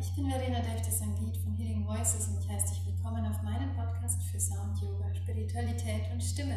ich 0.00 0.14
bin 0.14 0.30
Verena 0.30 0.60
Defte 0.60 0.90
Sangeet 0.90 1.36
von 1.36 1.52
Healing 1.52 1.86
Voices 1.86 2.28
und 2.28 2.40
ich 2.40 2.48
heiße 2.48 2.72
dich 2.72 2.86
willkommen 2.86 3.26
auf 3.26 3.42
meinem 3.42 3.70
Podcast 3.76 4.22
für 4.22 4.40
Sound, 4.40 4.80
Yoga, 4.80 5.14
Spiritualität 5.14 6.10
und 6.10 6.22
Stimme. 6.22 6.56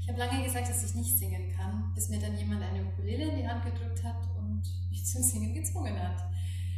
Ich 0.00 0.08
habe 0.08 0.20
lange 0.20 0.44
gesagt, 0.44 0.68
dass 0.68 0.84
ich 0.84 0.94
nicht 0.94 1.18
singen 1.18 1.50
kann, 1.56 1.90
bis 1.92 2.08
mir 2.08 2.20
dann 2.20 2.38
jemand 2.38 2.62
eine 2.62 2.84
Ukulele 2.84 3.30
in 3.30 3.36
die 3.38 3.48
Hand 3.48 3.64
gedrückt 3.64 4.04
hat 4.04 4.28
und 4.38 4.62
mich 4.90 5.04
zum 5.04 5.24
Singen 5.24 5.52
gezwungen 5.54 6.00
hat. 6.00 6.22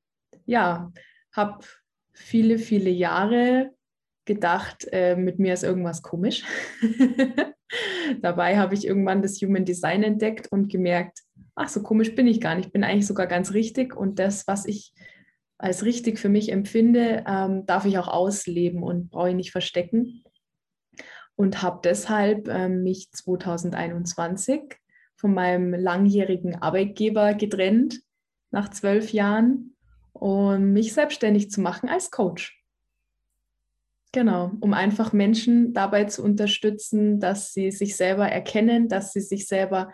ja, 0.46 0.92
habe 1.32 1.66
viele, 2.12 2.58
viele 2.60 2.90
Jahre 2.90 3.72
gedacht, 4.26 4.88
äh, 4.92 5.16
mit 5.16 5.40
mir 5.40 5.54
ist 5.54 5.64
irgendwas 5.64 6.02
komisch. 6.02 6.44
Dabei 8.22 8.58
habe 8.58 8.74
ich 8.74 8.86
irgendwann 8.86 9.22
das 9.22 9.42
Human 9.42 9.64
Design 9.64 10.04
entdeckt 10.04 10.52
und 10.52 10.70
gemerkt, 10.70 11.23
ach, 11.56 11.70
so 11.70 11.84
komisch 11.84 12.16
bin 12.16 12.28
ich 12.28 12.42
gar 12.42 12.56
nicht, 12.56 12.68
ich 12.68 12.72
bin 12.72 12.84
eigentlich 12.84 13.08
sogar 13.08 13.28
ganz 13.28 13.54
richtig 13.54 13.96
und 13.96 14.20
das, 14.20 14.48
was 14.48 14.66
ich 14.66 14.94
als 15.58 15.86
richtig 15.86 16.20
für 16.20 16.30
mich 16.30 16.52
empfinde, 16.52 17.24
ähm, 17.28 17.66
darf 17.66 17.86
ich 17.86 17.98
auch 17.98 18.08
ausleben 18.08 18.84
und 18.84 19.10
brauche 19.10 19.30
ich 19.30 19.36
nicht 19.36 19.52
verstecken. 19.52 20.24
Und 21.36 21.62
habe 21.62 21.80
deshalb 21.84 22.48
ähm, 22.48 22.84
mich 22.84 23.10
2021 23.12 24.62
von 25.16 25.34
meinem 25.34 25.74
langjährigen 25.74 26.62
Arbeitgeber 26.62 27.34
getrennt, 27.34 28.02
nach 28.52 28.70
zwölf 28.70 29.14
Jahren, 29.14 29.76
um 30.12 30.74
mich 30.74 30.94
selbstständig 30.94 31.50
zu 31.50 31.62
machen 31.62 31.90
als 31.90 32.12
Coach. 32.12 32.62
Genau, 34.12 34.52
um 34.60 34.74
einfach 34.74 35.12
Menschen 35.12 35.74
dabei 35.74 36.04
zu 36.04 36.24
unterstützen, 36.24 37.20
dass 37.20 37.52
sie 37.52 37.72
sich 37.72 37.96
selber 37.96 38.28
erkennen, 38.28 38.90
dass 38.90 39.12
sie 39.12 39.22
sich 39.22 39.48
selber 39.48 39.92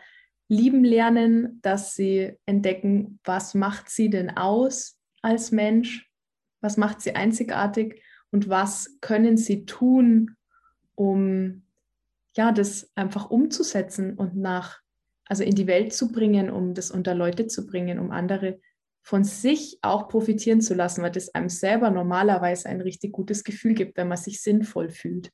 lieben 0.49 0.83
lernen, 0.83 1.59
dass 1.61 1.95
sie 1.95 2.33
entdecken, 2.45 3.19
was 3.23 3.53
macht 3.53 3.89
sie 3.89 4.09
denn 4.09 4.35
aus 4.35 4.97
als 5.21 5.51
Mensch, 5.51 6.09
was 6.59 6.75
macht 6.75 7.01
sie 7.01 7.15
einzigartig 7.15 8.01
und 8.31 8.49
was 8.49 8.97
können 8.99 9.37
sie 9.37 9.65
tun, 9.65 10.35
um 10.95 11.63
ja, 12.35 12.51
das 12.51 12.91
einfach 12.95 13.29
umzusetzen 13.29 14.15
und 14.15 14.35
nach, 14.35 14.79
also 15.25 15.43
in 15.43 15.55
die 15.55 15.67
Welt 15.67 15.93
zu 15.93 16.11
bringen, 16.11 16.49
um 16.49 16.73
das 16.73 16.91
unter 16.91 17.15
Leute 17.15 17.47
zu 17.47 17.65
bringen, 17.65 17.99
um 17.99 18.11
andere 18.11 18.59
von 19.01 19.23
sich 19.23 19.79
auch 19.81 20.07
profitieren 20.07 20.61
zu 20.61 20.73
lassen, 20.73 21.01
weil 21.01 21.11
das 21.11 21.33
einem 21.33 21.49
selber 21.49 21.89
normalerweise 21.89 22.69
ein 22.69 22.81
richtig 22.81 23.11
gutes 23.11 23.43
Gefühl 23.43 23.73
gibt, 23.73 23.97
wenn 23.97 24.07
man 24.07 24.17
sich 24.17 24.41
sinnvoll 24.41 24.89
fühlt. 24.89 25.31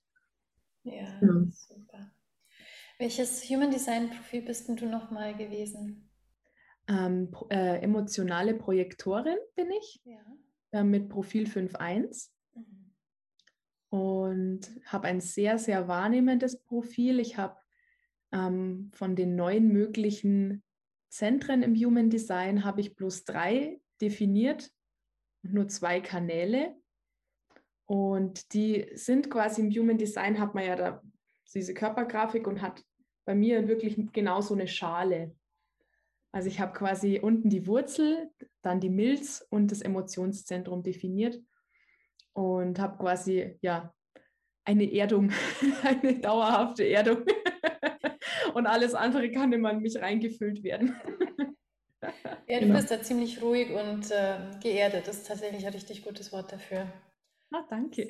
Ja, 0.83 0.93
ja. 0.93 1.45
Welches 2.97 3.43
Human 3.49 3.71
Design 3.71 4.09
Profil 4.09 4.41
bist 4.43 4.69
denn 4.69 4.77
du 4.77 4.85
nochmal 4.85 5.35
gewesen? 5.35 6.09
Ähm, 6.87 7.35
äh, 7.49 7.81
emotionale 7.81 8.53
Projektorin 8.53 9.37
bin 9.55 9.69
ich 9.71 10.01
ja. 10.05 10.21
äh, 10.71 10.83
mit 10.83 11.09
Profil 11.09 11.45
5.1 11.45 12.29
mhm. 12.53 12.93
und 13.89 14.61
habe 14.85 15.07
ein 15.07 15.19
sehr, 15.19 15.57
sehr 15.57 15.89
wahrnehmendes 15.89 16.61
Profil. 16.61 17.19
Ich 17.19 17.37
habe 17.37 17.57
ähm, 18.31 18.91
von 18.93 19.17
den 19.17 19.35
neun 19.35 19.67
möglichen 19.73 20.63
Zentren 21.09 21.63
im 21.63 21.75
Human 21.75 22.09
Design 22.09 22.63
habe 22.63 22.79
ich 22.79 22.95
bloß 22.95 23.25
drei 23.25 23.81
definiert 23.99 24.71
und 25.43 25.53
nur 25.53 25.67
zwei 25.67 25.99
Kanäle. 25.99 26.75
Und 27.85 28.53
die 28.53 28.89
sind 28.93 29.29
quasi 29.29 29.61
im 29.61 29.71
Human 29.71 29.97
Design, 29.97 30.39
hat 30.39 30.55
man 30.55 30.65
ja 30.65 30.75
da 30.75 31.01
diese 31.53 31.73
Körpergrafik 31.73 32.47
und 32.47 32.61
hat 32.61 32.83
bei 33.25 33.35
mir 33.35 33.67
wirklich 33.67 33.97
genau 34.13 34.41
so 34.41 34.53
eine 34.53 34.67
Schale. 34.67 35.35
Also 36.31 36.49
ich 36.49 36.59
habe 36.59 36.73
quasi 36.73 37.19
unten 37.19 37.49
die 37.49 37.65
Wurzel, 37.65 38.29
dann 38.61 38.79
die 38.79 38.89
Milz 38.89 39.45
und 39.49 39.71
das 39.71 39.81
Emotionszentrum 39.81 40.83
definiert 40.83 41.41
und 42.33 42.79
habe 42.79 42.97
quasi 42.97 43.57
ja 43.61 43.93
eine 44.65 44.91
Erdung, 44.91 45.31
eine 45.83 46.19
dauerhafte 46.19 46.83
Erdung. 46.87 47.23
und 48.53 48.67
alles 48.67 48.93
andere 48.93 49.31
kann 49.31 49.53
immer 49.53 49.71
in 49.71 49.79
mich 49.79 49.99
reingefüllt 49.99 50.63
werden. 50.63 50.95
Ja, 52.47 52.59
du 52.59 52.65
genau. 52.65 52.75
bist 52.75 52.91
da 52.91 53.01
ziemlich 53.01 53.41
ruhig 53.41 53.71
und 53.71 54.11
äh, 54.11 54.37
geerdet. 54.61 55.07
Das 55.07 55.17
ist 55.17 55.27
tatsächlich 55.27 55.65
ein 55.65 55.73
richtig 55.73 56.03
gutes 56.03 56.31
Wort 56.31 56.51
dafür. 56.51 56.87
Ah, 57.51 57.65
danke. 57.69 58.09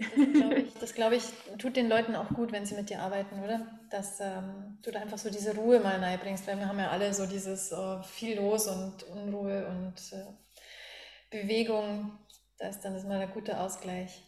Das 0.79 0.93
glaube 0.93 1.15
ich, 1.15 1.23
glaub 1.23 1.51
ich, 1.51 1.57
tut 1.57 1.75
den 1.75 1.89
Leuten 1.89 2.15
auch 2.15 2.29
gut, 2.29 2.51
wenn 2.51 2.65
sie 2.65 2.75
mit 2.75 2.89
dir 2.89 3.01
arbeiten, 3.01 3.43
oder? 3.43 3.79
Dass 3.91 4.19
ähm, 4.19 4.77
du 4.81 4.91
da 4.91 5.01
einfach 5.01 5.17
so 5.17 5.29
diese 5.29 5.55
Ruhe 5.55 5.79
mal 5.79 6.17
bringst, 6.17 6.47
weil 6.47 6.57
wir 6.57 6.67
haben 6.67 6.79
ja 6.79 6.89
alle 6.89 7.13
so 7.13 7.25
dieses 7.25 7.71
oh, 7.73 8.01
viel 8.01 8.37
los 8.37 8.67
und 8.67 9.03
Unruhe 9.03 9.67
und 9.67 10.13
äh, 10.13 10.25
Bewegung. 11.29 12.17
Da 12.57 12.69
ist 12.69 12.81
dann 12.81 12.93
das 12.93 13.03
mal 13.03 13.19
ein 13.19 13.31
guter 13.31 13.61
Ausgleich. 13.61 14.23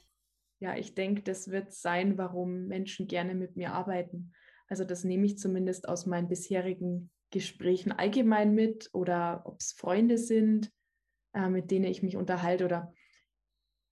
Ja, 0.59 0.75
ich 0.75 0.95
denke, 0.95 1.21
das 1.21 1.49
wird 1.49 1.73
sein, 1.73 2.17
warum 2.17 2.67
Menschen 2.67 3.07
gerne 3.07 3.35
mit 3.35 3.55
mir 3.55 3.73
arbeiten. 3.73 4.33
Also 4.67 4.83
das 4.83 5.03
nehme 5.03 5.25
ich 5.25 5.37
zumindest 5.37 5.87
aus 5.87 6.05
meinen 6.05 6.27
bisherigen 6.27 7.09
Gesprächen 7.31 7.91
allgemein 7.91 8.53
mit 8.53 8.89
oder 8.93 9.43
ob 9.45 9.59
es 9.59 9.73
Freunde 9.73 10.17
sind, 10.17 10.71
äh, 11.33 11.49
mit 11.49 11.71
denen 11.71 11.85
ich 11.85 12.03
mich 12.03 12.17
unterhalte 12.17 12.65
oder 12.65 12.93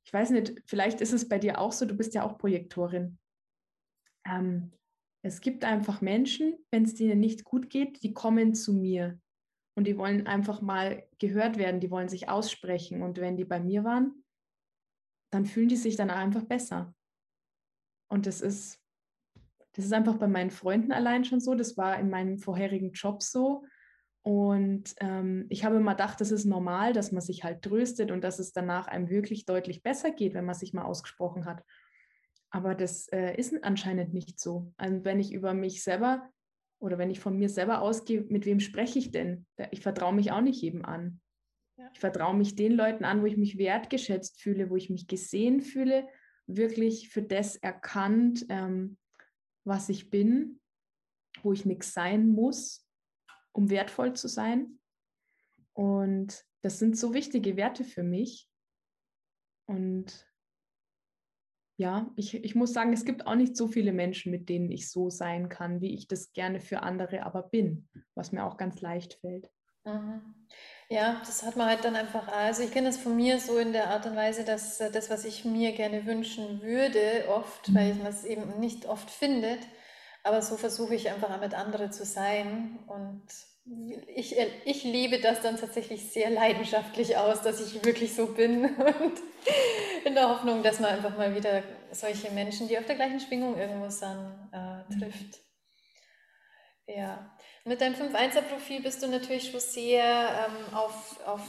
ich 0.05 0.13
weiß 0.13 0.29
nicht, 0.31 0.61
vielleicht 0.65 1.01
ist 1.01 1.13
es 1.13 1.27
bei 1.27 1.39
dir 1.39 1.59
auch 1.59 1.71
so, 1.71 1.85
du 1.85 1.95
bist 1.95 2.13
ja 2.13 2.23
auch 2.23 2.37
Projektorin. 2.37 3.17
Ähm, 4.27 4.71
es 5.23 5.41
gibt 5.41 5.65
einfach 5.65 6.01
Menschen, 6.01 6.55
wenn 6.71 6.83
es 6.83 6.93
denen 6.93 7.19
nicht 7.19 7.43
gut 7.43 7.69
geht, 7.69 8.03
die 8.03 8.13
kommen 8.13 8.53
zu 8.53 8.73
mir 8.73 9.19
und 9.75 9.87
die 9.87 9.97
wollen 9.97 10.27
einfach 10.27 10.61
mal 10.61 11.07
gehört 11.19 11.57
werden, 11.57 11.79
die 11.79 11.89
wollen 11.89 12.07
sich 12.09 12.29
aussprechen. 12.29 13.01
Und 13.01 13.17
wenn 13.17 13.35
die 13.35 13.45
bei 13.45 13.59
mir 13.59 13.83
waren, 13.83 14.23
dann 15.31 15.45
fühlen 15.45 15.67
die 15.67 15.75
sich 15.75 15.95
dann 15.95 16.11
einfach 16.11 16.43
besser. 16.43 16.93
Und 18.07 18.27
das 18.27 18.41
ist, 18.41 18.79
Das 19.73 19.83
ist 19.83 19.91
einfach 19.93 20.17
bei 20.17 20.27
meinen 20.27 20.51
Freunden 20.51 20.93
allein 20.93 21.25
schon 21.25 21.41
so. 21.41 21.55
Das 21.55 21.75
war 21.75 21.99
in 21.99 22.09
meinem 22.09 22.37
vorherigen 22.37 22.93
Job 22.93 23.21
so. 23.21 23.65
Und 24.25 24.95
ähm, 25.01 25.45
ich 25.49 25.65
habe 25.65 25.75
immer 25.75 25.91
gedacht, 25.91 26.19
das 26.19 26.31
ist 26.31 26.45
normal, 26.45 26.93
dass 26.93 27.11
man 27.11 27.21
sich 27.21 27.43
halt 27.43 27.61
tröstet 27.61 28.09
und 28.09 28.23
dass 28.23 28.39
es 28.39 28.53
danach 28.53 28.87
einem 28.87 29.07
wirklich 29.07 29.45
deutlich 29.45 29.83
besser 29.83 30.09
geht, 30.09 30.33
wenn 30.33 30.45
man 30.45 30.55
sich 30.55 30.73
mal 30.73 30.83
ausgesprochen 30.83 31.45
hat. 31.45 31.63
Aber 32.49 32.73
das 32.73 33.07
äh, 33.09 33.35
ist 33.35 33.53
anscheinend 33.63 34.15
nicht 34.15 34.39
so. 34.39 34.73
Also 34.77 35.05
wenn 35.05 35.19
ich 35.19 35.31
über 35.31 35.53
mich 35.53 35.83
selber 35.83 36.27
oder 36.79 36.97
wenn 36.97 37.11
ich 37.11 37.19
von 37.19 37.37
mir 37.37 37.49
selber 37.49 37.81
ausgehe, 37.81 38.25
mit 38.27 38.47
wem 38.47 38.59
spreche 38.59 38.97
ich 38.97 39.11
denn? 39.11 39.45
Ich 39.69 39.81
vertraue 39.81 40.15
mich 40.15 40.31
auch 40.31 40.41
nicht 40.41 40.59
jedem 40.59 40.85
an. 40.85 41.21
Ja. 41.77 41.91
Ich 41.93 41.99
vertraue 41.99 42.35
mich 42.35 42.55
den 42.55 42.71
Leuten 42.71 43.05
an, 43.05 43.21
wo 43.21 43.27
ich 43.27 43.37
mich 43.37 43.59
wertgeschätzt 43.59 44.41
fühle, 44.41 44.71
wo 44.71 44.75
ich 44.75 44.89
mich 44.89 45.05
gesehen 45.05 45.61
fühle, 45.61 46.07
wirklich 46.47 47.09
für 47.09 47.21
das 47.21 47.57
erkannt, 47.57 48.47
ähm, 48.49 48.97
was 49.65 49.87
ich 49.89 50.09
bin, 50.09 50.59
wo 51.43 51.53
ich 51.53 51.63
nichts 51.63 51.93
sein 51.93 52.27
muss, 52.27 52.84
um 53.55 53.69
wertvoll 53.69 54.13
zu 54.13 54.27
sein. 54.27 54.79
Und 55.73 56.45
das 56.61 56.79
sind 56.79 56.97
so 56.97 57.13
wichtige 57.13 57.57
Werte 57.57 57.83
für 57.83 58.03
mich. 58.03 58.49
Und 59.65 60.27
ja, 61.77 62.09
ich, 62.15 62.35
ich 62.35 62.55
muss 62.55 62.73
sagen, 62.73 62.93
es 62.93 63.05
gibt 63.05 63.27
auch 63.27 63.35
nicht 63.35 63.57
so 63.57 63.67
viele 63.67 63.91
Menschen, 63.91 64.31
mit 64.31 64.47
denen 64.47 64.71
ich 64.71 64.89
so 64.89 65.09
sein 65.09 65.49
kann, 65.49 65.81
wie 65.81 65.93
ich 65.93 66.07
das 66.07 66.31
gerne 66.33 66.59
für 66.59 66.83
andere 66.83 67.23
aber 67.23 67.43
bin, 67.43 67.89
was 68.13 68.31
mir 68.31 68.45
auch 68.45 68.57
ganz 68.57 68.81
leicht 68.81 69.15
fällt. 69.15 69.49
Mhm. 69.83 70.21
Ja, 70.89 71.21
das 71.25 71.43
hat 71.43 71.55
man 71.55 71.67
halt 71.67 71.83
dann 71.83 71.95
einfach, 71.95 72.27
also 72.27 72.63
ich 72.63 72.71
kenne 72.71 72.87
das 72.87 72.97
von 72.97 73.15
mir 73.15 73.39
so 73.39 73.57
in 73.57 73.73
der 73.73 73.89
Art 73.89 74.05
und 74.05 74.15
Weise, 74.15 74.43
dass 74.43 74.79
äh, 74.79 74.91
das, 74.91 75.09
was 75.09 75.25
ich 75.25 75.45
mir 75.45 75.73
gerne 75.73 76.05
wünschen 76.05 76.61
würde, 76.61 77.25
oft, 77.29 77.73
weil 77.73 77.93
mhm. 77.93 78.03
man 78.03 78.07
es 78.07 78.23
eben 78.23 78.59
nicht 78.59 78.85
oft 78.85 79.09
findet, 79.09 79.59
aber 80.25 80.41
so 80.41 80.57
versuche 80.57 80.95
ich 80.95 81.09
einfach 81.11 81.39
mit 81.39 81.53
anderen 81.53 81.91
zu 81.91 82.03
sein 82.03 82.79
und 82.87 83.21
ich, 84.15 84.35
ich 84.65 84.83
liebe 84.83 85.19
das 85.19 85.41
dann 85.41 85.57
tatsächlich 85.57 86.11
sehr 86.11 86.31
leidenschaftlich 86.31 87.17
aus, 87.17 87.41
dass 87.41 87.61
ich 87.61 87.85
wirklich 87.85 88.15
so 88.15 88.27
bin 88.27 88.65
und 88.75 89.19
in 90.03 90.15
der 90.15 90.29
Hoffnung, 90.29 90.63
dass 90.63 90.79
man 90.79 90.91
einfach 90.91 91.15
mal 91.15 91.35
wieder 91.35 91.61
solche 91.91 92.31
Menschen, 92.31 92.67
die 92.67 92.77
auf 92.77 92.85
der 92.85 92.95
gleichen 92.95 93.19
Schwingung 93.19 93.55
irgendwo 93.57 93.89
sind, 93.89 94.49
äh, 94.51 94.77
mhm. 94.77 94.99
trifft. 94.99 95.39
Ja, 96.87 97.35
mit 97.63 97.81
deinem 97.81 97.95
5-1er-Profil 97.95 98.81
bist 98.81 99.03
du 99.03 99.07
natürlich 99.07 99.51
schon 99.51 99.59
sehr 99.59 100.47
ähm, 100.47 100.75
auf, 100.75 101.19
auf 101.25 101.41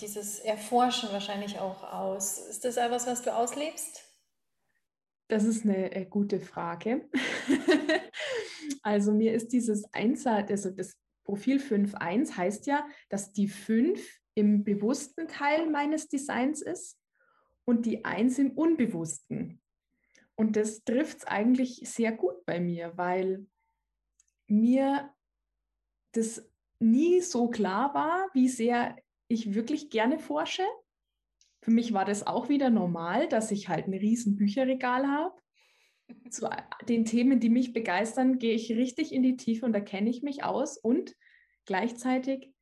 dieses 0.00 0.38
Erforschen 0.40 1.12
wahrscheinlich 1.12 1.58
auch 1.58 1.82
aus. 1.82 2.38
Ist 2.38 2.64
das 2.64 2.76
etwas, 2.76 3.06
was 3.06 3.22
du 3.22 3.34
auslebst? 3.34 4.10
Das 5.30 5.44
ist 5.44 5.64
eine 5.64 5.94
äh, 5.94 6.06
gute 6.06 6.40
Frage. 6.40 7.08
also 8.82 9.12
mir 9.12 9.34
ist 9.34 9.48
dieses 9.52 9.84
Einser, 9.92 10.46
also 10.48 10.70
das 10.70 10.96
Profil 11.24 11.58
5.1 11.58 12.36
heißt 12.36 12.66
ja, 12.66 12.86
dass 13.08 13.32
die 13.32 13.48
5 13.48 14.00
im 14.34 14.64
bewussten 14.64 15.28
Teil 15.28 15.70
meines 15.70 16.08
Designs 16.08 16.62
ist 16.62 16.98
und 17.64 17.86
die 17.86 18.04
1 18.04 18.38
im 18.38 18.50
unbewussten. 18.52 19.60
Und 20.34 20.56
das 20.56 20.84
trifft 20.84 21.18
es 21.18 21.24
eigentlich 21.24 21.82
sehr 21.84 22.12
gut 22.12 22.44
bei 22.46 22.60
mir, 22.60 22.96
weil 22.96 23.46
mir 24.48 25.12
das 26.12 26.50
nie 26.78 27.20
so 27.20 27.48
klar 27.48 27.94
war, 27.94 28.28
wie 28.32 28.48
sehr 28.48 28.96
ich 29.28 29.54
wirklich 29.54 29.90
gerne 29.90 30.18
forsche. 30.18 30.64
Für 31.62 31.70
mich 31.70 31.92
war 31.92 32.04
das 32.04 32.26
auch 32.26 32.48
wieder 32.48 32.70
normal, 32.70 33.28
dass 33.28 33.50
ich 33.50 33.68
halt 33.68 33.86
ein 33.86 33.94
riesen 33.94 34.36
Bücherregal 34.36 35.06
habe. 35.06 35.38
Zu 36.30 36.48
den 36.88 37.04
Themen, 37.04 37.40
die 37.40 37.50
mich 37.50 37.72
begeistern, 37.72 38.38
gehe 38.38 38.54
ich 38.54 38.72
richtig 38.72 39.12
in 39.12 39.22
die 39.22 39.36
Tiefe 39.36 39.66
und 39.66 39.72
da 39.72 39.80
kenne 39.80 40.10
ich 40.10 40.22
mich 40.22 40.44
aus. 40.44 40.76
Und 40.76 41.14
gleichzeitig 41.66 42.52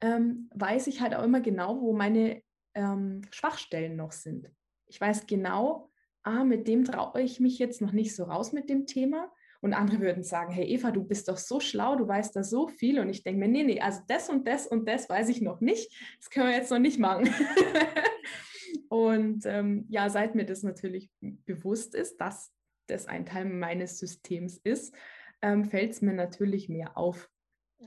ähm, 0.00 0.50
weiß 0.54 0.86
ich 0.86 1.00
halt 1.00 1.14
auch 1.14 1.22
immer 1.22 1.40
genau, 1.40 1.80
wo 1.80 1.92
meine 1.92 2.42
ähm, 2.74 3.22
Schwachstellen 3.30 3.96
noch 3.96 4.12
sind. 4.12 4.50
Ich 4.86 5.00
weiß 5.00 5.26
genau, 5.26 5.90
ah, 6.22 6.44
mit 6.44 6.68
dem 6.68 6.84
traue 6.84 7.22
ich 7.22 7.40
mich 7.40 7.58
jetzt 7.58 7.80
noch 7.80 7.92
nicht 7.92 8.14
so 8.14 8.24
raus 8.24 8.52
mit 8.52 8.68
dem 8.70 8.86
Thema. 8.86 9.30
Und 9.60 9.74
andere 9.74 10.00
würden 10.00 10.22
sagen, 10.22 10.52
hey 10.52 10.66
Eva, 10.66 10.92
du 10.92 11.02
bist 11.02 11.28
doch 11.28 11.36
so 11.36 11.58
schlau, 11.58 11.96
du 11.96 12.06
weißt 12.06 12.36
da 12.36 12.44
so 12.44 12.68
viel. 12.68 13.00
Und 13.00 13.08
ich 13.08 13.24
denke 13.24 13.40
mir, 13.40 13.48
nee, 13.48 13.64
nee, 13.64 13.80
also 13.80 14.00
das 14.06 14.28
und 14.28 14.46
das 14.46 14.68
und 14.68 14.88
das 14.88 15.08
weiß 15.08 15.28
ich 15.30 15.40
noch 15.40 15.60
nicht. 15.60 15.92
Das 16.18 16.30
können 16.30 16.48
wir 16.48 16.56
jetzt 16.56 16.70
noch 16.70 16.78
nicht 16.78 16.98
machen. 16.98 17.28
und 18.88 19.44
ähm, 19.46 19.86
ja, 19.88 20.08
seit 20.10 20.36
mir 20.36 20.46
das 20.46 20.62
natürlich 20.62 21.10
bewusst 21.20 21.96
ist, 21.96 22.18
dass 22.18 22.52
das 22.90 23.06
ein 23.06 23.26
Teil 23.26 23.44
meines 23.44 23.98
Systems 23.98 24.58
ist, 24.58 24.94
ähm, 25.42 25.64
fällt 25.64 25.92
es 25.92 26.02
mir 26.02 26.14
natürlich 26.14 26.68
mehr 26.68 26.96
auf. 26.96 27.30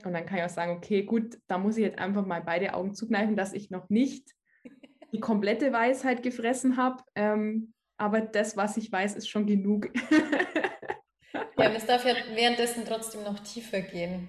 Und 0.04 0.12
dann 0.12 0.24
kann 0.24 0.38
ich 0.38 0.44
auch 0.44 0.48
sagen, 0.48 0.72
okay, 0.72 1.02
gut, 1.02 1.38
da 1.48 1.58
muss 1.58 1.76
ich 1.76 1.84
jetzt 1.84 1.98
einfach 1.98 2.24
mal 2.24 2.42
beide 2.42 2.74
Augen 2.74 2.94
zukneifen, 2.94 3.36
dass 3.36 3.52
ich 3.52 3.70
noch 3.70 3.90
nicht 3.90 4.30
die 5.12 5.20
komplette 5.20 5.72
Weisheit 5.72 6.22
gefressen 6.22 6.76
habe. 6.76 7.02
Ähm, 7.14 7.74
aber 7.98 8.20
das, 8.20 8.56
was 8.56 8.76
ich 8.76 8.90
weiß, 8.90 9.14
ist 9.16 9.28
schon 9.28 9.46
genug. 9.46 9.90
Ja, 11.58 11.68
und 11.68 11.76
es 11.76 11.86
darf 11.86 12.04
ja 12.04 12.14
währenddessen 12.34 12.84
trotzdem 12.84 13.22
noch 13.22 13.38
tiefer 13.38 13.80
gehen. 13.80 14.28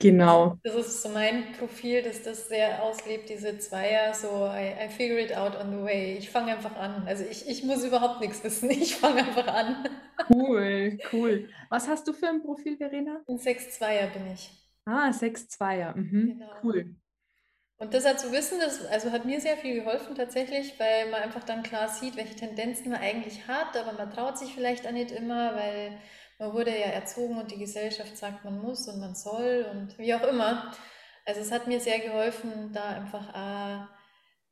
Genau. 0.00 0.56
Das 0.62 0.74
ist 0.74 1.02
so 1.02 1.10
mein 1.10 1.52
Profil, 1.52 2.02
dass 2.02 2.22
das 2.22 2.48
sehr 2.48 2.82
auslebt, 2.82 3.28
diese 3.28 3.58
Zweier, 3.58 4.14
so 4.14 4.46
I, 4.46 4.72
I 4.86 4.88
figure 4.88 5.20
it 5.20 5.36
out 5.36 5.54
on 5.54 5.70
the 5.70 5.84
way. 5.84 6.16
Ich 6.16 6.30
fange 6.30 6.56
einfach 6.56 6.74
an. 6.74 7.04
Also 7.06 7.22
ich, 7.30 7.46
ich 7.46 7.64
muss 7.64 7.84
überhaupt 7.84 8.20
nichts 8.20 8.42
wissen, 8.42 8.70
ich 8.70 8.96
fange 8.96 9.18
einfach 9.20 9.46
an. 9.46 9.84
Cool, 10.30 10.98
cool. 11.12 11.50
Was 11.68 11.86
hast 11.86 12.08
du 12.08 12.14
für 12.14 12.28
ein 12.28 12.42
Profil, 12.42 12.78
Verena? 12.78 13.20
Ein 13.28 13.36
6-2er 13.36 14.06
bin 14.06 14.32
ich. 14.32 14.50
Ah, 14.86 15.10
6-2er, 15.10 15.94
mhm. 15.94 16.38
genau. 16.38 16.50
cool. 16.64 16.96
Und 17.76 17.94
das 17.94 18.04
zu 18.22 18.32
wissen, 18.32 18.58
das 18.58 18.84
also 18.86 19.10
hat 19.10 19.24
mir 19.24 19.40
sehr 19.40 19.56
viel 19.56 19.76
geholfen 19.76 20.14
tatsächlich, 20.14 20.78
weil 20.78 21.10
man 21.10 21.22
einfach 21.22 21.44
dann 21.44 21.62
klar 21.62 21.88
sieht, 21.88 22.16
welche 22.16 22.36
Tendenzen 22.36 22.90
man 22.90 23.00
eigentlich 23.00 23.48
hat, 23.48 23.76
aber 23.76 23.92
man 23.92 24.10
traut 24.10 24.38
sich 24.38 24.54
vielleicht 24.54 24.86
auch 24.86 24.92
nicht 24.92 25.10
immer, 25.10 25.56
weil 25.56 25.98
man 26.40 26.54
wurde 26.54 26.70
ja 26.70 26.86
erzogen 26.86 27.38
und 27.38 27.50
die 27.50 27.58
Gesellschaft 27.58 28.16
sagt, 28.16 28.44
man 28.44 28.60
muss 28.60 28.88
und 28.88 28.98
man 28.98 29.14
soll 29.14 29.66
und 29.70 29.96
wie 29.98 30.14
auch 30.14 30.22
immer. 30.22 30.72
Also 31.26 31.42
es 31.42 31.52
hat 31.52 31.66
mir 31.66 31.80
sehr 31.80 32.00
geholfen, 32.00 32.72
da 32.72 32.82
einfach 32.88 33.28
äh, 33.34 33.86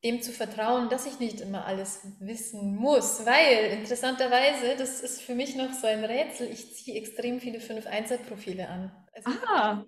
dem 0.05 0.21
zu 0.21 0.31
vertrauen, 0.31 0.91
dass 0.91 1.07
ich 1.07 1.19
nicht 1.19 1.41
immer 1.41 1.65
alles 1.65 2.01
wissen 2.21 2.77
muss, 2.77 3.25
weil 3.25 3.79
interessanterweise, 3.79 4.77
das 4.77 5.01
ist 5.01 5.23
für 5.23 5.35
mich 5.35 5.57
noch 5.57 5.73
so 5.73 5.87
ein 5.87 6.05
Rätsel, 6.05 6.51
ich 6.53 6.75
ziehe 6.77 6.97
extrem 6.99 7.41
viele 7.41 7.59
5-1er-Profile 7.59 8.69
an. 8.69 9.07
Also 9.15 9.31
ah. 9.49 9.83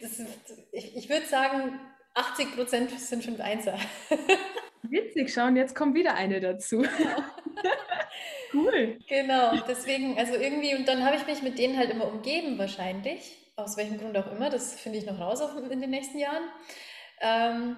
Ist, 0.00 0.20
ich, 0.70 0.96
ich 0.96 1.08
würde 1.08 1.26
sagen, 1.26 1.80
80 2.14 2.54
Prozent 2.54 3.00
sind 3.00 3.24
5-1er. 3.24 3.78
Witzig, 4.82 5.32
schauen, 5.32 5.56
jetzt 5.56 5.74
kommt 5.74 5.94
wieder 5.94 6.14
eine 6.14 6.40
dazu. 6.40 6.78
Genau. 6.78 7.22
Cool. 8.52 8.98
Genau, 9.08 9.56
deswegen, 9.68 10.16
also 10.18 10.34
irgendwie, 10.34 10.74
und 10.74 10.86
dann 10.88 11.04
habe 11.04 11.16
ich 11.16 11.26
mich 11.26 11.42
mit 11.42 11.58
denen 11.58 11.76
halt 11.76 11.90
immer 11.90 12.06
umgeben, 12.06 12.58
wahrscheinlich. 12.58 13.36
Aus 13.56 13.76
welchem 13.76 13.98
Grund 13.98 14.16
auch 14.16 14.30
immer, 14.32 14.50
das 14.50 14.74
finde 14.80 14.98
ich 14.98 15.06
noch 15.06 15.18
raus 15.18 15.40
in 15.70 15.80
den 15.80 15.90
nächsten 15.90 16.18
Jahren. 16.18 16.44
Ähm, 17.20 17.76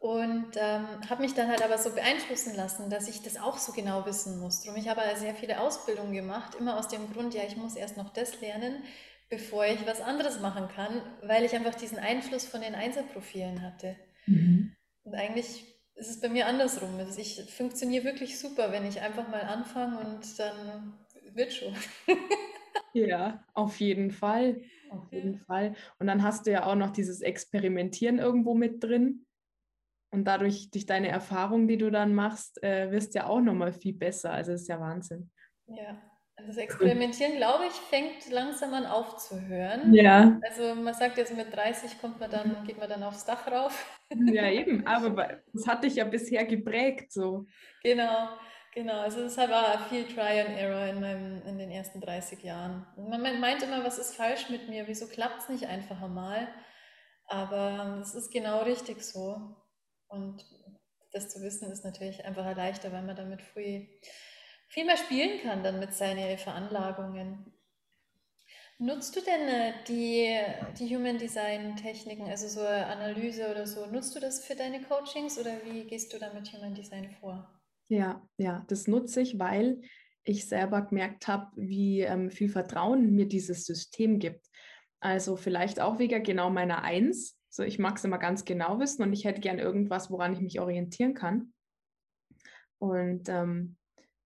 und 0.00 0.50
ähm, 0.56 0.86
habe 1.08 1.22
mich 1.22 1.34
dann 1.34 1.48
halt 1.48 1.62
aber 1.62 1.78
so 1.78 1.90
beeinflussen 1.94 2.54
lassen, 2.54 2.90
dass 2.90 3.08
ich 3.08 3.22
das 3.22 3.40
auch 3.40 3.56
so 3.56 3.72
genau 3.72 4.04
wissen 4.04 4.38
muss. 4.38 4.62
Drum 4.62 4.76
ich 4.76 4.88
habe 4.88 5.00
sehr 5.16 5.34
viele 5.34 5.60
Ausbildungen 5.60 6.12
gemacht, 6.12 6.54
immer 6.56 6.78
aus 6.78 6.88
dem 6.88 7.10
Grund, 7.12 7.34
ja, 7.34 7.42
ich 7.46 7.56
muss 7.56 7.74
erst 7.74 7.96
noch 7.96 8.10
das 8.10 8.40
lernen, 8.42 8.84
bevor 9.30 9.64
ich 9.64 9.86
was 9.86 10.02
anderes 10.02 10.40
machen 10.40 10.68
kann, 10.68 11.00
weil 11.22 11.44
ich 11.44 11.54
einfach 11.54 11.74
diesen 11.74 11.98
Einfluss 11.98 12.44
von 12.44 12.60
den 12.60 12.74
Einzelprofilen 12.74 13.62
hatte. 13.62 13.96
Mhm. 14.26 14.76
Und 15.04 15.14
eigentlich 15.14 15.73
ist 15.94 16.10
es 16.10 16.20
bei 16.20 16.28
mir 16.28 16.46
andersrum. 16.46 16.96
Also 16.98 17.20
ich 17.20 17.42
funktioniere 17.54 18.04
wirklich 18.04 18.38
super, 18.38 18.72
wenn 18.72 18.86
ich 18.86 19.00
einfach 19.00 19.28
mal 19.28 19.42
anfange 19.42 19.98
und 19.98 20.38
dann 20.38 20.94
wird 21.32 21.52
schon. 21.52 21.74
ja, 22.92 23.44
auf 23.54 23.78
jeden 23.80 24.10
Fall. 24.10 24.62
Auf 24.90 25.12
jeden 25.12 25.38
Fall. 25.38 25.74
Und 25.98 26.06
dann 26.06 26.22
hast 26.22 26.46
du 26.46 26.52
ja 26.52 26.66
auch 26.66 26.74
noch 26.74 26.90
dieses 26.90 27.20
Experimentieren 27.20 28.18
irgendwo 28.18 28.54
mit 28.54 28.82
drin. 28.82 29.26
Und 30.10 30.24
dadurch, 30.24 30.70
durch 30.70 30.86
deine 30.86 31.08
Erfahrung, 31.08 31.66
die 31.66 31.78
du 31.78 31.90
dann 31.90 32.14
machst, 32.14 32.62
äh, 32.62 32.90
wirst 32.92 33.14
du 33.14 33.20
ja 33.20 33.26
auch 33.26 33.40
nochmal 33.40 33.72
viel 33.72 33.94
besser. 33.94 34.32
Also 34.32 34.52
das 34.52 34.62
ist 34.62 34.68
ja 34.68 34.78
Wahnsinn. 34.78 35.30
Ja, 35.66 36.00
das 36.36 36.56
Experimentieren, 36.56 37.36
glaube 37.36 37.66
ich, 37.66 37.72
fängt 37.72 38.30
langsam 38.30 38.74
an 38.74 38.86
aufzuhören. 38.86 39.94
Ja. 39.94 40.38
Also 40.42 40.74
man 40.74 40.92
sagt 40.92 41.16
jetzt 41.16 41.36
mit 41.36 41.54
30 41.54 42.00
kommt 42.00 42.18
man 42.18 42.30
dann, 42.30 42.64
geht 42.66 42.78
man 42.78 42.88
dann 42.88 43.02
aufs 43.02 43.24
Dach 43.24 43.46
rauf. 43.46 44.00
Ja, 44.10 44.50
eben, 44.50 44.86
aber 44.86 45.42
das 45.52 45.66
hat 45.66 45.84
dich 45.84 45.96
ja 45.96 46.04
bisher 46.04 46.44
geprägt 46.44 47.12
so. 47.12 47.46
Genau, 47.82 48.28
genau. 48.74 49.00
Also 49.00 49.22
das 49.22 49.36
war 49.38 49.78
viel 49.88 50.04
Try 50.04 50.40
and 50.40 50.58
Error 50.58 50.86
in, 50.86 51.00
meinem, 51.00 51.42
in 51.46 51.58
den 51.58 51.70
ersten 51.70 52.00
30 52.00 52.42
Jahren. 52.42 52.86
Man 52.96 53.40
meint 53.40 53.62
immer, 53.62 53.84
was 53.84 53.98
ist 53.98 54.16
falsch 54.16 54.50
mit 54.50 54.68
mir? 54.68 54.86
Wieso 54.86 55.06
klappt 55.06 55.42
es 55.42 55.48
nicht 55.48 55.66
einfach 55.66 56.02
einmal? 56.02 56.48
Aber 57.26 57.98
es 58.02 58.14
ist 58.14 58.32
genau 58.32 58.62
richtig 58.62 59.02
so. 59.02 59.56
Und 60.08 60.44
das 61.12 61.30
zu 61.30 61.40
wissen 61.42 61.70
ist 61.70 61.84
natürlich 61.84 62.24
einfach 62.24 62.56
leichter, 62.56 62.92
weil 62.92 63.02
man 63.02 63.16
damit 63.16 63.40
früh 63.40 63.86
viel 64.74 64.84
mehr 64.84 64.96
spielen 64.96 65.40
kann 65.40 65.62
dann 65.62 65.78
mit 65.78 65.94
seinen 65.94 66.36
Veranlagungen. 66.36 67.46
Nutzt 68.80 69.14
du 69.14 69.20
denn 69.20 69.48
äh, 69.48 69.72
die, 69.86 70.36
die 70.76 70.96
Human 70.96 71.16
Design 71.16 71.76
Techniken, 71.76 72.28
also 72.28 72.48
so 72.48 72.66
Analyse 72.66 73.48
oder 73.52 73.68
so, 73.68 73.86
nutzt 73.86 74.16
du 74.16 74.20
das 74.20 74.44
für 74.44 74.56
deine 74.56 74.82
Coachings 74.82 75.38
oder 75.38 75.64
wie 75.64 75.84
gehst 75.84 76.12
du 76.12 76.18
da 76.18 76.32
mit 76.34 76.52
Human 76.52 76.74
Design 76.74 77.08
vor? 77.20 77.48
Ja, 77.88 78.20
ja, 78.36 78.64
das 78.66 78.88
nutze 78.88 79.20
ich, 79.20 79.38
weil 79.38 79.80
ich 80.24 80.48
selber 80.48 80.82
gemerkt 80.82 81.28
habe, 81.28 81.52
wie 81.54 82.00
ähm, 82.00 82.32
viel 82.32 82.48
Vertrauen 82.48 83.12
mir 83.12 83.28
dieses 83.28 83.66
System 83.66 84.18
gibt. 84.18 84.44
Also 84.98 85.36
vielleicht 85.36 85.78
auch 85.78 86.00
wegen 86.00 86.24
genau 86.24 86.50
meiner 86.50 86.82
Eins. 86.82 87.38
So, 87.48 87.62
ich 87.62 87.78
mag 87.78 87.96
es 87.98 88.04
immer 88.04 88.18
ganz 88.18 88.44
genau 88.44 88.80
wissen 88.80 89.04
und 89.04 89.12
ich 89.12 89.24
hätte 89.24 89.40
gern 89.40 89.60
irgendwas, 89.60 90.10
woran 90.10 90.32
ich 90.32 90.40
mich 90.40 90.58
orientieren 90.58 91.14
kann. 91.14 91.52
Und 92.78 93.28
ähm, 93.28 93.76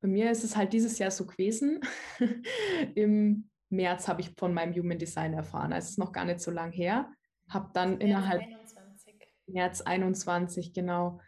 bei 0.01 0.09
mir 0.09 0.31
ist 0.31 0.45
es 0.45 0.57
halt 0.57 0.73
dieses 0.73 0.99
Jahr 0.99 1.11
so 1.11 1.27
gewesen. 1.27 1.81
Im 2.95 3.51
März 3.71 4.09
habe 4.09 4.21
ich 4.21 4.31
von 4.37 4.55
meinem 4.55 4.75
Human 4.75 4.99
Design 4.99 5.35
erfahren. 5.35 5.73
Also 5.73 5.87
es 5.87 5.91
ist 5.93 5.99
noch 5.99 6.13
gar 6.13 6.25
nicht 6.25 6.41
so 6.41 6.51
lang 6.51 6.73
her. 6.73 7.13
Habe 7.49 7.71
dann 7.75 7.99
März 7.99 8.03
innerhalb 8.03 8.43
21. 8.43 9.15
März 9.47 9.81
21 9.81 10.73
genau 10.73 11.21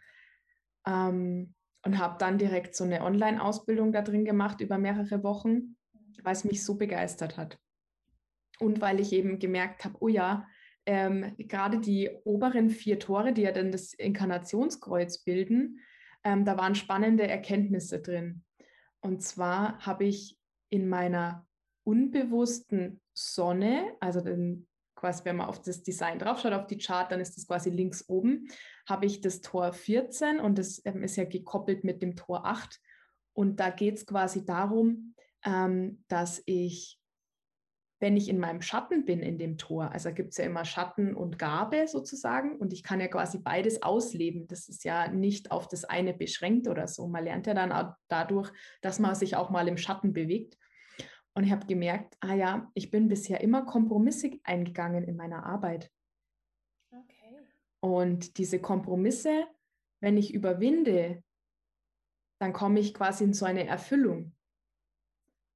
ähm, 0.87 1.53
und 1.83 1.97
habe 1.97 2.15
dann 2.19 2.37
direkt 2.37 2.75
so 2.75 2.83
eine 2.83 3.01
Online-Ausbildung 3.03 3.91
da 3.91 4.01
drin 4.01 4.25
gemacht 4.25 4.61
über 4.61 4.77
mehrere 4.77 5.23
Wochen, 5.23 5.75
weil 6.23 6.33
es 6.33 6.43
mich 6.43 6.63
so 6.63 6.77
begeistert 6.77 7.37
hat. 7.37 7.57
Und 8.59 8.79
weil 8.79 8.99
ich 8.99 9.11
eben 9.11 9.39
gemerkt 9.39 9.83
habe, 9.85 9.97
oh 9.99 10.07
ja, 10.07 10.47
ähm, 10.85 11.35
gerade 11.37 11.79
die 11.79 12.09
oberen 12.23 12.69
vier 12.69 12.99
Tore, 12.99 13.33
die 13.33 13.41
ja 13.41 13.51
dann 13.51 13.71
das 13.71 13.93
Inkarnationskreuz 13.93 15.23
bilden, 15.23 15.79
ähm, 16.23 16.45
da 16.45 16.57
waren 16.57 16.75
spannende 16.75 17.27
Erkenntnisse 17.27 18.01
drin. 18.01 18.43
Und 19.01 19.21
zwar 19.21 19.79
habe 19.85 20.05
ich 20.05 20.37
in 20.69 20.87
meiner 20.87 21.45
unbewussten 21.83 23.01
Sonne, 23.13 23.95
also 23.99 24.21
den, 24.21 24.67
quasi, 24.95 25.25
wenn 25.25 25.37
man 25.37 25.47
auf 25.47 25.61
das 25.61 25.83
Design 25.83 26.19
draufschaut, 26.19 26.53
auf 26.53 26.67
die 26.67 26.77
Chart, 26.77 27.11
dann 27.11 27.19
ist 27.19 27.35
das 27.35 27.47
quasi 27.47 27.69
links 27.69 28.07
oben, 28.07 28.47
habe 28.87 29.07
ich 29.07 29.21
das 29.21 29.41
Tor 29.41 29.73
14 29.73 30.39
und 30.39 30.57
das 30.57 30.81
ähm, 30.85 31.03
ist 31.03 31.15
ja 31.15 31.25
gekoppelt 31.25 31.83
mit 31.83 32.01
dem 32.01 32.15
Tor 32.15 32.45
8. 32.45 32.79
Und 33.33 33.59
da 33.59 33.69
geht 33.69 33.97
es 33.97 34.05
quasi 34.05 34.45
darum, 34.45 35.15
ähm, 35.43 36.03
dass 36.07 36.41
ich, 36.45 37.00
wenn 38.01 38.17
ich 38.17 38.29
in 38.29 38.39
meinem 38.39 38.63
Schatten 38.63 39.05
bin 39.05 39.21
in 39.21 39.37
dem 39.37 39.59
Tor, 39.59 39.91
also 39.91 40.11
gibt 40.11 40.31
es 40.31 40.37
ja 40.37 40.45
immer 40.45 40.65
Schatten 40.65 41.15
und 41.15 41.37
Gabe 41.37 41.87
sozusagen, 41.87 42.57
und 42.57 42.73
ich 42.73 42.81
kann 42.81 42.99
ja 42.99 43.07
quasi 43.07 43.37
beides 43.37 43.83
ausleben. 43.83 44.47
Das 44.47 44.67
ist 44.69 44.83
ja 44.83 45.07
nicht 45.07 45.51
auf 45.51 45.67
das 45.67 45.85
eine 45.85 46.15
beschränkt 46.15 46.67
oder 46.67 46.87
so. 46.87 47.07
Man 47.07 47.23
lernt 47.23 47.45
ja 47.45 47.53
dann 47.53 47.71
auch 47.71 47.93
dadurch, 48.07 48.51
dass 48.81 48.97
man 48.97 49.13
sich 49.13 49.35
auch 49.35 49.51
mal 49.51 49.67
im 49.67 49.77
Schatten 49.77 50.13
bewegt. 50.13 50.57
Und 51.35 51.43
ich 51.43 51.51
habe 51.51 51.67
gemerkt, 51.67 52.17
ah 52.21 52.33
ja, 52.33 52.71
ich 52.73 52.89
bin 52.89 53.07
bisher 53.07 53.39
immer 53.39 53.65
kompromissig 53.65 54.41
eingegangen 54.43 55.03
in 55.03 55.15
meiner 55.15 55.45
Arbeit. 55.45 55.91
Okay. 56.89 57.37
Und 57.81 58.39
diese 58.39 58.59
Kompromisse, 58.59 59.45
wenn 60.01 60.17
ich 60.17 60.33
überwinde, 60.33 61.23
dann 62.39 62.51
komme 62.51 62.79
ich 62.79 62.95
quasi 62.95 63.25
in 63.25 63.33
so 63.33 63.45
eine 63.45 63.67
Erfüllung. 63.67 64.35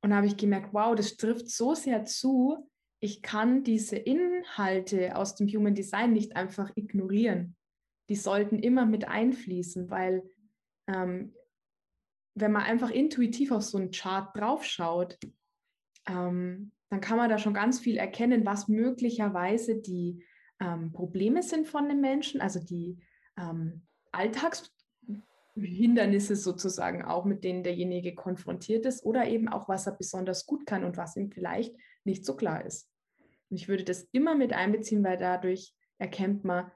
Und 0.05 0.12
da 0.12 0.17
habe 0.17 0.27
ich 0.27 0.38
gemerkt, 0.38 0.71
wow, 0.71 0.93
das 0.93 1.17
trifft 1.17 1.50
so 1.50 1.74
sehr 1.74 2.05
zu. 2.05 2.69
Ich 3.00 3.24
kann 3.24 3.63
diese 3.63 3.95
Inhalte 3.95 5.15
aus 5.15 5.33
dem 5.33 5.47
Human 5.47 5.74
Design 5.74 6.13
nicht 6.13 6.35
einfach 6.35 6.71
ignorieren. 6.75 7.55
Die 8.09 8.15
sollten 8.15 8.59
immer 8.59 8.85
mit 8.85 9.07
einfließen, 9.07 9.89
weil 9.89 10.21
ähm, 10.85 11.33
wenn 12.35 12.51
man 12.51 12.62
einfach 12.62 12.91
intuitiv 12.91 13.51
auf 13.51 13.63
so 13.63 13.79
einen 13.79 13.89
Chart 13.89 14.29
draufschaut, 14.38 15.17
ähm, 16.07 16.71
dann 16.91 17.01
kann 17.01 17.17
man 17.17 17.31
da 17.31 17.39
schon 17.39 17.55
ganz 17.55 17.79
viel 17.79 17.97
erkennen, 17.97 18.45
was 18.45 18.67
möglicherweise 18.67 19.81
die 19.81 20.24
ähm, 20.59 20.91
Probleme 20.91 21.41
sind 21.41 21.67
von 21.67 21.89
den 21.89 22.00
Menschen, 22.00 22.41
also 22.41 22.59
die 22.59 23.00
ähm, 23.39 23.88
Alltagshindernisse 25.55 26.35
sozusagen 26.35 27.03
auch, 27.03 27.25
mit 27.25 27.43
denen 27.43 27.63
derjenige 27.63 28.13
konfrontiert 28.13 28.85
ist 28.85 29.03
oder 29.03 29.27
eben 29.27 29.47
auch, 29.47 29.69
was 29.69 29.88
er 29.88 29.93
besonders 29.93 30.45
gut 30.45 30.65
kann 30.65 30.83
und 30.83 30.97
was 30.97 31.15
ihm 31.15 31.31
vielleicht 31.31 31.75
nicht 32.03 32.25
so 32.25 32.35
klar 32.35 32.65
ist. 32.65 32.89
Und 33.50 33.57
ich 33.57 33.67
würde 33.67 33.83
das 33.83 34.07
immer 34.12 34.35
mit 34.35 34.53
einbeziehen, 34.53 35.03
weil 35.03 35.17
dadurch 35.17 35.74
erkennt 35.97 36.43
man 36.43 36.71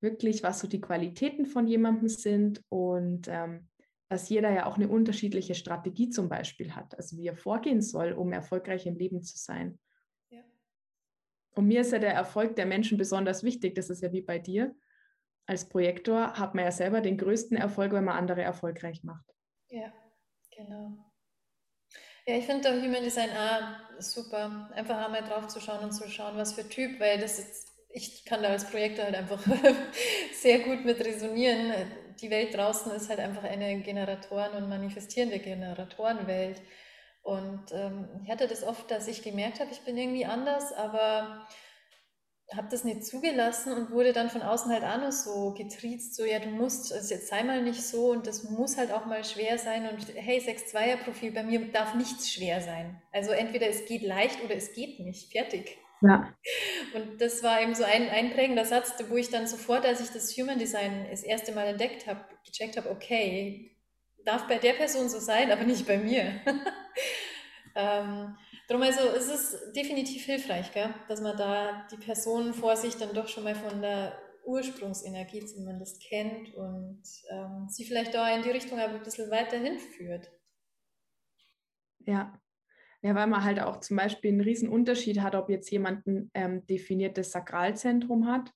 wirklich, 0.00 0.42
was 0.42 0.60
so 0.60 0.68
die 0.68 0.80
Qualitäten 0.80 1.46
von 1.46 1.66
jemandem 1.66 2.08
sind 2.08 2.62
und 2.68 3.28
ähm, 3.28 3.68
dass 4.08 4.28
jeder 4.28 4.50
ja 4.50 4.66
auch 4.66 4.76
eine 4.76 4.88
unterschiedliche 4.88 5.54
Strategie 5.54 6.10
zum 6.10 6.28
Beispiel 6.28 6.74
hat, 6.74 6.96
also 6.98 7.16
wie 7.16 7.28
er 7.28 7.36
vorgehen 7.36 7.80
soll, 7.80 8.12
um 8.12 8.32
erfolgreich 8.32 8.84
im 8.86 8.96
Leben 8.96 9.22
zu 9.22 9.38
sein. 9.38 9.78
Ja. 10.28 10.42
Und 11.54 11.66
mir 11.66 11.80
ist 11.80 11.92
ja 11.92 11.98
der 11.98 12.12
Erfolg 12.12 12.56
der 12.56 12.66
Menschen 12.66 12.98
besonders 12.98 13.42
wichtig. 13.42 13.74
Das 13.74 13.88
ist 13.88 14.02
ja 14.02 14.12
wie 14.12 14.20
bei 14.20 14.38
dir. 14.38 14.74
Als 15.46 15.68
Projektor 15.68 16.34
hat 16.34 16.54
man 16.54 16.64
ja 16.64 16.72
selber 16.72 17.00
den 17.00 17.18
größten 17.18 17.56
Erfolg, 17.56 17.92
wenn 17.92 18.04
man 18.04 18.16
andere 18.16 18.42
erfolgreich 18.42 19.02
macht. 19.04 19.24
Ja, 19.68 19.92
genau. 20.56 20.92
Ja, 22.26 22.36
ich 22.36 22.46
finde 22.46 22.70
Human 22.70 23.02
Design 23.02 23.30
auch 23.30 24.00
super. 24.00 24.70
Einfach 24.74 25.04
einmal 25.04 25.24
drauf 25.24 25.48
zu 25.48 25.60
schauen 25.60 25.82
und 25.82 25.92
zu 25.92 26.08
schauen, 26.08 26.36
was 26.36 26.52
für 26.52 26.68
Typ, 26.68 27.00
weil 27.00 27.18
das 27.18 27.38
ist, 27.38 27.68
ich 27.90 28.24
kann 28.24 28.42
da 28.42 28.50
als 28.50 28.70
Projektor 28.70 29.04
halt 29.04 29.16
einfach 29.16 29.42
sehr 30.32 30.60
gut 30.60 30.84
mit 30.84 31.04
resonieren 31.04 31.72
die 32.22 32.30
Welt 32.30 32.54
draußen 32.54 32.92
ist 32.92 33.08
halt 33.08 33.20
einfach 33.20 33.44
eine 33.44 33.80
Generatoren- 33.80 34.54
und 34.54 34.68
manifestierende 34.68 35.38
Generatorenwelt. 35.38 36.62
Und 37.22 37.72
ähm, 37.72 38.08
ich 38.24 38.30
hatte 38.30 38.48
das 38.48 38.64
oft, 38.64 38.90
dass 38.90 39.08
ich 39.08 39.22
gemerkt 39.22 39.60
habe, 39.60 39.70
ich 39.72 39.80
bin 39.80 39.96
irgendwie 39.96 40.24
anders, 40.24 40.72
aber 40.72 41.46
habe 42.56 42.68
das 42.70 42.84
nicht 42.84 43.04
zugelassen 43.04 43.72
und 43.72 43.90
wurde 43.90 44.12
dann 44.12 44.30
von 44.30 44.42
außen 44.42 44.72
halt 44.72 44.84
auch 44.84 45.00
noch 45.00 45.12
so 45.12 45.54
getriezt, 45.54 46.14
so 46.14 46.24
ja, 46.24 46.38
du 46.38 46.48
musst, 46.48 46.92
also 46.92 47.14
jetzt 47.14 47.28
sei 47.28 47.42
mal 47.42 47.62
nicht 47.62 47.82
so 47.82 48.10
und 48.10 48.26
das 48.26 48.44
muss 48.44 48.76
halt 48.76 48.92
auch 48.92 49.06
mal 49.06 49.24
schwer 49.24 49.58
sein 49.58 49.88
und 49.88 50.06
hey, 50.14 50.38
6-2er-Profil, 50.38 51.32
bei 51.32 51.42
mir 51.42 51.70
darf 51.72 51.94
nichts 51.94 52.30
schwer 52.30 52.60
sein. 52.60 53.00
Also 53.12 53.32
entweder 53.32 53.68
es 53.68 53.86
geht 53.86 54.02
leicht 54.02 54.42
oder 54.44 54.54
es 54.54 54.72
geht 54.72 55.00
nicht, 55.00 55.32
fertig. 55.32 55.78
Ja. 56.02 56.34
Und 56.94 57.20
das 57.20 57.42
war 57.42 57.62
eben 57.62 57.74
so 57.74 57.84
ein 57.84 58.08
einprägender 58.08 58.64
Satz, 58.64 58.92
wo 59.08 59.16
ich 59.16 59.30
dann 59.30 59.46
sofort, 59.46 59.86
als 59.86 60.00
ich 60.00 60.10
das 60.10 60.36
Human 60.36 60.58
Design 60.58 61.06
das 61.10 61.22
erste 61.22 61.52
Mal 61.52 61.68
entdeckt 61.68 62.06
habe, 62.06 62.24
gecheckt 62.44 62.76
habe, 62.76 62.90
okay, 62.90 63.70
darf 64.24 64.46
bei 64.48 64.58
der 64.58 64.72
Person 64.72 65.08
so 65.08 65.18
sein, 65.18 65.50
aber 65.52 65.64
nicht 65.64 65.86
bei 65.86 65.98
mir. 65.98 66.40
ähm, 67.74 68.36
darum 68.68 68.82
also, 68.82 69.00
es 69.16 69.28
ist 69.28 69.72
definitiv 69.76 70.24
hilfreich, 70.24 70.72
gell? 70.72 70.94
dass 71.08 71.20
man 71.20 71.36
da 71.36 71.86
die 71.90 71.96
Person 71.96 72.54
vor 72.54 72.76
sich 72.76 72.96
dann 72.96 73.14
doch 73.14 73.28
schon 73.28 73.44
mal 73.44 73.54
von 73.54 73.80
der 73.80 74.16
Ursprungsenergie 74.44 75.44
zumindest 75.44 76.02
kennt 76.02 76.54
und 76.54 77.02
ähm, 77.30 77.66
sie 77.68 77.84
vielleicht 77.84 78.14
da 78.14 78.34
in 78.34 78.42
die 78.42 78.50
Richtung 78.50 78.78
ein 78.78 79.02
bisschen 79.02 79.30
weiterhin 79.30 79.78
führt. 79.78 80.30
Ja, 82.04 82.38
ja, 83.02 83.16
weil 83.16 83.26
man 83.26 83.42
halt 83.42 83.60
auch 83.60 83.80
zum 83.80 83.96
Beispiel 83.96 84.30
einen 84.30 84.40
riesen 84.40 84.68
Unterschied 84.68 85.20
hat, 85.20 85.34
ob 85.34 85.50
jetzt 85.50 85.70
jemand 85.70 86.06
ein 86.06 86.30
ähm, 86.34 86.66
definiertes 86.66 87.32
Sakralzentrum 87.32 88.26
hat. 88.28 88.52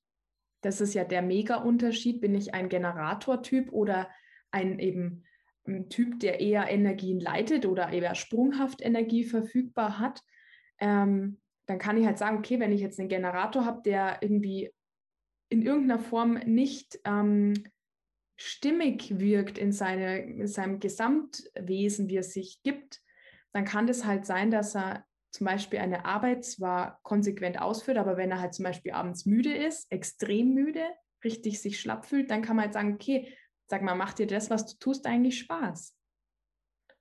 Das 0.62 0.80
ist 0.80 0.94
ja 0.94 1.04
der 1.04 1.22
Mega-Unterschied. 1.22 2.20
Bin 2.20 2.34
ich 2.34 2.54
ein 2.54 2.68
Generatortyp 2.68 3.72
oder 3.72 4.08
ein 4.52 4.78
eben 4.78 5.24
ein 5.68 5.88
Typ, 5.88 6.20
der 6.20 6.40
eher 6.40 6.68
Energien 6.70 7.20
leitet 7.20 7.66
oder 7.66 7.92
eher 7.92 8.14
sprunghaft 8.14 8.82
Energie 8.82 9.24
verfügbar 9.24 9.98
hat? 9.98 10.22
Ähm, 10.78 11.40
dann 11.66 11.78
kann 11.78 11.96
ich 11.96 12.06
halt 12.06 12.18
sagen, 12.18 12.38
okay, 12.38 12.60
wenn 12.60 12.72
ich 12.72 12.80
jetzt 12.80 12.98
einen 13.00 13.08
Generator 13.08 13.64
habe, 13.64 13.82
der 13.84 14.18
irgendwie 14.20 14.72
in 15.48 15.62
irgendeiner 15.62 16.00
Form 16.00 16.34
nicht 16.34 16.98
ähm, 17.04 17.54
stimmig 18.36 19.18
wirkt 19.18 19.58
in, 19.58 19.72
seine, 19.72 20.18
in 20.18 20.46
seinem 20.46 20.80
Gesamtwesen, 20.80 22.08
wie 22.08 22.18
es 22.18 22.32
sich 22.32 22.62
gibt, 22.62 23.00
dann 23.52 23.64
kann 23.64 23.86
das 23.86 24.04
halt 24.04 24.26
sein, 24.26 24.50
dass 24.50 24.76
er 24.76 25.04
zum 25.30 25.46
Beispiel 25.46 25.78
eine 25.78 26.04
Arbeit 26.04 26.44
zwar 26.44 27.00
konsequent 27.02 27.60
ausführt, 27.60 27.98
aber 27.98 28.16
wenn 28.16 28.30
er 28.30 28.40
halt 28.40 28.54
zum 28.54 28.64
Beispiel 28.64 28.92
abends 28.92 29.26
müde 29.26 29.54
ist, 29.54 29.90
extrem 29.90 30.54
müde, 30.54 30.84
richtig 31.24 31.60
sich 31.60 31.80
schlapp 31.80 32.06
fühlt, 32.06 32.30
dann 32.30 32.42
kann 32.42 32.56
man 32.56 32.66
halt 32.66 32.74
sagen, 32.74 32.94
okay, 32.94 33.34
sag 33.66 33.82
mal, 33.82 33.94
macht 33.94 34.18
dir 34.18 34.26
das, 34.26 34.50
was 34.50 34.66
du 34.66 34.78
tust, 34.78 35.06
eigentlich 35.06 35.38
Spaß? 35.38 35.96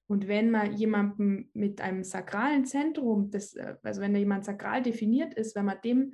Und 0.07 0.27
wenn 0.27 0.51
man 0.51 0.74
jemandem 0.74 1.50
mit 1.53 1.81
einem 1.81 2.03
sakralen 2.03 2.65
Zentrum, 2.65 3.31
das, 3.31 3.53
äh, 3.53 3.75
also 3.84 4.01
wenn 4.01 4.13
da 4.13 4.19
jemand 4.19 4.45
sakral 4.45 4.81
definiert 4.81 5.34
ist, 5.34 5.55
wenn 5.55 5.65
man 5.65 5.81
dem 5.84 6.13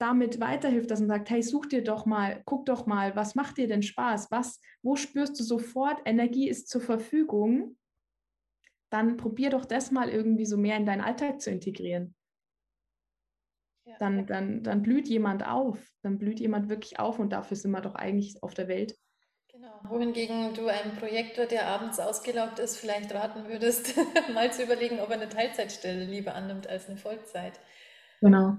damit 0.00 0.40
weiterhilft, 0.40 0.90
dass 0.90 0.98
man 0.98 1.08
sagt, 1.08 1.30
hey, 1.30 1.42
such 1.42 1.66
dir 1.66 1.84
doch 1.84 2.04
mal, 2.04 2.42
guck 2.44 2.66
doch 2.66 2.86
mal, 2.86 3.14
was 3.14 3.36
macht 3.36 3.58
dir 3.58 3.68
denn 3.68 3.82
Spaß? 3.82 4.30
Was, 4.32 4.60
wo 4.82 4.96
spürst 4.96 5.38
du 5.38 5.44
sofort, 5.44 6.00
Energie 6.04 6.48
ist 6.48 6.68
zur 6.68 6.80
Verfügung? 6.80 7.76
dann 8.94 9.16
probier 9.16 9.50
doch 9.50 9.64
das 9.64 9.90
mal 9.90 10.08
irgendwie 10.08 10.46
so 10.46 10.56
mehr 10.56 10.76
in 10.76 10.86
deinen 10.86 11.00
Alltag 11.00 11.40
zu 11.40 11.50
integrieren. 11.50 12.14
Ja. 13.86 13.96
Dann, 13.98 14.24
dann, 14.26 14.62
dann 14.62 14.82
blüht 14.82 15.08
jemand 15.08 15.44
auf, 15.44 15.84
dann 16.02 16.16
blüht 16.16 16.38
jemand 16.38 16.68
wirklich 16.68 17.00
auf 17.00 17.18
und 17.18 17.32
dafür 17.32 17.56
sind 17.56 17.72
wir 17.72 17.80
doch 17.80 17.96
eigentlich 17.96 18.40
auf 18.44 18.54
der 18.54 18.68
Welt. 18.68 18.96
Genau. 19.54 19.80
Wohingegen 19.84 20.52
du 20.54 20.66
einem 20.66 20.96
Projektor, 20.96 21.46
der 21.46 21.68
abends 21.68 22.00
ausgelaugt 22.00 22.58
ist, 22.58 22.76
vielleicht 22.76 23.14
raten 23.14 23.48
würdest, 23.48 23.94
mal 24.34 24.52
zu 24.52 24.64
überlegen, 24.64 24.98
ob 24.98 25.10
er 25.10 25.14
eine 25.14 25.28
Teilzeitstelle 25.28 26.04
lieber 26.04 26.34
annimmt 26.34 26.66
als 26.66 26.88
eine 26.88 26.96
Vollzeit. 26.96 27.60
Genau. 28.20 28.58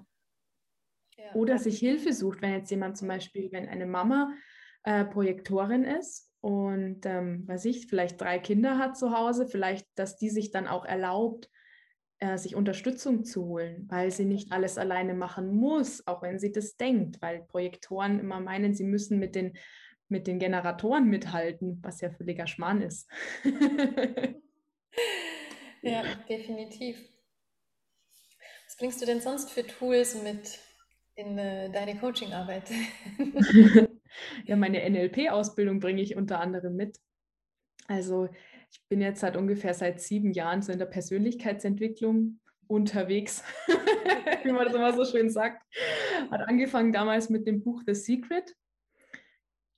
Ja. 1.17 1.33
Oder 1.33 1.57
sich 1.57 1.79
Hilfe 1.79 2.13
sucht, 2.13 2.41
wenn 2.41 2.53
jetzt 2.53 2.71
jemand 2.71 2.97
zum 2.97 3.09
Beispiel, 3.09 3.51
wenn 3.51 3.67
eine 3.67 3.85
Mama 3.85 4.31
äh, 4.83 5.03
Projektorin 5.03 5.83
ist 5.83 6.31
und, 6.39 7.05
ähm, 7.05 7.45
weiß 7.45 7.65
ich, 7.65 7.87
vielleicht 7.87 8.21
drei 8.21 8.39
Kinder 8.39 8.77
hat 8.77 8.97
zu 8.97 9.11
Hause, 9.11 9.47
vielleicht, 9.47 9.85
dass 9.95 10.15
die 10.15 10.29
sich 10.29 10.51
dann 10.51 10.65
auch 10.65 10.85
erlaubt, 10.85 11.49
äh, 12.19 12.37
sich 12.37 12.55
Unterstützung 12.55 13.25
zu 13.25 13.43
holen, 13.43 13.85
weil 13.89 14.11
sie 14.11 14.23
nicht 14.23 14.53
alles 14.53 14.77
alleine 14.77 15.13
machen 15.13 15.53
muss, 15.53 16.07
auch 16.07 16.21
wenn 16.21 16.39
sie 16.39 16.53
das 16.53 16.77
denkt, 16.77 17.21
weil 17.21 17.41
Projektoren 17.41 18.21
immer 18.21 18.39
meinen, 18.39 18.73
sie 18.73 18.85
müssen 18.85 19.19
mit 19.19 19.35
den 19.35 19.57
mit 20.07 20.27
den 20.27 20.39
Generatoren 20.39 21.07
mithalten, 21.07 21.79
was 21.81 22.01
ja 22.01 22.09
völliger 22.09 22.47
Schmarrn 22.47 22.81
ist. 22.81 23.09
ja, 25.81 26.03
definitiv. 26.29 26.97
Was 28.67 28.77
bringst 28.77 29.01
du 29.01 29.05
denn 29.05 29.21
sonst 29.21 29.51
für 29.51 29.65
Tools 29.65 30.21
mit 30.21 30.59
in 31.15 31.38
äh, 31.38 31.71
deine 31.71 31.97
Coachingarbeit? 31.97 32.69
ja, 34.45 34.55
meine 34.55 34.88
NLP-Ausbildung 34.89 35.79
bringe 35.79 36.01
ich 36.01 36.15
unter 36.15 36.39
anderem 36.39 36.75
mit. 36.75 37.00
Also 37.88 38.29
ich 38.71 38.81
bin 38.89 39.01
jetzt 39.01 39.21
seit 39.21 39.38
ungefähr 39.38 39.74
seit 39.74 40.01
sieben 40.01 40.31
Jahren 40.31 40.62
so 40.62 40.71
in 40.71 40.79
der 40.79 40.85
Persönlichkeitsentwicklung 40.85 42.39
unterwegs, 42.67 43.43
wie 44.43 44.51
man 44.51 44.65
das 44.65 44.75
immer 44.75 44.93
so 44.93 45.05
schön 45.05 45.29
sagt. 45.29 45.63
Hat 46.31 46.41
angefangen 46.41 46.91
damals 46.91 47.29
mit 47.29 47.47
dem 47.47 47.63
Buch 47.63 47.83
The 47.85 47.93
Secret 47.93 48.55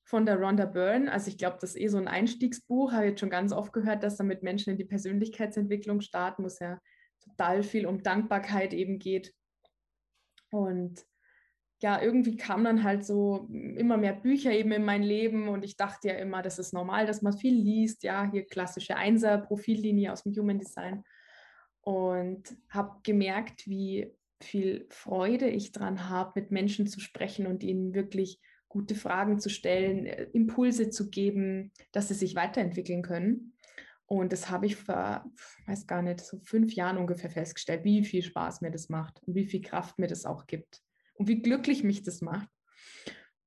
von 0.08 0.26
der 0.26 0.38
Rhonda 0.38 0.66
Byrne. 0.66 1.12
Also 1.12 1.28
ich 1.30 1.38
glaube, 1.38 1.58
das 1.60 1.76
ist 1.76 1.82
eh 1.82 1.90
so 1.90 1.98
ein 1.98 2.08
Einstiegsbuch. 2.08 2.94
Habe 2.94 3.08
jetzt 3.08 3.20
schon 3.20 3.30
ganz 3.30 3.52
oft 3.52 3.74
gehört, 3.74 4.04
dass 4.04 4.16
damit 4.16 4.42
Menschen 4.42 4.72
in 4.72 4.78
die 4.78 4.86
Persönlichkeitsentwicklung 4.86 6.00
starten, 6.00 6.46
es 6.46 6.60
ja 6.60 6.80
total 7.22 7.62
viel 7.62 7.86
um 7.86 8.02
Dankbarkeit 8.02 8.74
eben 8.74 9.00
geht. 9.00 9.34
Und 10.50 11.06
ja, 11.82 12.02
irgendwie 12.02 12.38
kamen 12.38 12.64
dann 12.64 12.84
halt 12.86 13.06
so 13.06 13.50
immer 13.50 13.98
mehr 13.98 14.14
Bücher 14.14 14.52
eben 14.52 14.72
in 14.72 14.86
mein 14.86 15.04
Leben 15.04 15.50
und 15.50 15.66
ich 15.66 15.76
dachte 15.76 16.08
ja 16.08 16.16
immer, 16.16 16.42
das 16.42 16.58
ist 16.58 16.74
normal, 16.74 17.06
dass 17.06 17.22
man 17.22 17.38
viel 17.38 17.54
liest. 17.54 18.04
Ja, 18.04 18.32
hier 18.32 18.46
klassische 18.46 18.96
Einser-Profillinie 18.96 20.14
aus 20.14 20.24
dem 20.24 20.34
Human 20.34 20.58
Design. 20.58 21.04
Und 21.82 22.58
habe 22.70 23.02
gemerkt, 23.04 23.68
wie 23.68 24.16
viel 24.42 24.88
Freude 24.90 25.50
ich 25.50 25.74
dran 25.74 26.08
habe, 26.08 26.32
mit 26.36 26.52
Menschen 26.52 26.88
zu 26.88 27.02
sprechen 27.02 27.46
und 27.46 27.62
ihnen 27.62 27.94
wirklich 27.94 28.40
gute 28.70 28.96
Fragen 28.96 29.40
zu 29.40 29.50
stellen, 29.50 30.06
äh, 30.06 30.24
Impulse 30.34 30.90
zu 30.90 31.10
geben, 31.10 31.72
dass 31.92 32.08
sie 32.10 32.14
sich 32.14 32.36
weiterentwickeln 32.36 33.02
können. 33.02 33.54
Und 34.06 34.32
das 34.32 34.50
habe 34.50 34.66
ich 34.66 34.78
vor, 34.78 35.26
weiß 35.66 35.86
gar 35.86 36.02
nicht, 36.02 36.22
so 36.22 36.40
fünf 36.40 36.74
Jahren 36.74 36.98
ungefähr 36.98 37.30
festgestellt, 37.30 37.84
wie 37.84 38.06
viel 38.06 38.24
Spaß 38.24 38.62
mir 38.62 38.72
das 38.72 38.88
macht 38.88 39.22
und 39.24 39.36
wie 39.36 39.46
viel 39.46 39.62
Kraft 39.62 40.00
mir 40.00 40.08
das 40.08 40.26
auch 40.26 40.48
gibt 40.48 40.82
und 41.16 41.28
wie 41.28 41.42
glücklich 41.42 41.84
mich 41.84 42.04
das 42.04 42.22
macht. 42.22 42.48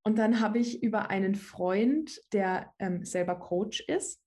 Und 0.02 0.18
dann 0.18 0.40
habe 0.40 0.58
ich 0.58 0.82
über 0.82 1.10
einen 1.10 1.34
Freund, 1.34 2.20
der 2.32 2.72
ähm, 2.78 3.04
selber 3.04 3.36
Coach 3.36 3.80
ist, 3.80 4.22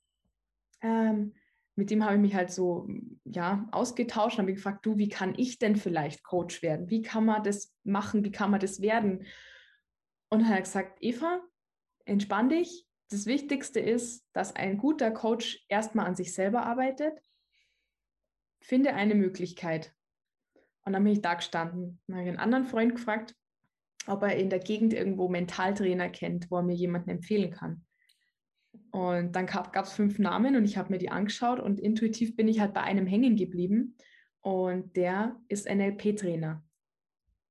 ähm, 0.82 1.34
mit 1.76 1.90
dem 1.90 2.04
habe 2.04 2.16
ich 2.16 2.22
mich 2.22 2.36
halt 2.36 2.52
so 2.52 2.88
ja 3.26 3.68
ausgetauscht, 3.72 4.38
habe 4.38 4.54
gefragt, 4.54 4.86
du, 4.86 4.98
wie 4.98 5.10
kann 5.10 5.34
ich 5.38 5.58
denn 5.58 5.76
vielleicht 5.76 6.24
Coach 6.24 6.62
werden? 6.62 6.90
Wie 6.90 7.02
kann 7.02 7.26
man 7.26 7.44
das 7.44 7.74
machen? 7.84 8.24
Wie 8.24 8.32
kann 8.32 8.52
man 8.52 8.60
das 8.60 8.82
werden? 8.82 9.26
Und 10.34 10.50
hat 10.50 10.64
gesagt, 10.64 10.98
Eva, 11.00 11.44
entspann 12.06 12.50
dich. 12.50 12.88
Das 13.12 13.28
Wichtigste 13.28 13.80
ist, 13.80 14.26
dass 14.34 14.56
ein 14.56 14.80
guter 14.80 15.12
Coach 15.12 15.64
erstmal 15.70 16.08
an 16.08 16.16
sich 16.16 16.34
selber 16.34 16.66
arbeitet. 16.66 17.20
Finde 18.60 18.96
eine 18.96 19.14
Möglichkeit. 19.14 19.94
Und 20.86 20.94
dann 20.94 21.04
bin 21.04 21.14
ich 21.14 21.22
da 21.22 21.36
gestanden. 21.36 22.02
Dann 22.08 22.16
habe 22.16 22.24
ich 22.24 22.30
einen 22.30 22.40
anderen 22.40 22.66
Freund 22.66 22.96
gefragt, 22.96 23.36
ob 24.08 24.24
er 24.24 24.36
in 24.36 24.50
der 24.50 24.58
Gegend 24.58 24.92
irgendwo 24.92 25.30
Mentaltrainer 25.30 26.10
kennt, 26.10 26.50
wo 26.50 26.56
er 26.56 26.64
mir 26.64 26.74
jemanden 26.74 27.12
empfehlen 27.12 27.52
kann. 27.52 27.86
Und 28.90 29.36
dann 29.36 29.46
gab 29.46 29.86
es 29.86 29.94
fünf 29.94 30.18
Namen 30.18 30.56
und 30.56 30.66
ich 30.66 30.78
habe 30.78 30.92
mir 30.92 30.98
die 30.98 31.12
angeschaut 31.12 31.60
und 31.60 31.80
intuitiv 31.80 32.36
bin 32.36 32.48
ich 32.48 32.60
halt 32.60 32.74
bei 32.74 32.82
einem 32.82 33.06
hängen 33.06 33.36
geblieben. 33.36 33.98
Und 34.42 34.96
der 34.96 35.40
ist 35.48 35.70
NLP-Trainer 35.70 36.64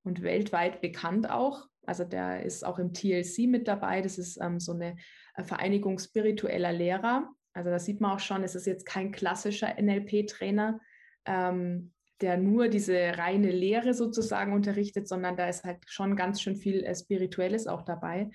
und 0.03 0.23
weltweit 0.23 0.81
bekannt 0.81 1.31
auch. 1.31 1.69
Also 1.87 2.05
der 2.05 2.45
ist 2.45 2.65
auch 2.65 2.79
im 2.79 2.93
TLC 2.93 3.49
mit 3.49 3.69
dabei. 3.69 4.03
Das 4.03 4.19
ist 4.19 4.41
ähm, 4.41 4.61
so 4.61 4.73
eine 4.73 4.97
äh, 5.37 5.43
Vereinigung 5.43 5.99
spiritueller 5.99 6.73
Lehrer. 6.73 7.29
Also 7.55 7.71
da 7.71 7.79
sieht 7.79 8.01
man 8.01 8.13
auch 8.13 8.21
schon, 8.21 8.45
es 8.45 8.55
ist 8.55 8.67
jetzt 8.67 8.87
kein 8.87 9.13
klassischer 9.13 9.75
NLP-Trainer, 9.81 10.81
ähm, 11.27 11.93
der 12.21 12.37
nur 12.37 12.69
diese 12.69 13.19
reine 13.19 13.51
Lehre 13.51 13.95
sozusagen 13.95 14.53
unterrichtet, 14.53 15.09
sondern 15.09 15.37
da 15.37 15.49
ist 15.49 15.65
halt 15.65 15.79
schon 15.87 16.17
ganz 16.17 16.41
schön 16.41 16.57
viel 16.57 16.85
äh, 16.85 16.95
Spirituelles 16.95 17.67
auch 17.67 17.83
dabei, 17.83 18.31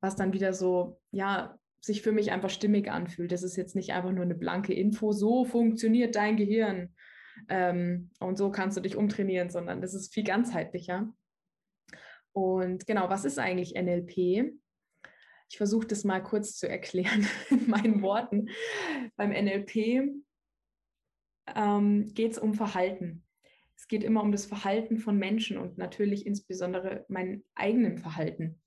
was 0.00 0.16
dann 0.16 0.32
wieder 0.32 0.52
so, 0.52 1.00
ja, 1.10 1.58
sich 1.80 2.02
für 2.02 2.12
mich 2.12 2.32
einfach 2.32 2.50
stimmig 2.50 2.90
anfühlt. 2.90 3.30
Das 3.30 3.42
ist 3.42 3.56
jetzt 3.56 3.76
nicht 3.76 3.92
einfach 3.92 4.10
nur 4.10 4.24
eine 4.24 4.34
blanke 4.34 4.72
Info, 4.72 5.12
so 5.12 5.44
funktioniert 5.44 6.16
dein 6.16 6.36
Gehirn 6.36 6.94
ähm, 7.48 8.10
und 8.18 8.36
so 8.38 8.50
kannst 8.50 8.76
du 8.76 8.80
dich 8.80 8.96
umtrainieren, 8.96 9.50
sondern 9.50 9.80
das 9.80 9.94
ist 9.94 10.12
viel 10.12 10.24
ganzheitlicher. 10.24 11.12
Und 12.36 12.86
genau, 12.86 13.08
was 13.08 13.24
ist 13.24 13.38
eigentlich 13.38 13.76
NLP? 13.76 14.52
Ich 15.48 15.56
versuche 15.56 15.86
das 15.86 16.04
mal 16.04 16.22
kurz 16.22 16.58
zu 16.58 16.68
erklären 16.68 17.26
in 17.50 17.70
meinen 17.70 18.02
Worten. 18.02 18.50
Beim 19.16 19.30
NLP 19.30 20.20
ähm, 21.54 22.12
geht 22.12 22.32
es 22.32 22.38
um 22.38 22.52
Verhalten. 22.52 23.24
Es 23.74 23.88
geht 23.88 24.04
immer 24.04 24.22
um 24.22 24.32
das 24.32 24.44
Verhalten 24.44 24.98
von 24.98 25.16
Menschen 25.16 25.56
und 25.56 25.78
natürlich 25.78 26.26
insbesondere 26.26 27.06
mein 27.08 27.42
eigenes 27.54 28.02
Verhalten. 28.02 28.60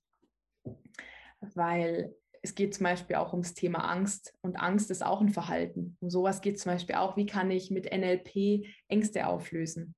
Weil 1.40 2.12
es 2.42 2.56
geht 2.56 2.74
zum 2.74 2.82
Beispiel 2.82 3.16
auch 3.16 3.32
ums 3.32 3.54
Thema 3.54 3.88
Angst 3.88 4.34
und 4.40 4.56
Angst 4.56 4.90
ist 4.90 5.06
auch 5.06 5.20
ein 5.20 5.28
Verhalten. 5.28 5.96
Um 6.00 6.10
sowas 6.10 6.40
geht 6.40 6.58
zum 6.58 6.72
Beispiel 6.72 6.96
auch, 6.96 7.16
wie 7.16 7.26
kann 7.26 7.52
ich 7.52 7.70
mit 7.70 7.84
NLP 7.84 8.66
Ängste 8.88 9.28
auflösen? 9.28 9.94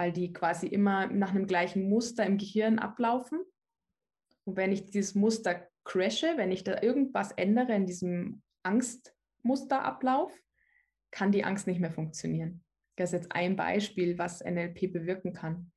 Weil 0.00 0.12
die 0.12 0.32
quasi 0.32 0.66
immer 0.66 1.08
nach 1.08 1.28
einem 1.28 1.46
gleichen 1.46 1.86
Muster 1.90 2.24
im 2.24 2.38
Gehirn 2.38 2.78
ablaufen. 2.78 3.44
Und 4.44 4.56
wenn 4.56 4.72
ich 4.72 4.86
dieses 4.86 5.14
Muster 5.14 5.68
crashe, 5.84 6.38
wenn 6.38 6.50
ich 6.50 6.64
da 6.64 6.80
irgendwas 6.80 7.32
ändere 7.32 7.74
in 7.74 7.84
diesem 7.84 8.40
Angstmusterablauf, 8.62 10.32
kann 11.10 11.32
die 11.32 11.44
Angst 11.44 11.66
nicht 11.66 11.80
mehr 11.80 11.90
funktionieren. 11.90 12.64
Das 12.96 13.10
ist 13.10 13.24
jetzt 13.24 13.32
ein 13.32 13.56
Beispiel, 13.56 14.16
was 14.16 14.42
NLP 14.42 14.90
bewirken 14.90 15.34
kann. 15.34 15.70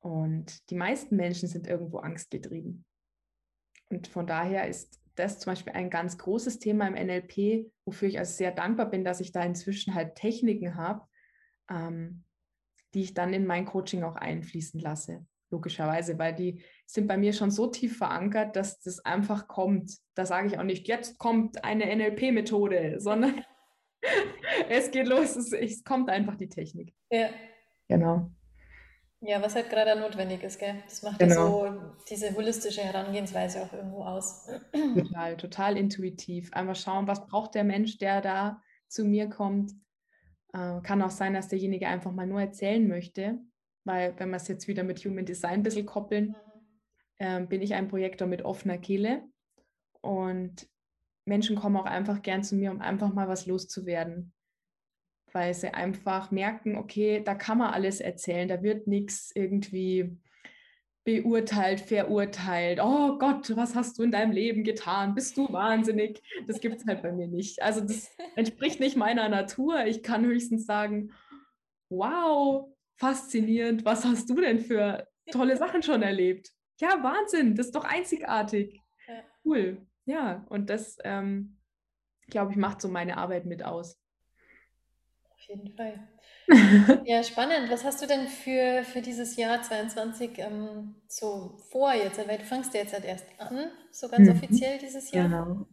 Und 0.00 0.68
die 0.70 0.74
meisten 0.74 1.14
Menschen 1.14 1.48
sind 1.48 1.68
irgendwo 1.68 1.98
angstgetrieben. 1.98 2.84
Und 3.90 4.08
von 4.08 4.26
daher 4.26 4.66
ist 4.66 5.00
das 5.14 5.38
zum 5.38 5.52
Beispiel 5.52 5.74
ein 5.74 5.88
ganz 5.88 6.18
großes 6.18 6.58
Thema 6.58 6.88
im 6.88 6.94
NLP, 6.94 7.70
wofür 7.84 8.08
ich 8.08 8.18
also 8.18 8.32
sehr 8.32 8.50
dankbar 8.50 8.90
bin, 8.90 9.04
dass 9.04 9.20
ich 9.20 9.30
da 9.30 9.44
inzwischen 9.44 9.94
halt 9.94 10.16
Techniken 10.16 10.74
habe, 10.74 11.06
ähm, 11.70 12.24
die 12.94 13.02
ich 13.02 13.14
dann 13.14 13.32
in 13.32 13.46
mein 13.46 13.66
Coaching 13.66 14.04
auch 14.04 14.16
einfließen 14.16 14.80
lasse. 14.80 15.26
Logischerweise, 15.50 16.18
weil 16.18 16.34
die 16.34 16.62
sind 16.86 17.06
bei 17.06 17.16
mir 17.16 17.32
schon 17.32 17.50
so 17.50 17.66
tief 17.66 17.98
verankert, 17.98 18.56
dass 18.56 18.80
das 18.80 19.04
einfach 19.04 19.46
kommt. 19.46 19.98
Da 20.14 20.26
sage 20.26 20.48
ich 20.48 20.58
auch 20.58 20.64
nicht, 20.64 20.88
jetzt 20.88 21.18
kommt 21.18 21.64
eine 21.64 21.94
NLP-Methode, 21.94 22.94
sondern 22.98 23.44
es 24.68 24.90
geht 24.90 25.06
los, 25.06 25.36
es, 25.36 25.52
es, 25.52 25.84
kommt 25.84 26.08
einfach 26.08 26.36
die 26.36 26.48
Technik. 26.48 26.94
Ja. 27.10 27.28
Genau. 27.88 28.30
Ja, 29.20 29.40
was 29.40 29.54
halt 29.54 29.70
gerade 29.70 29.98
notwendig 29.98 30.42
ist, 30.42 30.58
gell? 30.58 30.82
Das 30.84 31.02
macht 31.02 31.18
genau. 31.18 31.64
ja 31.64 31.72
so 31.72 31.80
diese 32.10 32.34
holistische 32.34 32.82
Herangehensweise 32.82 33.62
auch 33.62 33.72
irgendwo 33.72 34.04
aus. 34.04 34.50
Total, 34.72 35.36
total 35.36 35.78
intuitiv. 35.78 36.52
Einfach 36.52 36.76
schauen, 36.76 37.06
was 37.06 37.26
braucht 37.26 37.54
der 37.54 37.64
Mensch, 37.64 37.96
der 37.96 38.20
da 38.20 38.60
zu 38.86 39.04
mir 39.04 39.30
kommt 39.30 39.72
äh, 40.54 40.80
kann 40.82 41.02
auch 41.02 41.10
sein, 41.10 41.34
dass 41.34 41.48
derjenige 41.48 41.88
einfach 41.88 42.12
mal 42.12 42.26
nur 42.26 42.40
erzählen 42.40 42.86
möchte, 42.86 43.40
weil 43.84 44.14
wenn 44.18 44.30
wir 44.30 44.36
es 44.36 44.48
jetzt 44.48 44.68
wieder 44.68 44.84
mit 44.84 45.04
Human 45.04 45.26
Design 45.26 45.54
ein 45.54 45.62
bisschen 45.64 45.84
koppeln, 45.84 46.36
äh, 47.18 47.40
bin 47.40 47.60
ich 47.60 47.74
ein 47.74 47.88
Projektor 47.88 48.28
mit 48.28 48.42
offener 48.42 48.78
Kehle. 48.78 49.24
Und 50.00 50.68
Menschen 51.26 51.56
kommen 51.56 51.76
auch 51.76 51.86
einfach 51.86 52.22
gern 52.22 52.44
zu 52.44 52.54
mir, 52.54 52.70
um 52.70 52.80
einfach 52.80 53.12
mal 53.12 53.26
was 53.26 53.46
loszuwerden, 53.46 54.32
weil 55.32 55.54
sie 55.54 55.74
einfach 55.74 56.30
merken, 56.30 56.76
okay, 56.76 57.22
da 57.24 57.34
kann 57.34 57.58
man 57.58 57.72
alles 57.72 58.00
erzählen, 58.00 58.48
da 58.48 58.62
wird 58.62 58.86
nichts 58.86 59.32
irgendwie 59.34 60.16
beurteilt, 61.04 61.80
verurteilt. 61.80 62.80
Oh 62.82 63.18
Gott, 63.18 63.54
was 63.56 63.74
hast 63.74 63.98
du 63.98 64.02
in 64.02 64.10
deinem 64.10 64.32
Leben 64.32 64.64
getan? 64.64 65.14
Bist 65.14 65.36
du 65.36 65.52
wahnsinnig? 65.52 66.22
Das 66.46 66.60
gibt 66.60 66.76
es 66.80 66.86
halt 66.86 67.02
bei 67.02 67.12
mir 67.12 67.28
nicht. 67.28 67.62
Also 67.62 67.80
das 67.82 68.10
entspricht 68.36 68.80
nicht 68.80 68.96
meiner 68.96 69.28
Natur. 69.28 69.84
Ich 69.84 70.02
kann 70.02 70.24
höchstens 70.24 70.64
sagen, 70.66 71.12
wow, 71.90 72.74
faszinierend. 72.96 73.84
Was 73.84 74.04
hast 74.04 74.30
du 74.30 74.34
denn 74.40 74.60
für 74.60 75.06
tolle 75.30 75.56
Sachen 75.56 75.82
schon 75.82 76.02
erlebt? 76.02 76.50
Ja, 76.80 77.02
Wahnsinn, 77.02 77.54
das 77.54 77.66
ist 77.66 77.74
doch 77.74 77.84
einzigartig. 77.84 78.80
Cool. 79.44 79.86
ja, 80.06 80.46
und 80.48 80.70
das, 80.70 80.96
ähm, 81.04 81.58
glaube 82.28 82.52
ich, 82.52 82.56
macht 82.56 82.80
so 82.80 82.88
meine 82.88 83.18
Arbeit 83.18 83.44
mit 83.44 83.62
aus. 83.62 84.00
Auf 85.30 85.40
jeden 85.40 85.68
Fall. 85.76 86.08
ja, 87.04 87.22
spannend. 87.22 87.70
Was 87.70 87.84
hast 87.84 88.02
du 88.02 88.06
denn 88.06 88.26
für, 88.26 88.84
für 88.84 89.00
dieses 89.00 89.36
Jahr 89.36 89.62
22 89.62 90.38
ähm, 90.38 90.94
so 91.08 91.56
vor 91.70 91.92
jetzt? 91.94 92.18
Weil 92.18 92.38
du 92.38 92.44
fängst 92.44 92.74
ja 92.74 92.80
jetzt 92.80 92.92
halt 92.92 93.04
erst 93.04 93.26
an, 93.38 93.70
so 93.90 94.08
ganz 94.08 94.28
mhm. 94.28 94.36
offiziell 94.36 94.78
dieses 94.78 95.10
Jahr. 95.10 95.28
Genau. 95.28 95.66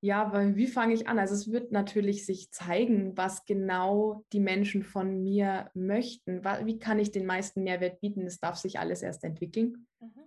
Ja, 0.00 0.32
weil 0.32 0.54
wie 0.54 0.68
fange 0.68 0.94
ich 0.94 1.08
an? 1.08 1.18
Also 1.18 1.34
es 1.34 1.50
wird 1.50 1.72
natürlich 1.72 2.24
sich 2.24 2.52
zeigen, 2.52 3.16
was 3.16 3.46
genau 3.46 4.24
die 4.32 4.38
Menschen 4.38 4.84
von 4.84 5.24
mir 5.24 5.70
möchten. 5.74 6.44
Wie 6.44 6.78
kann 6.78 7.00
ich 7.00 7.10
den 7.10 7.26
meisten 7.26 7.64
Mehrwert 7.64 8.00
bieten? 8.00 8.24
Das 8.24 8.38
darf 8.38 8.56
sich 8.56 8.78
alles 8.78 9.02
erst 9.02 9.24
entwickeln. 9.24 9.86
Mhm. 9.98 10.22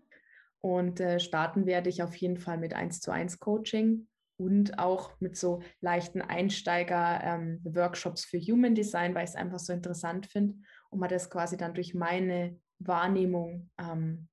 Und 0.59 0.99
äh, 0.99 1.21
starten 1.21 1.65
werde 1.65 1.89
ich 1.89 2.03
auf 2.03 2.15
jeden 2.17 2.37
Fall 2.37 2.57
mit 2.57 2.73
1 2.73 2.99
zu 2.99 3.11
1 3.11 3.39
Coaching 3.39 4.07
und 4.41 4.79
auch 4.79 5.11
mit 5.19 5.37
so 5.37 5.61
leichten 5.81 6.21
Einsteiger-Workshops 6.21 8.23
ähm, 8.23 8.29
für 8.29 8.51
Human 8.51 8.73
Design, 8.73 9.13
weil 9.13 9.25
ich 9.25 9.31
es 9.31 9.35
einfach 9.35 9.59
so 9.59 9.71
interessant 9.71 10.25
finde 10.25 10.55
und 10.89 10.99
man 10.99 11.09
das 11.09 11.29
quasi 11.29 11.57
dann 11.57 11.73
durch 11.73 11.93
meine 11.93 12.59
Wahrnehmung 12.79 13.69
ähm, 13.77 14.27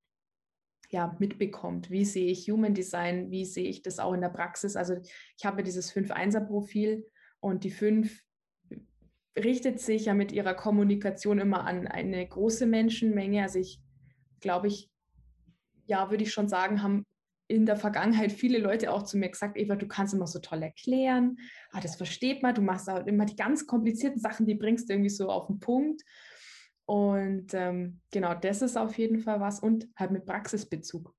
ja, 0.90 1.14
mitbekommt. 1.18 1.90
Wie 1.90 2.06
sehe 2.06 2.30
ich 2.30 2.50
Human 2.50 2.72
Design? 2.72 3.30
Wie 3.30 3.44
sehe 3.44 3.68
ich 3.68 3.82
das 3.82 3.98
auch 3.98 4.14
in 4.14 4.22
der 4.22 4.30
Praxis? 4.30 4.76
Also 4.76 4.96
ich 5.36 5.44
habe 5.44 5.62
dieses 5.62 5.92
5-1er-Profil 5.92 7.06
und 7.40 7.64
die 7.64 7.70
5 7.70 8.22
richtet 9.36 9.80
sich 9.80 10.06
ja 10.06 10.14
mit 10.14 10.32
ihrer 10.32 10.54
Kommunikation 10.54 11.38
immer 11.38 11.66
an 11.66 11.86
eine 11.86 12.26
große 12.26 12.66
Menschenmenge. 12.66 13.42
Also 13.42 13.58
ich 13.58 13.80
glaube, 14.40 14.68
ich, 14.68 14.90
ja, 15.86 16.10
würde 16.10 16.24
ich 16.24 16.32
schon 16.32 16.48
sagen, 16.48 16.82
haben 16.82 17.04
in 17.48 17.64
der 17.64 17.76
Vergangenheit 17.76 18.30
viele 18.30 18.58
Leute 18.58 18.92
auch 18.92 19.02
zu 19.02 19.16
mir 19.16 19.30
gesagt, 19.30 19.56
Eva, 19.56 19.74
du 19.74 19.88
kannst 19.88 20.12
immer 20.12 20.26
so 20.26 20.38
toll 20.38 20.62
erklären, 20.62 21.38
ah, 21.72 21.80
das 21.80 21.96
versteht 21.96 22.42
man, 22.42 22.54
du 22.54 22.60
machst 22.60 22.88
auch 22.88 23.04
immer 23.06 23.24
die 23.24 23.36
ganz 23.36 23.66
komplizierten 23.66 24.20
Sachen, 24.20 24.46
die 24.46 24.54
bringst 24.54 24.88
du 24.88 24.92
irgendwie 24.92 25.10
so 25.10 25.30
auf 25.30 25.46
den 25.46 25.58
Punkt. 25.58 26.02
Und 26.86 27.52
ähm, 27.54 28.00
genau, 28.12 28.34
das 28.34 28.62
ist 28.62 28.76
auf 28.76 28.96
jeden 28.98 29.18
Fall 29.18 29.40
was 29.40 29.60
und 29.60 29.88
halt 29.96 30.10
mit 30.10 30.26
Praxisbezug. 30.26 31.14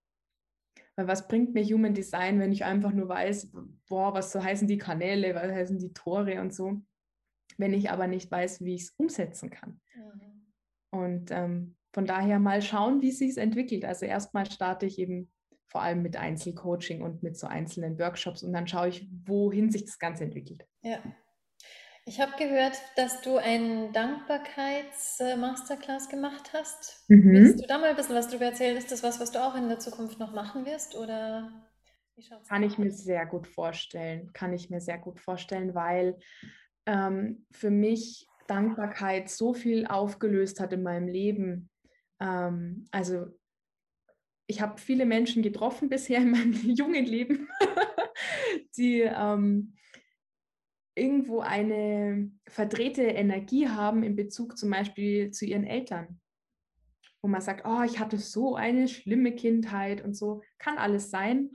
Weil 0.96 1.08
was 1.08 1.28
bringt 1.28 1.54
mir 1.54 1.64
Human 1.64 1.94
Design, 1.94 2.40
wenn 2.40 2.52
ich 2.52 2.64
einfach 2.64 2.92
nur 2.92 3.10
weiß, 3.10 3.52
boah, 3.88 4.14
was 4.14 4.32
so 4.32 4.44
heißen 4.44 4.68
die 4.68 4.78
Kanäle, 4.78 5.34
was 5.34 5.52
heißen 5.52 5.80
die 5.80 5.94
Tore 5.94 6.42
und 6.42 6.54
so, 6.54 6.82
wenn 7.58 7.74
ich 7.74 7.90
aber 7.90 8.08
nicht 8.08 8.30
weiß, 8.30 8.62
wie 8.62 8.76
ich 8.76 8.84
es 8.84 8.94
umsetzen 8.98 9.50
kann. 9.50 9.80
Mhm. 9.96 10.54
Und 10.92 11.32
ähm, 11.32 11.76
von 11.94 12.06
daher 12.06 12.40
mal 12.40 12.62
schauen, 12.62 13.02
wie 13.02 13.10
es 13.10 13.20
sich 13.20 13.38
entwickelt. 13.38 13.86
Also 13.86 14.06
erstmal 14.06 14.50
starte 14.50 14.86
ich 14.86 15.00
eben 15.00 15.32
vor 15.70 15.82
allem 15.82 16.02
mit 16.02 16.18
Einzelcoaching 16.18 17.02
und 17.02 17.24
mit 17.24 17.38
so 17.38 17.48
einzelnen 17.48 17.98
Workshops 18.00 18.44
und 18.44 18.54
dann 18.54 18.68
schaue 18.68 18.90
ich, 18.90 19.08
wohin 19.26 19.72
sich 19.72 19.86
das 19.86 20.00
Ganze 20.00 20.26
entwickelt. 20.26 20.66
Ja, 20.82 21.00
ich 22.10 22.20
habe 22.20 22.34
gehört, 22.40 22.76
dass 22.96 23.22
du 23.22 23.38
einen 23.38 23.94
Dankbarkeits-Masterclass 23.94 26.10
gemacht 26.10 26.50
hast. 26.54 27.06
Mhm. 27.08 27.34
Willst 27.34 27.62
du 27.62 27.68
da 27.68 27.78
mal 27.78 27.92
ein 27.92 27.96
bisschen 27.96 28.16
was 28.16 28.30
drüber 28.30 28.46
erzählen? 28.46 28.76
Ist 28.76 28.92
das 28.92 29.04
was, 29.04 29.20
was 29.20 29.32
du 29.32 29.44
auch 29.44 29.56
in 29.56 29.70
der 29.70 29.78
Zukunft 29.78 30.18
noch 30.18 30.34
machen 30.34 30.66
wirst? 30.66 30.96
Oder 30.96 31.52
Kann 32.48 32.64
ich 32.64 32.80
mir 32.80 32.90
sehr 32.90 33.28
gut 33.28 33.46
vorstellen. 33.46 34.34
Kann 34.34 34.54
ich 34.54 34.72
mir 34.72 34.82
sehr 34.82 34.98
gut 34.98 35.20
vorstellen, 35.20 35.76
weil 35.76 36.18
ähm, 36.88 37.46
für 37.52 37.70
mich 37.70 38.28
Dankbarkeit 38.48 39.30
so 39.30 39.54
viel 39.54 39.86
aufgelöst 39.86 40.60
hat 40.60 40.74
in 40.74 40.82
meinem 40.82 41.08
Leben. 41.08 41.70
Ähm, 42.20 42.88
also 42.90 43.28
ich 44.50 44.62
habe 44.62 44.82
viele 44.82 45.06
Menschen 45.06 45.44
getroffen 45.44 45.90
bisher 45.90 46.18
in 46.18 46.32
meinem 46.32 46.54
jungen 46.76 47.06
Leben, 47.06 47.48
die 48.78 49.02
ähm, 49.02 49.76
irgendwo 50.96 51.42
eine 51.42 52.32
verdrehte 52.48 53.04
Energie 53.04 53.70
haben 53.70 54.02
in 54.02 54.16
Bezug 54.16 54.58
zum 54.58 54.72
Beispiel 54.72 55.30
zu 55.30 55.46
ihren 55.46 55.66
Eltern. 55.66 56.20
Wo 57.22 57.28
man 57.28 57.42
sagt, 57.42 57.66
oh, 57.66 57.84
ich 57.84 58.00
hatte 58.00 58.18
so 58.18 58.56
eine 58.56 58.88
schlimme 58.88 59.36
Kindheit 59.36 60.04
und 60.04 60.16
so. 60.16 60.42
Kann 60.58 60.80
alles 60.80 61.12
sein. 61.12 61.52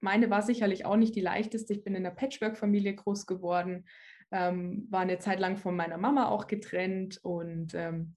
Meine 0.00 0.30
war 0.30 0.40
sicherlich 0.40 0.86
auch 0.86 0.96
nicht 0.96 1.14
die 1.14 1.20
leichteste. 1.20 1.74
Ich 1.74 1.84
bin 1.84 1.94
in 1.94 2.06
einer 2.06 2.14
Patchwork-Familie 2.14 2.94
groß 2.94 3.26
geworden, 3.26 3.84
ähm, 4.30 4.86
war 4.90 5.00
eine 5.00 5.18
Zeit 5.18 5.38
lang 5.38 5.58
von 5.58 5.76
meiner 5.76 5.98
Mama 5.98 6.28
auch 6.28 6.46
getrennt 6.46 7.20
und 7.22 7.74
ähm, 7.74 8.16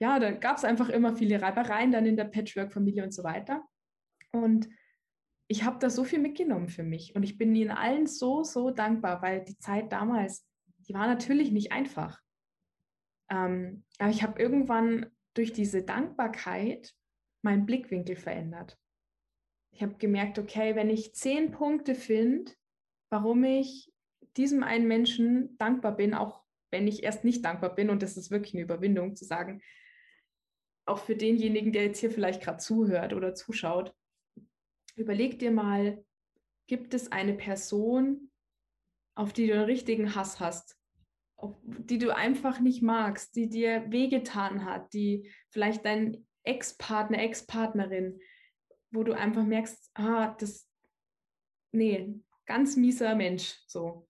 ja, 0.00 0.18
da 0.18 0.30
gab 0.30 0.56
es 0.56 0.64
einfach 0.64 0.88
immer 0.88 1.16
viele 1.16 1.42
Reibereien 1.42 1.90
dann 1.90 2.06
in 2.06 2.16
der 2.16 2.24
Patchwork-Familie 2.24 3.02
und 3.02 3.12
so 3.12 3.24
weiter. 3.24 3.64
Und 4.30 4.68
ich 5.48 5.64
habe 5.64 5.78
da 5.78 5.90
so 5.90 6.04
viel 6.04 6.18
mitgenommen 6.18 6.68
für 6.68 6.82
mich 6.82 7.16
und 7.16 7.22
ich 7.22 7.38
bin 7.38 7.54
ihnen 7.54 7.70
allen 7.70 8.06
so, 8.06 8.44
so 8.44 8.70
dankbar, 8.70 9.22
weil 9.22 9.44
die 9.44 9.58
Zeit 9.58 9.92
damals, 9.92 10.46
die 10.86 10.94
war 10.94 11.06
natürlich 11.06 11.50
nicht 11.50 11.72
einfach. 11.72 12.20
Ähm, 13.30 13.84
aber 13.98 14.10
ich 14.10 14.22
habe 14.22 14.40
irgendwann 14.40 15.06
durch 15.34 15.52
diese 15.52 15.82
Dankbarkeit 15.82 16.94
meinen 17.42 17.66
Blickwinkel 17.66 18.16
verändert. 18.16 18.78
Ich 19.72 19.82
habe 19.82 19.94
gemerkt, 19.94 20.38
okay, 20.38 20.74
wenn 20.76 20.90
ich 20.90 21.14
zehn 21.14 21.50
Punkte 21.50 21.94
finde, 21.94 22.52
warum 23.10 23.44
ich 23.44 23.92
diesem 24.36 24.62
einen 24.62 24.86
Menschen 24.86 25.56
dankbar 25.56 25.96
bin, 25.96 26.14
auch 26.14 26.44
wenn 26.70 26.86
ich 26.86 27.02
erst 27.02 27.24
nicht 27.24 27.44
dankbar 27.44 27.74
bin, 27.74 27.88
und 27.88 28.02
das 28.02 28.16
ist 28.16 28.30
wirklich 28.30 28.54
eine 28.54 28.62
Überwindung 28.62 29.16
zu 29.16 29.24
sagen, 29.24 29.62
auch 30.88 30.98
für 30.98 31.16
denjenigen, 31.16 31.72
der 31.72 31.84
jetzt 31.84 32.00
hier 32.00 32.10
vielleicht 32.10 32.42
gerade 32.42 32.58
zuhört 32.58 33.12
oder 33.12 33.34
zuschaut, 33.34 33.94
überleg 34.96 35.38
dir 35.38 35.50
mal, 35.50 36.04
gibt 36.66 36.94
es 36.94 37.12
eine 37.12 37.34
Person, 37.34 38.30
auf 39.14 39.32
die 39.32 39.46
du 39.46 39.54
einen 39.54 39.64
richtigen 39.64 40.14
Hass 40.14 40.40
hast, 40.40 40.78
die 41.62 41.98
du 41.98 42.14
einfach 42.14 42.60
nicht 42.60 42.82
magst, 42.82 43.36
die 43.36 43.48
dir 43.48 43.90
wehgetan 43.90 44.64
hat, 44.64 44.92
die 44.92 45.30
vielleicht 45.50 45.84
dein 45.84 46.26
Ex-Partner, 46.44 47.18
Ex-Partnerin, 47.18 48.20
wo 48.90 49.02
du 49.02 49.12
einfach 49.12 49.44
merkst, 49.44 49.90
ah, 49.94 50.34
das, 50.38 50.68
nee, 51.72 52.14
ganz 52.46 52.76
mieser 52.76 53.14
Mensch, 53.14 53.56
so. 53.66 54.08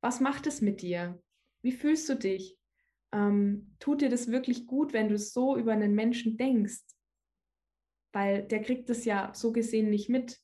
Was 0.00 0.20
macht 0.20 0.46
es 0.46 0.60
mit 0.60 0.82
dir? 0.82 1.22
Wie 1.62 1.72
fühlst 1.72 2.08
du 2.08 2.14
dich? 2.14 2.58
Ähm, 3.14 3.74
tut 3.78 4.02
dir 4.02 4.10
das 4.10 4.30
wirklich 4.30 4.66
gut, 4.66 4.92
wenn 4.92 5.08
du 5.08 5.16
so 5.16 5.56
über 5.56 5.72
einen 5.72 5.94
Menschen 5.94 6.36
denkst? 6.36 6.82
weil 8.14 8.44
der 8.44 8.62
kriegt 8.62 8.88
es 8.88 9.04
ja 9.04 9.32
so 9.34 9.52
gesehen 9.52 9.90
nicht 9.90 10.08
mit. 10.08 10.40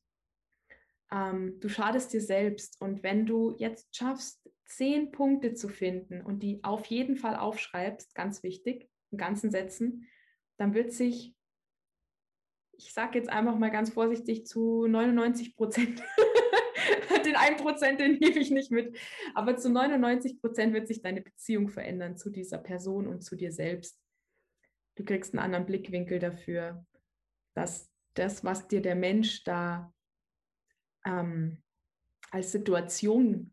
Ähm, 1.12 1.59
du 1.61 1.68
schadest 1.68 2.12
dir 2.12 2.20
selbst 2.20 2.80
und 2.80 3.02
wenn 3.02 3.26
du 3.26 3.54
jetzt 3.59 3.96
schaffst, 3.96 4.50
zehn 4.66 5.11
Punkte 5.11 5.54
zu 5.54 5.68
finden 5.68 6.20
und 6.20 6.42
die 6.42 6.62
auf 6.62 6.87
jeden 6.87 7.16
Fall 7.16 7.37
aufschreibst, 7.37 8.14
ganz 8.14 8.42
wichtig, 8.42 8.88
in 9.11 9.18
ganzen 9.18 9.50
Sätzen, 9.50 10.06
dann 10.59 10.74
wird 10.74 10.92
sich, 10.92 11.35
ich 12.72 12.92
sage 12.92 13.18
jetzt 13.18 13.30
einfach 13.30 13.56
mal 13.59 13.70
ganz 13.70 13.90
vorsichtig, 13.90 14.46
zu 14.46 14.87
99 14.87 15.56
Prozent, 15.56 16.02
den 17.25 17.37
1 17.37 17.62
Prozent, 17.62 18.01
den 18.01 18.19
nehme 18.19 18.38
ich 18.38 18.51
nicht 18.51 18.71
mit, 18.71 18.99
aber 19.35 19.57
zu 19.57 19.71
99 19.71 20.40
Prozent 20.40 20.73
wird 20.75 20.88
sich 20.88 21.03
deine 21.03 21.21
Beziehung 21.21 21.69
verändern 21.69 22.16
zu 22.16 22.31
dieser 22.31 22.59
Person 22.59 23.07
und 23.07 23.23
zu 23.23 23.37
dir 23.37 23.53
selbst. 23.53 23.99
Du 24.97 25.05
kriegst 25.05 25.33
einen 25.33 25.43
anderen 25.43 25.66
Blickwinkel 25.66 26.19
dafür 26.19 26.85
dass 27.55 27.90
das, 28.14 28.45
was 28.45 28.69
dir 28.69 28.83
der 28.83 28.95
Mensch 28.95 29.45
da 29.45 29.93
ähm, 31.05 31.62
als 32.31 32.53
Situation 32.53 33.53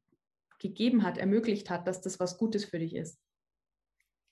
gegeben 0.59 1.03
hat, 1.03 1.17
ermöglicht 1.17 1.69
hat, 1.69 1.87
dass 1.87 2.01
das 2.01 2.19
was 2.19 2.37
Gutes 2.37 2.65
für 2.65 2.79
dich 2.79 2.95
ist. 2.95 3.19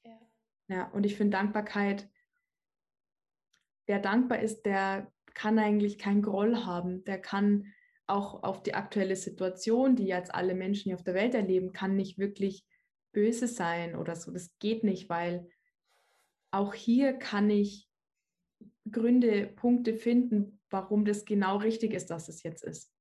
Ja, 0.03 0.19
ja 0.67 0.91
und 0.91 1.05
ich 1.05 1.15
finde 1.15 1.37
Dankbarkeit, 1.37 2.09
wer 3.85 3.99
dankbar 3.99 4.39
ist, 4.39 4.63
der 4.63 5.11
kann 5.33 5.59
eigentlich 5.59 5.97
keinen 5.99 6.21
Groll 6.21 6.65
haben, 6.65 7.03
der 7.03 7.21
kann 7.21 7.71
auch 8.07 8.43
auf 8.43 8.61
die 8.63 8.73
aktuelle 8.73 9.15
Situation, 9.15 9.95
die 9.95 10.05
jetzt 10.05 10.33
alle 10.33 10.53
Menschen 10.53 10.85
hier 10.85 10.95
auf 10.95 11.03
der 11.03 11.13
Welt 11.13 11.33
erleben, 11.33 11.73
kann 11.73 11.95
nicht 11.95 12.17
wirklich 12.17 12.65
böse 13.11 13.47
sein 13.47 13.95
oder 13.95 14.15
so. 14.15 14.31
Das 14.31 14.51
geht 14.59 14.83
nicht, 14.83 15.09
weil 15.09 15.47
auch 16.51 16.73
hier 16.73 17.13
kann 17.13 17.49
ich 17.49 17.89
Gründe, 18.91 19.47
Punkte 19.47 19.95
finden, 19.95 20.61
warum 20.69 21.05
das 21.05 21.25
genau 21.25 21.57
richtig 21.57 21.93
ist, 21.93 22.11
dass 22.11 22.29
es 22.29 22.43
jetzt 22.43 22.63
ist, 22.63 22.93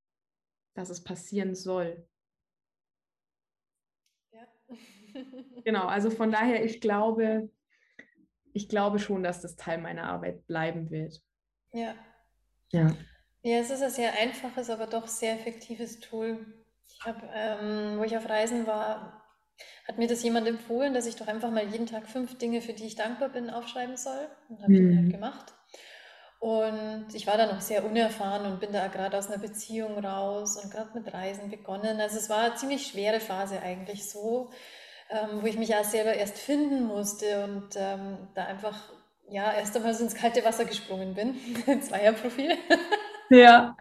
dass 0.73 0.89
es 0.89 1.03
passieren 1.03 1.53
soll. 1.53 2.07
Ja. 4.31 4.47
genau, 5.63 5.85
also 5.85 6.09
von 6.09 6.31
daher, 6.31 6.65
ich 6.65 6.81
glaube, 6.81 7.51
ich 8.53 8.67
glaube 8.67 8.99
schon, 8.99 9.21
dass 9.21 9.41
das 9.41 9.55
Teil 9.55 9.79
meiner 9.79 10.05
Arbeit 10.05 10.47
bleiben 10.47 10.89
wird. 10.89 11.21
Ja. 11.71 11.95
Ja. 12.71 12.95
Ja, 13.45 13.59
es 13.59 13.69
ist 13.69 13.83
ein 13.83 13.91
sehr 13.91 14.13
einfaches, 14.17 14.71
aber 14.71 14.87
doch 14.87 15.05
sehr 15.05 15.33
effektives 15.33 15.99
Tool. 15.99 16.43
Ich 16.87 17.05
habe, 17.05 17.29
ähm, 17.31 17.99
wo 17.99 18.03
ich 18.03 18.17
auf 18.17 18.27
Reisen 18.27 18.65
war, 18.65 19.21
hat 19.87 19.99
mir 19.99 20.07
das 20.07 20.23
jemand 20.23 20.47
empfohlen, 20.47 20.95
dass 20.95 21.05
ich 21.05 21.15
doch 21.15 21.27
einfach 21.27 21.51
mal 21.51 21.67
jeden 21.67 21.85
Tag 21.85 22.07
fünf 22.07 22.39
Dinge, 22.39 22.59
für 22.61 22.73
die 22.73 22.87
ich 22.87 22.95
dankbar 22.95 23.29
bin, 23.29 23.51
aufschreiben 23.51 23.97
soll. 23.97 24.27
Und 24.49 24.63
habe 24.63 24.73
ich 24.73 24.79
mhm. 24.79 24.97
halt 24.97 25.11
gemacht. 25.11 25.53
Und 26.39 27.05
ich 27.13 27.27
war 27.27 27.37
da 27.37 27.45
noch 27.45 27.61
sehr 27.61 27.85
unerfahren 27.85 28.51
und 28.51 28.59
bin 28.59 28.73
da 28.73 28.87
gerade 28.87 29.15
aus 29.15 29.27
einer 29.27 29.37
Beziehung 29.37 30.03
raus 30.03 30.57
und 30.57 30.71
gerade 30.71 30.97
mit 30.97 31.13
Reisen 31.13 31.51
begonnen. 31.51 32.01
Also 32.01 32.17
es 32.17 32.31
war 32.31 32.45
eine 32.45 32.55
ziemlich 32.55 32.87
schwere 32.87 33.19
Phase 33.19 33.61
eigentlich 33.61 34.09
so, 34.09 34.49
ähm, 35.11 35.43
wo 35.43 35.45
ich 35.45 35.59
mich 35.59 35.69
ja 35.69 35.83
selber 35.83 36.15
erst 36.15 36.39
finden 36.39 36.85
musste 36.85 37.43
und 37.43 37.75
ähm, 37.75 38.27
da 38.33 38.45
einfach 38.45 38.91
ja 39.29 39.53
erst 39.53 39.75
einmal 39.75 39.93
so 39.93 40.03
ins 40.03 40.15
kalte 40.15 40.43
Wasser 40.43 40.65
gesprungen 40.65 41.13
bin. 41.13 41.35
Zweierprofil. 41.83 42.57
Ja. 43.29 43.75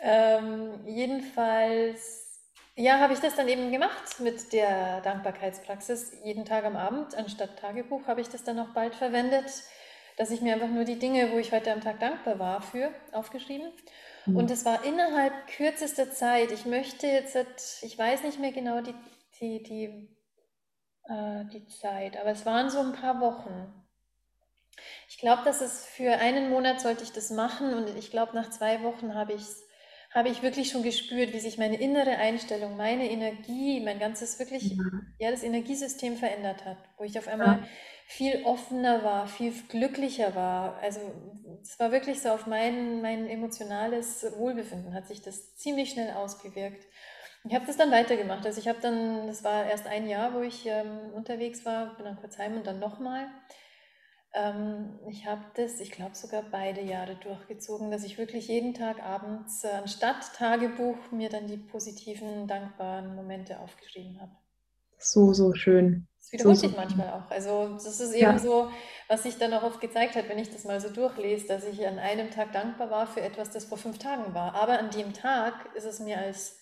ähm, 0.00 0.86
jedenfalls, 0.86 2.40
ja, 2.74 2.98
habe 2.98 3.12
ich 3.12 3.20
das 3.20 3.34
dann 3.34 3.48
eben 3.48 3.70
gemacht 3.70 4.20
mit 4.20 4.52
der 4.52 5.00
Dankbarkeitspraxis. 5.02 6.12
Jeden 6.24 6.44
Tag 6.44 6.64
am 6.64 6.76
Abend, 6.76 7.14
anstatt 7.14 7.58
Tagebuch, 7.58 8.06
habe 8.06 8.20
ich 8.20 8.28
das 8.28 8.44
dann 8.44 8.58
auch 8.58 8.74
bald 8.74 8.94
verwendet 8.94 9.50
dass 10.16 10.30
ich 10.30 10.40
mir 10.40 10.54
einfach 10.54 10.68
nur 10.68 10.84
die 10.84 10.98
Dinge, 10.98 11.30
wo 11.32 11.38
ich 11.38 11.52
heute 11.52 11.72
am 11.72 11.82
Tag 11.82 12.00
dankbar 12.00 12.38
war, 12.38 12.62
für 12.62 12.90
aufgeschrieben. 13.12 13.70
Mhm. 14.24 14.36
Und 14.36 14.50
es 14.50 14.64
war 14.64 14.84
innerhalb 14.84 15.46
kürzester 15.46 16.10
Zeit. 16.10 16.52
Ich 16.52 16.64
möchte 16.64 17.06
jetzt, 17.06 17.82
ich 17.82 17.98
weiß 17.98 18.22
nicht 18.24 18.40
mehr 18.40 18.52
genau 18.52 18.80
die, 18.80 18.94
die, 19.40 19.62
die, 19.62 20.08
äh, 21.04 21.44
die 21.52 21.66
Zeit, 21.66 22.18
aber 22.18 22.30
es 22.30 22.46
waren 22.46 22.70
so 22.70 22.80
ein 22.80 22.92
paar 22.92 23.20
Wochen. 23.20 23.85
Ich 25.08 25.18
glaube, 25.18 25.42
dass 25.44 25.60
es 25.60 25.84
für 25.86 26.18
einen 26.18 26.50
Monat 26.50 26.80
sollte 26.80 27.04
ich 27.04 27.12
das 27.12 27.30
machen 27.30 27.74
und 27.74 27.96
ich 27.96 28.10
glaube, 28.10 28.34
nach 28.34 28.50
zwei 28.50 28.82
Wochen 28.82 29.14
habe 29.14 29.32
ich 29.32 29.44
habe 30.14 30.30
ich 30.30 30.40
wirklich 30.42 30.70
schon 30.70 30.82
gespürt, 30.82 31.34
wie 31.34 31.40
sich 31.40 31.58
meine 31.58 31.78
innere 31.78 32.16
Einstellung, 32.16 32.76
meine 32.76 33.10
Energie, 33.10 33.80
mein 33.80 33.98
ganzes 33.98 34.38
wirklich, 34.38 34.70
ja, 34.70 34.84
ja 35.18 35.30
das 35.30 35.42
Energiesystem 35.42 36.16
verändert 36.16 36.64
hat, 36.64 36.78
wo 36.96 37.04
ich 37.04 37.18
auf 37.18 37.28
einmal 37.28 37.58
ja 37.58 37.68
viel 38.06 38.44
offener 38.44 39.02
war, 39.02 39.26
viel 39.26 39.52
glücklicher 39.68 40.34
war. 40.34 40.78
Also 40.78 41.00
es 41.60 41.78
war 41.80 41.90
wirklich 41.90 42.22
so 42.22 42.30
auf 42.30 42.46
mein, 42.46 43.02
mein 43.02 43.28
emotionales 43.28 44.24
Wohlbefinden 44.36 44.94
hat 44.94 45.08
sich 45.08 45.22
das 45.22 45.56
ziemlich 45.56 45.90
schnell 45.90 46.14
ausgewirkt. 46.14 46.86
Ich 47.48 47.54
habe 47.54 47.66
das 47.66 47.76
dann 47.76 47.90
weitergemacht. 47.90 48.46
Also 48.46 48.60
ich 48.60 48.68
habe 48.68 48.78
dann, 48.80 49.26
das 49.26 49.42
war 49.42 49.66
erst 49.66 49.86
ein 49.86 50.08
Jahr, 50.08 50.34
wo 50.34 50.40
ich 50.40 50.66
ähm, 50.66 51.12
unterwegs 51.14 51.64
war, 51.64 51.96
bin 51.96 52.04
dann 52.04 52.16
kurz 52.16 52.38
heim 52.38 52.54
und 52.56 52.66
dann 52.66 52.78
nochmal. 52.78 53.26
Ähm, 54.36 54.98
ich 55.08 55.26
habe 55.26 55.40
das, 55.54 55.80
ich 55.80 55.90
glaube 55.90 56.14
sogar 56.14 56.42
beide 56.42 56.82
Jahre 56.82 57.16
durchgezogen, 57.16 57.90
dass 57.90 58.04
ich 58.04 58.18
wirklich 58.18 58.48
jeden 58.48 58.74
Tag 58.74 59.02
abends 59.02 59.64
äh, 59.64 59.68
anstatt 59.68 60.34
Tagebuch 60.34 61.10
mir 61.10 61.30
dann 61.30 61.46
die 61.46 61.56
positiven, 61.56 62.46
dankbaren 62.46 63.16
Momente 63.16 63.58
aufgeschrieben 63.58 64.20
habe. 64.20 64.32
So, 64.98 65.32
so 65.32 65.54
schön. 65.54 66.06
Das 66.18 66.32
wiederholt 66.32 66.58
so, 66.58 66.68
sich 66.68 66.76
manchmal 66.76 67.10
auch. 67.10 67.30
Also 67.30 67.74
das 67.74 67.98
ist 67.98 68.12
eben 68.12 68.32
ja. 68.32 68.38
so, 68.38 68.70
was 69.08 69.22
sich 69.22 69.38
dann 69.38 69.54
auch 69.54 69.62
oft 69.62 69.80
gezeigt 69.80 70.16
hat, 70.16 70.28
wenn 70.28 70.38
ich 70.38 70.50
das 70.50 70.64
mal 70.64 70.80
so 70.80 70.90
durchlese, 70.90 71.46
dass 71.46 71.64
ich 71.64 71.86
an 71.86 71.98
einem 71.98 72.30
Tag 72.30 72.52
dankbar 72.52 72.90
war 72.90 73.06
für 73.06 73.22
etwas, 73.22 73.50
das 73.50 73.64
vor 73.64 73.78
fünf 73.78 73.98
Tagen 73.98 74.34
war. 74.34 74.54
Aber 74.54 74.78
an 74.78 74.90
dem 74.90 75.14
Tag 75.14 75.74
ist 75.74 75.86
es 75.86 75.98
mir 75.98 76.18
als, 76.18 76.58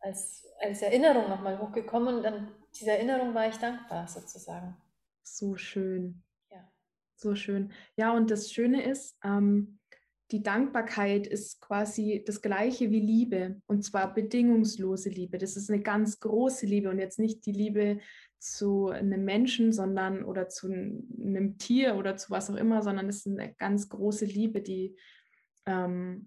als, 0.00 0.46
als 0.60 0.82
Erinnerung 0.82 1.30
nochmal 1.30 1.58
hochgekommen 1.58 2.18
und 2.18 2.26
an 2.26 2.54
dieser 2.78 2.92
Erinnerung 2.92 3.34
war 3.34 3.48
ich 3.48 3.56
dankbar 3.56 4.08
sozusagen. 4.08 4.76
So 5.22 5.56
schön. 5.56 6.22
So 7.22 7.36
schön. 7.36 7.72
Ja, 7.96 8.12
und 8.16 8.32
das 8.32 8.50
Schöne 8.52 8.84
ist, 8.84 9.16
ähm, 9.22 9.78
die 10.32 10.42
Dankbarkeit 10.42 11.28
ist 11.28 11.60
quasi 11.60 12.24
das 12.26 12.42
gleiche 12.42 12.90
wie 12.90 12.98
Liebe 12.98 13.62
und 13.66 13.84
zwar 13.84 14.12
bedingungslose 14.12 15.08
Liebe. 15.08 15.38
Das 15.38 15.56
ist 15.56 15.70
eine 15.70 15.82
ganz 15.82 16.18
große 16.18 16.66
Liebe 16.66 16.90
und 16.90 16.98
jetzt 16.98 17.20
nicht 17.20 17.46
die 17.46 17.52
Liebe 17.52 18.00
zu 18.40 18.88
einem 18.88 19.24
Menschen, 19.24 19.72
sondern 19.72 20.24
oder 20.24 20.48
zu 20.48 20.66
einem 20.66 21.58
Tier 21.58 21.94
oder 21.94 22.16
zu 22.16 22.32
was 22.32 22.50
auch 22.50 22.56
immer, 22.56 22.82
sondern 22.82 23.08
es 23.08 23.24
ist 23.24 23.38
eine 23.38 23.54
ganz 23.54 23.88
große 23.88 24.24
Liebe, 24.24 24.60
die, 24.60 24.96
ähm, 25.64 26.26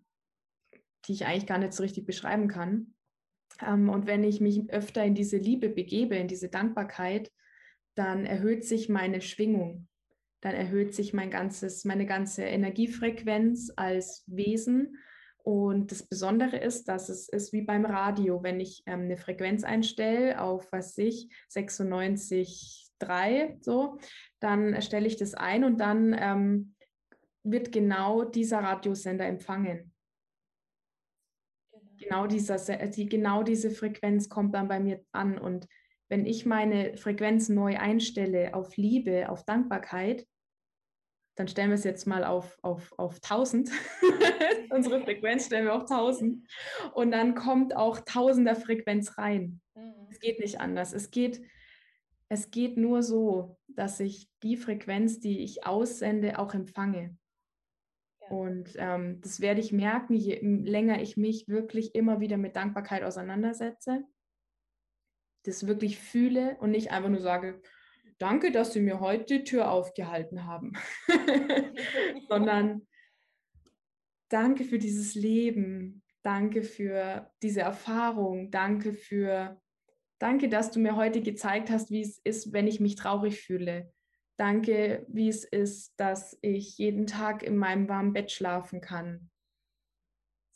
die 1.08 1.12
ich 1.12 1.26
eigentlich 1.26 1.46
gar 1.48 1.58
nicht 1.58 1.74
so 1.74 1.84
richtig 1.84 2.06
beschreiben 2.06 2.48
kann. 2.48 2.94
Ähm, 3.62 3.90
und 3.90 4.08
wenn 4.08 4.24
ich 4.24 4.40
mich 4.40 4.70
öfter 4.70 5.04
in 5.04 5.14
diese 5.14 5.38
Liebe 5.38 5.68
begebe, 5.68 6.16
in 6.16 6.30
diese 6.30 6.48
Dankbarkeit, 6.48 7.34
dann 7.96 8.26
erhöht 8.26 8.64
sich 8.64 8.88
meine 8.88 9.20
Schwingung 9.20 9.90
dann 10.42 10.54
erhöht 10.54 10.94
sich 10.94 11.14
mein 11.14 11.32
ganzes, 11.32 11.86
meine 11.86 12.06
ganze 12.06 12.44
Energiefrequenz 12.44 13.72
als 13.76 14.24
Wesen. 14.28 14.98
Und 15.38 15.92
das 15.92 16.04
Besondere 16.04 16.58
ist, 16.58 16.88
dass 16.88 17.10
es 17.10 17.30
ist 17.30 17.54
wie 17.54 17.62
beim 17.62 17.86
Radio, 17.86 18.42
wenn 18.42 18.60
ich 18.60 18.82
ähm, 18.88 19.02
eine 19.02 19.18
Frequenz 19.18 19.64
einstelle 19.64 20.42
auf, 20.42 20.72
was 20.72 20.98
ich, 20.98 21.30
96,3 21.52 23.64
so, 23.64 24.00
dann 24.40 24.82
stelle 24.82 25.06
ich 25.06 25.18
das 25.18 25.36
ein 25.36 25.64
und 25.64 25.80
dann 25.80 26.16
ähm, 26.20 26.76
wird 27.44 27.72
genau 27.72 28.24
dieser 28.24 28.60
Radiosender 28.60 29.28
empfangen. 29.28 29.94
Genau, 31.72 31.86
genau 31.98 32.28
dieser, 32.28 32.58
die, 32.88 33.08
genau 33.08 33.44
diese 33.44 33.70
Frequenz 33.70 34.30
kommt 34.30 34.56
dann 34.56 34.68
bei 34.68 34.80
mir 34.80 35.06
an. 35.12 35.38
Und 35.38 35.68
wenn 36.10 36.26
ich 36.26 36.46
meine 36.46 36.98
Frequenz 36.98 37.50
neu 37.50 37.78
einstelle 37.78 38.54
auf 38.54 38.78
Liebe, 38.78 39.30
auf 39.30 39.44
Dankbarkeit, 39.44 40.28
dann 41.36 41.48
stellen 41.48 41.70
wir 41.70 41.76
es 41.76 41.84
jetzt 41.84 42.08
mal 42.08 42.24
auf, 42.24 42.58
auf, 42.62 42.94
auf 42.98 43.16
1000. 43.16 43.70
Unsere 44.70 45.02
Frequenz 45.02 45.48
stellen 45.48 45.66
wir 45.66 45.76
auf 45.76 45.82
1000. 45.82 46.48
Und 46.94 47.12
dann 47.12 47.36
kommt 47.36 47.76
auch 47.76 48.00
Tausender 48.00 48.56
Frequenz 48.56 49.18
rein. 49.18 49.62
Mhm. 49.76 50.08
Es 50.10 50.20
geht 50.20 50.40
nicht 50.40 50.62
anders. 50.62 50.94
Es 50.94 51.12
geht, 51.12 51.42
es 52.30 52.52
geht 52.52 52.78
nur 52.78 53.04
so, 53.04 53.58
dass 53.68 54.00
ich 54.00 54.30
die 54.44 54.56
Frequenz, 54.56 55.20
die 55.20 55.40
ich 55.44 55.66
aussende, 55.66 56.40
auch 56.40 56.54
empfange. 56.54 57.18
Ja. 58.22 58.28
Und 58.30 58.74
ähm, 58.78 59.20
das 59.22 59.42
werde 59.42 59.60
ich 59.60 59.74
merken, 59.74 60.16
je 60.16 60.40
länger 60.40 61.02
ich 61.02 61.18
mich 61.18 61.50
wirklich 61.50 61.96
immer 61.96 62.22
wieder 62.22 62.38
mit 62.38 62.56
Dankbarkeit 62.56 63.04
auseinandersetze, 63.04 64.06
das 65.48 65.68
wirklich 65.68 66.00
fühle 66.00 66.58
und 66.60 66.72
nicht 66.72 66.92
einfach 66.92 67.10
nur 67.10 67.22
sage, 67.22 67.62
danke, 68.18 68.52
dass 68.52 68.74
Sie 68.74 68.82
mir 68.82 69.00
heute 69.00 69.40
die 69.40 69.44
Tür 69.44 69.72
aufgehalten 69.72 70.46
haben, 70.46 70.74
sondern 72.30 72.88
danke 74.30 74.64
für 74.64 74.80
dieses 74.80 75.16
Leben, 75.16 76.04
danke 76.24 76.64
für 76.64 77.32
diese 77.42 77.62
Erfahrung, 77.62 78.52
danke 78.52 78.94
für, 78.94 79.62
danke, 80.20 80.50
dass 80.50 80.72
du 80.72 80.80
mir 80.80 80.96
heute 80.96 81.22
gezeigt 81.22 81.70
hast, 81.70 81.92
wie 81.92 82.02
es 82.02 82.20
ist, 82.24 82.54
wenn 82.54 82.68
ich 82.68 82.80
mich 82.80 82.96
traurig 82.96 83.42
fühle. 83.42 83.92
Danke, 84.38 85.06
wie 85.08 85.30
es 85.30 85.46
ist, 85.46 85.94
dass 85.98 86.38
ich 86.42 86.78
jeden 86.78 87.08
Tag 87.08 87.42
in 87.42 87.56
meinem 87.56 87.88
warmen 87.88 88.12
Bett 88.12 88.32
schlafen 88.32 88.82
kann. 88.82 89.30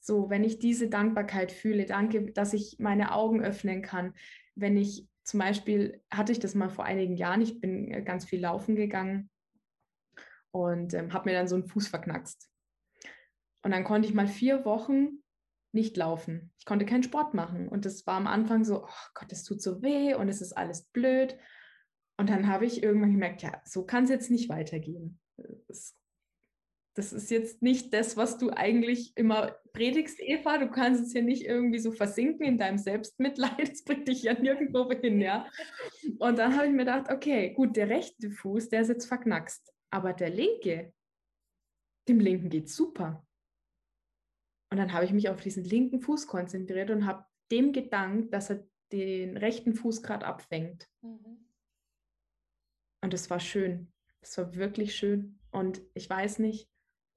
So, 0.02 0.30
wenn 0.30 0.43
ich 0.43 0.60
diese 0.60 0.89
Dankbarkeit 0.89 1.52
fühle, 1.52 1.86
danke, 1.86 2.32
dass 2.32 2.54
ich 2.54 2.78
meine 2.80 3.13
Augen 3.13 3.41
öffnen 3.41 3.82
kann, 3.82 4.15
wenn 4.55 4.77
ich 4.77 5.07
zum 5.23 5.39
Beispiel 5.39 6.01
hatte 6.12 6.31
ich 6.31 6.39
das 6.39 6.55
mal 6.55 6.69
vor 6.69 6.85
einigen 6.85 7.15
Jahren. 7.15 7.41
Ich 7.41 7.62
bin 7.62 7.91
äh, 7.91 8.01
ganz 8.01 8.25
viel 8.25 8.39
laufen 8.39 8.75
gegangen 8.75 9.29
und 10.51 10.93
ähm, 10.93 11.13
habe 11.13 11.29
mir 11.29 11.35
dann 11.35 11.47
so 11.47 11.55
einen 11.55 11.67
Fuß 11.67 11.88
verknackst. 11.88 12.49
Und 13.62 13.71
dann 13.71 13.83
konnte 13.83 14.07
ich 14.07 14.13
mal 14.13 14.27
vier 14.27 14.65
Wochen 14.65 15.23
nicht 15.71 15.97
laufen. 15.97 16.51
Ich 16.57 16.65
konnte 16.65 16.85
keinen 16.85 17.03
Sport 17.03 17.33
machen. 17.33 17.67
Und 17.67 17.85
das 17.85 18.07
war 18.07 18.15
am 18.15 18.25
Anfang 18.25 18.63
so, 18.63 18.85
oh 18.85 19.07
Gott, 19.13 19.31
das 19.31 19.43
tut 19.43 19.62
so 19.62 19.81
weh 19.83 20.15
und 20.15 20.29
es 20.29 20.41
ist 20.41 20.53
alles 20.53 20.85
blöd. 20.88 21.38
Und 22.17 22.29
dann 22.29 22.47
habe 22.47 22.65
ich 22.65 22.81
irgendwann 22.81 23.12
gemerkt, 23.12 23.43
ja, 23.43 23.62
so 23.65 23.85
kann 23.85 24.05
es 24.05 24.09
jetzt 24.09 24.31
nicht 24.31 24.49
weitergehen. 24.49 25.19
Das 25.67 25.95
das 26.95 27.13
ist 27.13 27.30
jetzt 27.32 27.62
nicht 27.62 27.93
das, 27.93 28.17
was 28.17 28.38
du 28.38 28.49
eigentlich 28.49 29.15
immer 29.15 29.56
predigst, 29.73 30.19
Eva. 30.19 30.58
Du 30.58 30.69
kannst 30.69 31.04
es 31.04 31.12
hier 31.12 31.21
nicht 31.21 31.43
irgendwie 31.43 31.80
so 31.80 31.91
versinken 31.91 32.45
in 32.45 32.58
deinem 32.58 32.78
Selbstmitleid. 32.78 33.60
Das 33.69 33.84
bringt 33.84 34.08
dich 34.08 34.23
ja 34.23 34.34
nirgendwo 34.34 34.89
hin, 34.91 35.21
ja. 35.21 35.47
Und 36.17 36.38
dann 36.38 36.56
habe 36.56 36.65
ich 36.65 36.71
mir 36.71 36.80
gedacht, 36.80 37.12
okay, 37.12 37.54
gut, 37.54 37.75
der 37.75 37.89
rechte 37.89 38.32
Fuß, 38.32 38.69
der 38.69 38.82
ist 38.82 38.89
jetzt 38.89 39.06
verknackst. 39.06 39.71
Aber 39.91 40.13
der 40.13 40.30
linke, 40.30 40.93
dem 42.08 42.19
linken 42.19 42.49
geht 42.49 42.69
super. 42.69 43.25
Und 44.71 44.78
dann 44.78 44.93
habe 44.93 45.06
ich 45.06 45.13
mich 45.13 45.30
auf 45.30 45.41
diesen 45.41 45.63
linken 45.63 46.02
Fuß 46.02 46.28
konzentriert 46.28 46.89
und 46.91 47.06
habe 47.06 47.25
dem 47.52 47.71
gedankt, 47.71 48.34
dass 48.34 48.49
er 48.49 48.67
den 48.91 49.38
rechten 49.38 49.73
Fuß 49.73 50.04
gerade 50.04 50.25
abfängt. 50.25 50.88
Mhm. 51.02 51.45
Und 53.02 53.13
das 53.13 53.30
war 53.30 53.39
schön. 53.39 53.91
Das 54.21 54.38
war 54.38 54.54
wirklich 54.56 54.95
schön. 54.95 55.39
Und 55.52 55.82
ich 55.93 56.10
weiß 56.10 56.39
nicht, 56.39 56.69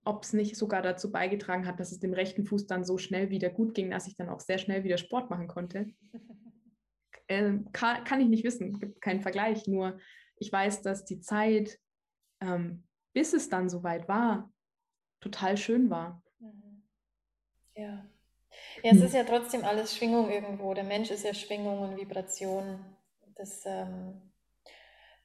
ob 0.05 0.25
es 0.25 0.33
nicht 0.33 0.57
sogar 0.57 0.83
dazu 0.83 1.11
beigetragen 1.11 1.67
hat, 1.67 1.79
dass 1.79 1.93
es 1.93 2.01
dem 2.01 2.12
rechten 2.12 2.45
Fuß 2.45 2.67
dann 2.67 2.85
so 2.85 2.99
schnell 2.99 3.31
wieder 3.31 3.51
gut 3.51 3.75
ging, 3.75 3.91
dass 3.91 4.07
ich 4.07 4.17
dann 4.17 4.29
auch 4.29 4.41
sehr 4.41 4.59
schnell 4.59 4.85
wieder 4.85 4.99
Sport 4.99 5.31
machen 5.31 5.49
konnte. 5.49 5.87
Ähm, 7.29 7.73
kann, 7.73 8.05
kann, 8.05 8.21
ich 8.21 8.29
nicht 8.29 8.45
wissen, 8.45 8.79
gibt 8.79 9.01
keinen 9.01 9.23
Vergleich. 9.23 9.67
Nur 9.67 9.99
ich 10.37 10.53
weiß, 10.53 10.83
dass 10.83 11.07
die 11.07 11.21
Zeit, 11.21 11.79
ähm, 12.41 12.85
bis 13.15 13.33
es 13.33 13.49
dann 13.49 13.71
soweit 13.71 14.07
war, 14.07 14.53
total 15.21 15.57
schön 15.57 15.88
war. 15.88 16.23
Mhm. 16.41 16.83
Ja. 17.75 18.05
Ja, 18.83 18.93
es 18.93 19.01
ist 19.01 19.15
ja 19.15 19.25
trotzdem 19.25 19.65
alles 19.65 19.97
Schwingung 19.97 20.31
irgendwo. 20.31 20.75
Der 20.75 20.85
Mensch 20.85 21.11
ist 21.11 21.25
ja 21.25 21.33
Schwingung 21.33 21.81
und 21.81 21.97
Vibration. 21.97 22.85
Das 23.35 23.62
ähm, 23.65 24.32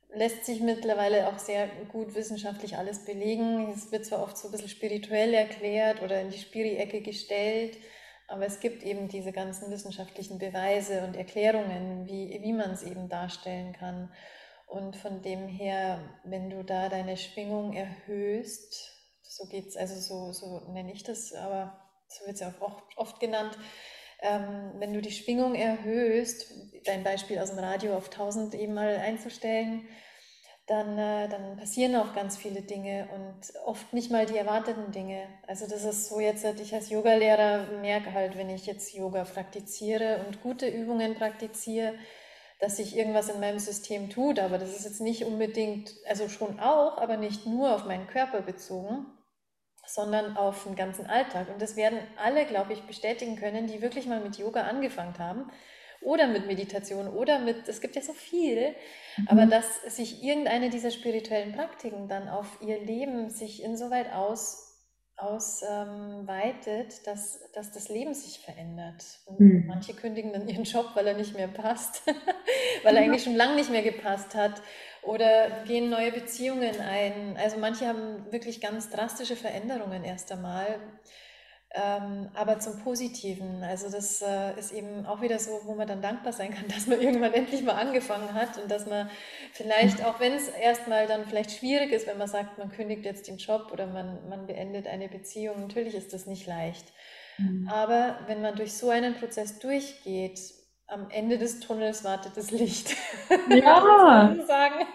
lässt 0.09 0.45
sich 0.45 0.61
mittlerweile 0.61 1.27
auch 1.27 1.39
sehr 1.39 1.67
gut 1.91 2.15
wissenschaftlich 2.15 2.77
alles 2.77 3.05
belegen. 3.05 3.71
Es 3.71 3.91
wird 3.91 4.05
zwar 4.05 4.23
oft 4.23 4.37
so 4.37 4.47
ein 4.47 4.51
bisschen 4.51 4.69
spirituell 4.69 5.33
erklärt 5.33 6.01
oder 6.01 6.21
in 6.21 6.29
die 6.29 6.37
Spiri-Ecke 6.37 7.01
gestellt, 7.01 7.77
aber 8.27 8.45
es 8.45 8.59
gibt 8.59 8.83
eben 8.83 9.07
diese 9.07 9.31
ganzen 9.31 9.71
wissenschaftlichen 9.71 10.37
Beweise 10.39 11.03
und 11.03 11.15
Erklärungen, 11.15 12.07
wie, 12.07 12.39
wie 12.41 12.53
man 12.53 12.71
es 12.71 12.83
eben 12.83 13.09
darstellen 13.09 13.73
kann. 13.73 14.11
Und 14.65 14.97
von 14.97 15.21
dem 15.21 15.47
her, 15.47 16.19
wenn 16.25 16.49
du 16.49 16.63
da 16.63 16.89
deine 16.89 17.15
Schwingung 17.15 17.73
erhöhst, 17.73 18.93
so 19.23 19.45
geht 19.45 19.67
es, 19.67 19.77
also 19.77 19.95
so, 19.95 20.33
so 20.33 20.71
nenne 20.71 20.91
ich 20.91 21.03
das, 21.03 21.33
aber 21.33 21.79
so 22.09 22.25
wird 22.25 22.35
es 22.35 22.41
ja 22.41 22.49
auch 22.49 22.61
oft, 22.61 22.97
oft 22.97 23.19
genannt, 23.19 23.57
ähm, 24.21 24.73
wenn 24.79 24.93
du 24.93 25.01
die 25.01 25.11
Schwingung 25.11 25.55
erhöhst, 25.55 26.53
dein 26.85 27.03
Beispiel 27.03 27.39
aus 27.39 27.49
dem 27.49 27.59
Radio 27.59 27.95
auf 27.95 28.09
1000 28.09 28.55
eben 28.55 28.73
mal 28.73 28.97
einzustellen, 28.97 29.87
dann, 30.67 30.97
äh, 30.97 31.29
dann 31.29 31.55
passieren 31.55 31.95
auch 31.95 32.13
ganz 32.13 32.35
viele 32.35 32.61
Dinge 32.61 33.07
und 33.13 33.55
oft 33.65 33.93
nicht 33.93 34.11
mal 34.11 34.25
die 34.25 34.37
erwarteten 34.37 34.91
Dinge. 34.91 35.23
Also 35.47 35.65
das 35.67 35.85
ist 35.85 36.09
so 36.09 36.19
jetzt, 36.19 36.43
ich 36.59 36.73
als 36.73 36.89
Yogalehrer 36.89 37.67
merke 37.81 38.13
halt, 38.13 38.37
wenn 38.37 38.49
ich 38.49 38.65
jetzt 38.65 38.93
Yoga 38.93 39.23
praktiziere 39.23 40.25
und 40.27 40.41
gute 40.41 40.67
Übungen 40.67 41.15
praktiziere, 41.15 41.93
dass 42.59 42.77
sich 42.77 42.97
irgendwas 42.97 43.29
in 43.29 43.39
meinem 43.39 43.59
System 43.59 44.09
tut, 44.09 44.39
aber 44.39 44.57
das 44.57 44.75
ist 44.75 44.83
jetzt 44.83 44.99
nicht 44.99 45.23
unbedingt, 45.23 45.93
also 46.07 46.27
schon 46.27 46.59
auch, 46.59 46.97
aber 46.97 47.15
nicht 47.15 47.45
nur 47.45 47.73
auf 47.73 47.85
meinen 47.85 48.07
Körper 48.07 48.41
bezogen, 48.41 49.05
sondern 49.87 50.35
auf 50.37 50.65
den 50.65 50.75
ganzen 50.75 51.07
Alltag. 51.07 51.47
Und 51.51 51.61
das 51.61 51.75
werden 51.75 51.99
alle, 52.17 52.45
glaube 52.45 52.73
ich, 52.73 52.83
bestätigen 52.83 53.37
können, 53.37 53.67
die 53.67 53.81
wirklich 53.81 54.05
mal 54.05 54.19
mit 54.19 54.37
Yoga 54.37 54.63
angefangen 54.63 55.17
haben 55.17 55.49
oder 56.01 56.27
mit 56.27 56.45
Meditation 56.45 57.07
oder 57.07 57.39
mit, 57.39 57.67
es 57.67 57.81
gibt 57.81 57.95
ja 57.95 58.01
so 58.01 58.13
viel, 58.13 58.75
mhm. 59.17 59.27
aber 59.29 59.45
dass 59.45 59.81
sich 59.95 60.23
irgendeine 60.23 60.69
dieser 60.69 60.91
spirituellen 60.91 61.53
Praktiken 61.53 62.07
dann 62.07 62.27
auf 62.27 62.59
ihr 62.61 62.79
Leben 62.79 63.29
sich 63.29 63.63
insoweit 63.63 64.13
aus 64.13 64.67
ausweitet, 65.19 66.93
ähm, 66.93 67.03
dass, 67.05 67.51
dass 67.51 67.71
das 67.71 67.89
Leben 67.89 68.13
sich 68.13 68.37
verändert. 68.37 69.03
Mhm. 69.39 69.65
Manche 69.65 69.95
kündigen 69.95 70.31
dann 70.31 70.47
ihren 70.47 70.63
Job, 70.63 70.91
weil 70.93 71.07
er 71.07 71.15
nicht 71.15 71.35
mehr 71.35 71.47
passt, 71.47 72.03
weil 72.83 72.95
er 72.95 73.01
eigentlich 73.01 73.23
schon 73.23 73.35
lange 73.35 73.55
nicht 73.55 73.71
mehr 73.71 73.81
gepasst 73.81 74.35
hat 74.35 74.61
oder 75.03 75.63
gehen 75.65 75.89
neue 75.89 76.11
Beziehungen 76.11 76.79
ein. 76.81 77.37
Also 77.37 77.57
manche 77.57 77.87
haben 77.87 78.31
wirklich 78.31 78.61
ganz 78.61 78.89
drastische 78.89 79.35
Veränderungen 79.35 80.03
erst 80.03 80.31
einmal 80.31 80.79
ähm, 81.71 82.29
aber 82.33 82.59
zum 82.59 82.79
Positiven. 82.79 83.63
Also 83.63 83.91
das 83.91 84.21
äh, 84.21 84.57
ist 84.57 84.71
eben 84.71 85.05
auch 85.05 85.21
wieder 85.21 85.37
so, 85.37 85.51
wo 85.65 85.75
man 85.75 85.87
dann 85.87 86.01
dankbar 86.01 86.31
sein 86.31 86.53
kann, 86.53 86.67
dass 86.73 86.87
man 86.87 87.01
irgendwann 87.01 87.33
endlich 87.33 87.61
mal 87.61 87.73
angefangen 87.73 88.33
hat 88.33 88.57
und 88.57 88.71
dass 88.71 88.87
man 88.87 89.09
vielleicht, 89.51 90.03
auch 90.03 90.19
wenn 90.19 90.33
es 90.33 90.47
erstmal 90.47 91.07
dann 91.07 91.25
vielleicht 91.25 91.51
schwierig 91.51 91.91
ist, 91.91 92.07
wenn 92.07 92.17
man 92.17 92.27
sagt, 92.27 92.57
man 92.57 92.71
kündigt 92.71 93.05
jetzt 93.05 93.27
den 93.27 93.37
Job 93.37 93.69
oder 93.71 93.85
man, 93.85 94.27
man 94.29 94.47
beendet 94.47 94.87
eine 94.87 95.09
Beziehung, 95.09 95.61
natürlich 95.61 95.93
ist 95.93 96.13
das 96.13 96.25
nicht 96.25 96.47
leicht. 96.47 96.85
Mhm. 97.37 97.67
Aber 97.67 98.19
wenn 98.27 98.41
man 98.41 98.55
durch 98.55 98.73
so 98.73 98.89
einen 98.89 99.15
Prozess 99.15 99.59
durchgeht, 99.59 100.39
am 100.87 101.09
Ende 101.09 101.37
des 101.37 101.59
Tunnels 101.59 102.03
wartet 102.03 102.35
das 102.35 102.51
Licht. 102.51 102.95
Ja. 103.49 104.35
sagen. 104.45 104.85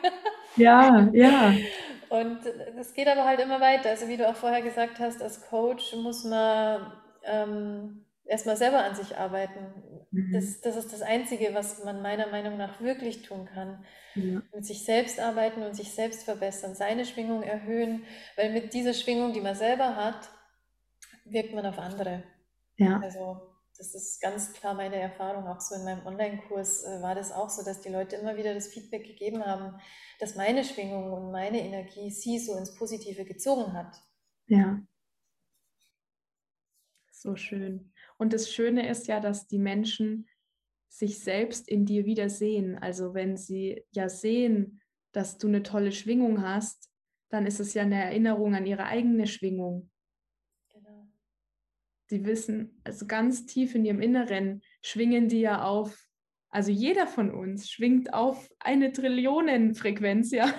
Ja, 0.57 1.09
ja. 1.13 1.55
Und 2.09 2.41
das 2.77 2.93
geht 2.93 3.09
aber 3.09 3.25
halt 3.25 3.41
immer 3.41 3.61
weiter. 3.61 3.91
Also 3.91 4.09
wie 4.09 4.17
du 4.17 4.29
auch 4.29 4.37
vorher 4.37 4.63
gesagt 4.63 4.99
hast, 5.01 5.23
als 5.23 5.49
Coach 5.49 5.95
muss 5.97 6.25
man 6.25 6.93
ähm, 7.25 8.05
erstmal 8.25 8.57
selber 8.57 8.85
an 8.85 8.95
sich 8.95 9.17
arbeiten. 9.17 10.05
Mhm. 10.11 10.33
Das, 10.33 10.61
das 10.61 10.77
ist 10.77 10.93
das 10.93 11.03
Einzige, 11.03 11.55
was 11.55 11.85
man 11.85 12.03
meiner 12.03 12.27
Meinung 12.27 12.57
nach 12.57 12.81
wirklich 12.81 13.23
tun 13.23 13.47
kann. 13.47 13.85
Ja. 14.15 14.43
Mit 14.55 14.67
sich 14.67 14.85
selbst 14.85 15.21
arbeiten 15.21 15.63
und 15.63 15.75
sich 15.75 15.93
selbst 15.95 16.25
verbessern, 16.25 16.75
seine 16.75 17.07
Schwingung 17.07 17.43
erhöhen, 17.43 18.05
weil 18.37 18.53
mit 18.53 18.75
dieser 18.75 18.93
Schwingung, 18.93 19.33
die 19.33 19.41
man 19.41 19.55
selber 19.55 19.97
hat, 19.97 20.29
wirkt 21.25 21.55
man 21.55 21.65
auf 21.65 21.79
andere. 21.79 22.23
Ja. 22.77 23.01
Also 23.03 23.41
das 23.77 23.95
ist 23.95 24.21
ganz 24.21 24.53
klar 24.53 24.75
meine 24.75 24.97
Erfahrung. 24.97 25.47
Auch 25.47 25.61
so 25.61 25.75
in 25.75 25.85
meinem 25.85 26.07
Online-Kurs 26.07 26.85
äh, 26.85 27.03
war 27.03 27.15
das 27.15 27.33
auch 27.33 27.51
so, 27.51 27.65
dass 27.65 27.81
die 27.81 27.89
Leute 27.89 28.17
immer 28.17 28.37
wieder 28.37 28.55
das 28.55 28.69
Feedback 28.69 29.05
gegeben 29.05 29.45
haben, 29.45 29.81
dass 30.19 30.37
meine 30.37 30.65
Schwingung 30.65 31.13
und 31.13 31.33
meine 31.33 31.61
Energie 31.61 32.11
sie 32.11 32.39
so 32.39 32.57
ins 32.57 32.75
Positive 32.75 33.25
gezogen 33.25 33.73
hat. 33.73 34.03
Ja. 34.47 34.81
So 37.11 37.37
schön. 37.37 37.93
Und 38.19 38.33
das 38.33 38.51
Schöne 38.51 38.89
ist 38.89 39.07
ja, 39.07 39.21
dass 39.21 39.47
die 39.47 39.59
Menschen 39.59 40.29
sich 40.89 41.21
selbst 41.21 41.69
in 41.69 41.87
dir 41.87 42.05
wieder 42.05 42.29
sehen. 42.29 42.77
Also 42.79 43.15
wenn 43.15 43.37
sie 43.37 43.85
ja 43.93 44.09
sehen, 44.09 44.83
dass 45.13 45.39
du 45.39 45.47
eine 45.47 45.63
tolle 45.63 45.93
Schwingung 45.93 46.43
hast, 46.43 46.91
dann 47.31 47.47
ist 47.47 47.61
es 47.61 47.75
ja 47.75 47.83
eine 47.83 48.03
Erinnerung 48.03 48.55
an 48.55 48.67
ihre 48.67 48.85
eigene 48.85 49.27
Schwingung. 49.27 49.91
Sie 52.13 52.27
wissen, 52.27 52.79
also 52.85 53.07
ganz 53.07 53.47
tief 53.47 53.75
in 53.75 53.87
ihrem 53.87 54.03
Inneren 54.03 54.61
schwingen 54.83 55.29
die 55.29 55.41
ja 55.41 55.65
auf 55.65 56.11
also 56.51 56.71
jeder 56.71 57.07
von 57.07 57.31
uns 57.31 57.71
schwingt 57.71 58.13
auf 58.13 58.53
eine 58.59 58.93
Trillionenfrequenz, 58.93 60.31
ja. 60.33 60.45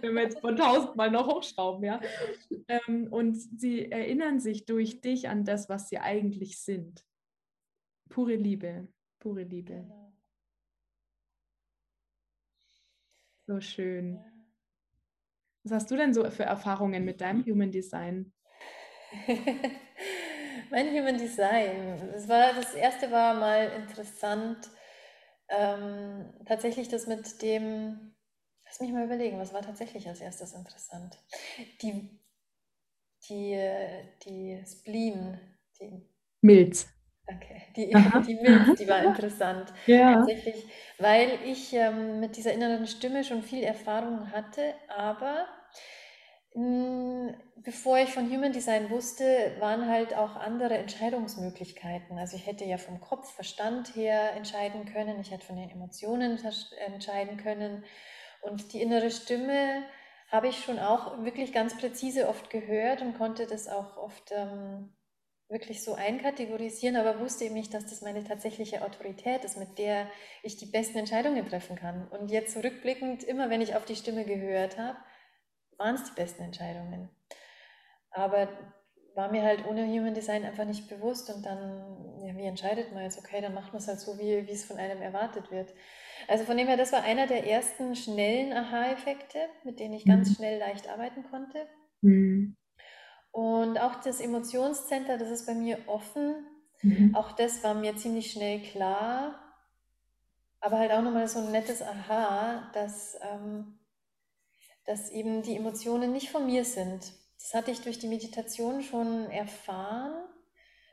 wenn 0.00 0.14
wir 0.14 0.22
jetzt 0.22 0.38
von 0.38 0.54
tausendmal 0.54 1.10
noch 1.10 1.26
hochschrauben, 1.26 1.82
ja. 1.82 2.00
Ähm, 2.68 3.08
und 3.10 3.34
sie 3.34 3.90
erinnern 3.90 4.38
sich 4.38 4.66
durch 4.66 5.00
dich 5.00 5.28
an 5.28 5.44
das, 5.44 5.68
was 5.68 5.88
sie 5.88 5.98
eigentlich 5.98 6.60
sind. 6.60 7.04
Pure 8.08 8.36
Liebe, 8.36 8.86
pure 9.18 9.42
Liebe. 9.42 9.84
So 13.48 13.60
schön. 13.60 14.20
Was 15.64 15.72
hast 15.72 15.90
du 15.90 15.96
denn 15.96 16.14
so 16.14 16.30
für 16.30 16.44
Erfahrungen 16.44 17.04
mit 17.04 17.20
deinem 17.20 17.44
Human 17.44 17.72
Design? 17.72 18.32
mein 20.70 20.88
Human 20.88 21.18
Design. 21.18 22.10
Das, 22.12 22.28
war, 22.28 22.52
das 22.54 22.74
erste 22.74 23.10
war 23.10 23.34
mal 23.34 23.70
interessant. 23.72 24.68
Ähm, 25.48 26.32
tatsächlich 26.44 26.88
das 26.88 27.06
mit 27.06 27.40
dem, 27.42 28.14
lass 28.64 28.80
mich 28.80 28.92
mal 28.92 29.04
überlegen, 29.04 29.38
was 29.38 29.52
war 29.52 29.62
tatsächlich 29.62 30.08
als 30.08 30.20
erstes 30.20 30.54
interessant? 30.54 31.18
Die, 31.82 32.20
die, 33.28 33.58
die 34.24 34.64
Spleen, 34.66 35.40
die 35.80 36.02
Milz. 36.40 36.88
Okay, 37.28 37.62
die, 37.76 37.86
die 38.26 38.34
Milz, 38.34 38.78
die 38.78 38.88
war 38.88 39.02
interessant. 39.02 39.72
Ja. 39.86 40.14
Tatsächlich, 40.14 40.66
weil 40.98 41.38
ich 41.44 41.72
ähm, 41.72 42.20
mit 42.20 42.36
dieser 42.36 42.52
inneren 42.52 42.86
Stimme 42.86 43.24
schon 43.24 43.42
viel 43.42 43.62
Erfahrung 43.62 44.30
hatte, 44.32 44.74
aber 44.88 45.46
bevor 46.56 47.98
ich 47.98 48.14
von 48.14 48.30
Human 48.30 48.52
Design 48.52 48.88
wusste, 48.88 49.56
waren 49.60 49.88
halt 49.88 50.14
auch 50.14 50.36
andere 50.36 50.78
Entscheidungsmöglichkeiten. 50.78 52.18
Also 52.18 52.36
ich 52.36 52.46
hätte 52.46 52.64
ja 52.64 52.78
vom 52.78 52.98
Kopf, 53.00 53.30
Verstand 53.34 53.94
her 53.94 54.32
entscheiden 54.34 54.86
können, 54.86 55.20
ich 55.20 55.30
hätte 55.30 55.44
von 55.44 55.56
den 55.56 55.68
Emotionen 55.68 56.38
entscheiden 56.86 57.36
können. 57.36 57.84
Und 58.40 58.72
die 58.72 58.80
innere 58.80 59.10
Stimme 59.10 59.82
habe 60.30 60.48
ich 60.48 60.64
schon 60.64 60.78
auch 60.78 61.24
wirklich 61.24 61.52
ganz 61.52 61.76
präzise 61.76 62.28
oft 62.28 62.48
gehört 62.48 63.02
und 63.02 63.18
konnte 63.18 63.46
das 63.46 63.68
auch 63.68 63.98
oft 63.98 64.32
ähm, 64.32 64.96
wirklich 65.48 65.84
so 65.84 65.94
einkategorisieren, 65.94 66.96
aber 66.96 67.20
wusste 67.20 67.44
eben 67.44 67.54
nicht, 67.54 67.74
dass 67.74 67.84
das 67.84 68.00
meine 68.00 68.24
tatsächliche 68.24 68.82
Autorität 68.82 69.44
ist, 69.44 69.58
mit 69.58 69.78
der 69.78 70.08
ich 70.42 70.56
die 70.56 70.66
besten 70.66 70.98
Entscheidungen 70.98 71.46
treffen 71.46 71.76
kann. 71.76 72.08
Und 72.08 72.30
jetzt 72.30 72.54
zurückblickend, 72.54 73.24
immer 73.24 73.50
wenn 73.50 73.60
ich 73.60 73.76
auf 73.76 73.84
die 73.84 73.94
Stimme 73.94 74.24
gehört 74.24 74.78
habe, 74.78 74.96
waren 75.78 75.94
es 75.94 76.04
die 76.04 76.14
besten 76.14 76.42
Entscheidungen. 76.42 77.08
Aber 78.10 78.48
war 79.14 79.30
mir 79.30 79.42
halt 79.42 79.66
ohne 79.66 79.86
Human 79.86 80.14
Design 80.14 80.44
einfach 80.44 80.66
nicht 80.66 80.88
bewusst 80.88 81.34
und 81.34 81.44
dann, 81.44 82.22
ja, 82.22 82.36
wie 82.36 82.44
entscheidet 82.44 82.92
man 82.92 83.02
jetzt? 83.02 83.18
Okay, 83.18 83.40
dann 83.40 83.54
macht 83.54 83.72
man 83.72 83.80
es 83.80 83.88
halt 83.88 83.98
so, 83.98 84.18
wie, 84.18 84.46
wie 84.46 84.52
es 84.52 84.64
von 84.64 84.76
einem 84.76 85.00
erwartet 85.00 85.50
wird. 85.50 85.72
Also 86.28 86.44
von 86.44 86.56
dem 86.56 86.66
her, 86.66 86.76
das 86.76 86.92
war 86.92 87.02
einer 87.02 87.26
der 87.26 87.46
ersten 87.46 87.96
schnellen 87.96 88.52
Aha-Effekte, 88.52 89.38
mit 89.64 89.80
denen 89.80 89.94
ich 89.94 90.04
mhm. 90.04 90.10
ganz 90.10 90.36
schnell 90.36 90.58
leicht 90.58 90.88
arbeiten 90.88 91.24
konnte. 91.30 91.66
Mhm. 92.02 92.56
Und 93.32 93.78
auch 93.78 93.96
das 93.96 94.20
Emotionscenter, 94.20 95.18
das 95.18 95.30
ist 95.30 95.46
bei 95.46 95.54
mir 95.54 95.78
offen. 95.86 96.46
Mhm. 96.82 97.14
Auch 97.14 97.32
das 97.32 97.64
war 97.64 97.74
mir 97.74 97.96
ziemlich 97.96 98.30
schnell 98.32 98.60
klar. 98.60 99.34
Aber 100.60 100.78
halt 100.78 100.90
auch 100.92 101.02
nochmal 101.02 101.28
so 101.28 101.38
ein 101.38 101.52
nettes 101.52 101.80
Aha, 101.80 102.70
dass 102.74 103.18
ähm, 103.22 103.78
dass 104.86 105.10
eben 105.10 105.42
die 105.42 105.56
Emotionen 105.56 106.12
nicht 106.12 106.30
von 106.30 106.46
mir 106.46 106.64
sind. 106.64 107.12
Das 107.38 107.54
hatte 107.54 107.70
ich 107.70 107.82
durch 107.82 107.98
die 107.98 108.08
Meditation 108.08 108.82
schon 108.82 109.30
erfahren, 109.30 110.14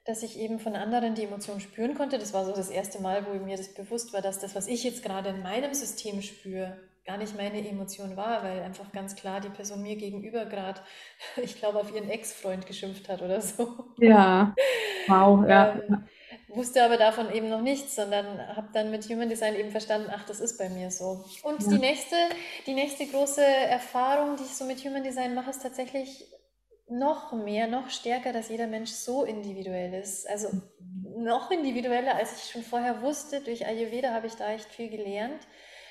dass 0.05 0.23
ich 0.23 0.37
eben 0.37 0.59
von 0.59 0.75
anderen 0.75 1.15
die 1.15 1.23
Emotionen 1.23 1.61
spüren 1.61 1.95
konnte. 1.95 2.17
Das 2.17 2.33
war 2.33 2.45
so 2.45 2.51
das 2.51 2.69
erste 2.69 3.01
Mal, 3.01 3.25
wo 3.25 3.33
mir 3.43 3.55
das 3.55 3.73
bewusst 3.73 4.13
war, 4.13 4.21
dass 4.21 4.39
das, 4.39 4.55
was 4.55 4.67
ich 4.67 4.83
jetzt 4.83 5.03
gerade 5.03 5.29
in 5.29 5.41
meinem 5.41 5.73
System 5.73 6.21
spüre, 6.21 6.77
gar 7.05 7.17
nicht 7.17 7.35
meine 7.37 7.67
Emotion 7.67 8.15
war, 8.15 8.43
weil 8.43 8.61
einfach 8.61 8.91
ganz 8.91 9.15
klar 9.15 9.41
die 9.41 9.49
Person 9.49 9.81
mir 9.81 9.95
gegenüber 9.95 10.45
gerade, 10.45 10.81
ich 11.41 11.57
glaube, 11.57 11.79
auf 11.79 11.93
ihren 11.93 12.09
Ex-Freund 12.09 12.65
geschimpft 12.65 13.07
hat 13.09 13.21
oder 13.21 13.41
so. 13.41 13.93
Ja, 13.97 14.53
wow, 15.07 15.47
ja. 15.47 15.75
Ähm, 15.75 16.03
wusste 16.55 16.83
aber 16.83 16.97
davon 16.97 17.33
eben 17.33 17.49
noch 17.49 17.61
nichts, 17.61 17.95
sondern 17.95 18.39
habe 18.55 18.69
dann 18.73 18.91
mit 18.91 19.05
Human 19.05 19.29
Design 19.29 19.55
eben 19.55 19.71
verstanden, 19.71 20.09
ach, 20.11 20.25
das 20.25 20.39
ist 20.39 20.57
bei 20.57 20.69
mir 20.69 20.91
so. 20.91 21.25
Und 21.43 21.61
ja. 21.61 21.69
die, 21.69 21.79
nächste, 21.79 22.15
die 22.65 22.73
nächste 22.73 23.05
große 23.05 23.43
Erfahrung, 23.43 24.35
die 24.35 24.43
ich 24.43 24.55
so 24.55 24.65
mit 24.65 24.83
Human 24.83 25.03
Design 25.03 25.33
mache, 25.33 25.49
ist 25.49 25.61
tatsächlich 25.61 26.27
noch 26.89 27.33
mehr, 27.33 27.67
noch 27.67 27.89
stärker, 27.89 28.33
dass 28.33 28.49
jeder 28.49 28.67
Mensch 28.67 28.91
so 28.91 29.23
individuell 29.23 29.93
ist. 29.93 30.29
Also 30.29 30.49
noch 31.17 31.51
individueller, 31.51 32.15
als 32.15 32.35
ich 32.37 32.51
schon 32.51 32.63
vorher 32.63 33.01
wusste. 33.01 33.41
Durch 33.41 33.65
Ayurveda 33.65 34.11
habe 34.11 34.27
ich 34.27 34.33
da 34.33 34.51
echt 34.51 34.69
viel 34.69 34.89
gelernt, 34.89 35.47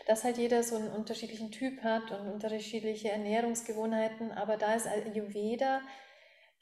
dass 0.06 0.24
halt 0.24 0.38
jeder 0.38 0.62
so 0.62 0.76
einen 0.76 0.90
unterschiedlichen 0.90 1.50
Typ 1.50 1.82
hat 1.82 2.10
und 2.10 2.30
unterschiedliche 2.30 3.10
Ernährungsgewohnheiten. 3.10 4.32
Aber 4.32 4.56
da 4.56 4.74
ist 4.74 4.86
Ayurveda 4.86 5.80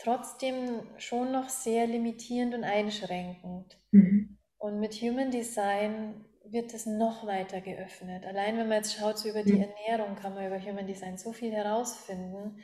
trotzdem 0.03 0.83
schon 0.99 1.33
noch 1.33 1.49
sehr 1.49 1.87
limitierend 1.87 2.55
und 2.55 2.65
einschränkend. 2.65 3.79
Mhm. 3.91 4.39
Und 4.59 4.81
mit 4.81 4.95
Human 4.95 5.31
Design 5.31 6.25
wird 6.45 6.75
es 6.75 6.87
noch 6.87 7.27
weiter 7.27 7.61
geöffnet. 7.61 8.27
Allein 8.27 8.59
wenn 8.59 8.69
man 8.69 8.79
jetzt 8.79 8.95
schaut, 8.95 9.19
so 9.19 9.29
über 9.29 9.43
die 9.43 9.55
mhm. 9.55 9.63
Ernährung 9.63 10.17
kann 10.17 10.35
man 10.35 10.47
über 10.47 10.61
Human 10.61 10.87
Design 10.87 11.17
so 11.17 11.33
viel 11.33 11.53
herausfinden, 11.53 12.61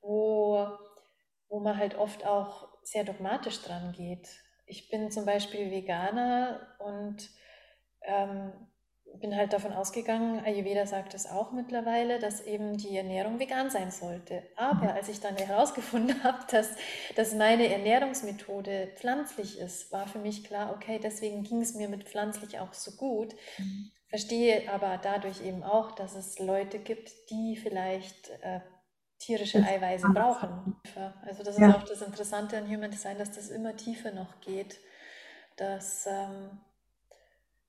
wo, 0.00 0.66
wo 1.48 1.60
man 1.60 1.76
halt 1.76 1.96
oft 1.96 2.26
auch 2.26 2.68
sehr 2.82 3.04
dogmatisch 3.04 3.62
dran 3.62 3.92
geht. 3.92 4.28
Ich 4.66 4.90
bin 4.90 5.10
zum 5.10 5.24
Beispiel 5.24 5.70
Veganer 5.70 6.76
und 6.78 7.28
ähm, 8.02 8.52
bin 9.20 9.36
halt 9.36 9.52
davon 9.52 9.72
ausgegangen, 9.72 10.44
Ayurveda 10.44 10.86
sagt 10.86 11.14
es 11.14 11.26
auch 11.26 11.52
mittlerweile, 11.52 12.18
dass 12.18 12.40
eben 12.40 12.76
die 12.76 12.96
Ernährung 12.96 13.38
vegan 13.38 13.70
sein 13.70 13.90
sollte. 13.90 14.42
Aber 14.56 14.94
als 14.94 15.08
ich 15.08 15.20
dann 15.20 15.36
herausgefunden 15.36 16.22
habe, 16.24 16.38
dass, 16.50 16.70
dass 17.14 17.34
meine 17.34 17.68
Ernährungsmethode 17.68 18.88
pflanzlich 18.96 19.58
ist, 19.58 19.92
war 19.92 20.06
für 20.06 20.18
mich 20.18 20.44
klar, 20.44 20.74
okay, 20.74 21.00
deswegen 21.02 21.42
ging 21.42 21.62
es 21.62 21.74
mir 21.74 21.88
mit 21.88 22.04
pflanzlich 22.04 22.58
auch 22.58 22.72
so 22.72 22.92
gut. 22.92 23.34
Mhm. 23.58 23.90
Verstehe 24.08 24.72
aber 24.72 24.98
dadurch 25.02 25.44
eben 25.44 25.62
auch, 25.62 25.92
dass 25.92 26.14
es 26.14 26.38
Leute 26.38 26.78
gibt, 26.78 27.10
die 27.30 27.56
vielleicht 27.56 28.30
äh, 28.42 28.60
tierische 29.18 29.62
Eiweiße 29.62 30.08
brauchen. 30.08 30.76
Also 31.24 31.42
das 31.42 31.56
ist 31.56 31.60
ja. 31.60 31.74
auch 31.74 31.82
das 31.82 32.02
Interessante 32.02 32.56
an 32.56 32.68
Human 32.68 32.90
Design, 32.90 33.18
dass 33.18 33.32
das 33.32 33.50
immer 33.50 33.76
tiefer 33.76 34.12
noch 34.12 34.40
geht. 34.40 34.78
Dass 35.56 36.06
ähm, 36.06 36.60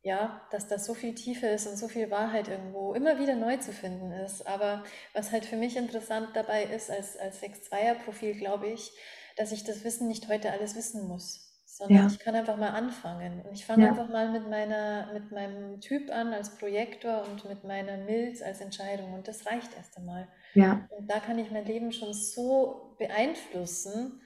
ja, 0.04 0.48
dass 0.52 0.68
da 0.68 0.80
so 0.80 0.94
viel 0.94 1.14
Tiefe 1.16 1.48
ist 1.48 1.68
und 1.68 1.78
so 1.78 1.88
viel 1.88 2.10
Wahrheit 2.10 2.48
irgendwo 2.48 2.94
immer 2.94 3.20
wieder 3.20 3.36
neu 3.36 3.58
zu 3.58 3.74
finden 3.74 4.12
ist. 4.12 4.48
Aber 4.48 4.84
was 5.14 5.32
halt 5.32 5.46
für 5.46 5.58
mich 5.58 5.76
interessant 5.76 6.30
dabei 6.34 6.64
ist, 6.64 6.90
als, 6.90 7.18
als 7.18 7.42
6-2er-Profil, 7.42 8.36
glaube 8.36 8.68
ich, 8.68 8.92
dass 9.36 9.52
ich 9.52 9.64
das 9.64 9.84
Wissen 9.84 10.08
nicht 10.08 10.28
heute 10.30 10.52
alles 10.52 10.76
wissen 10.76 11.08
muss, 11.08 11.48
sondern 11.66 11.98
ja. 11.98 12.08
ich 12.08 12.20
kann 12.20 12.36
einfach 12.36 12.58
mal 12.58 12.70
anfangen. 12.70 13.42
Und 13.42 13.54
ich 13.54 13.66
fange 13.66 13.84
ja. 13.84 13.90
einfach 13.90 14.10
mal 14.10 14.32
mit, 14.32 14.50
meiner, 14.50 15.12
mit 15.14 15.32
meinem 15.32 15.80
Typ 15.80 16.10
an 16.12 16.34
als 16.34 16.58
Projektor 16.58 17.24
und 17.28 17.46
mit 17.46 17.64
meiner 17.64 17.98
Milz 17.98 18.42
als 18.42 18.62
Entscheidung. 18.62 19.14
Und 19.14 19.28
das 19.28 19.46
reicht 19.46 19.76
erst 19.76 19.98
einmal. 19.98 20.28
Ja. 20.54 20.88
Und 20.90 21.10
da 21.12 21.20
kann 21.20 21.38
ich 21.38 21.52
mein 21.52 21.66
Leben 21.66 21.92
schon 21.92 22.14
so 22.14 22.96
beeinflussen. 22.98 24.22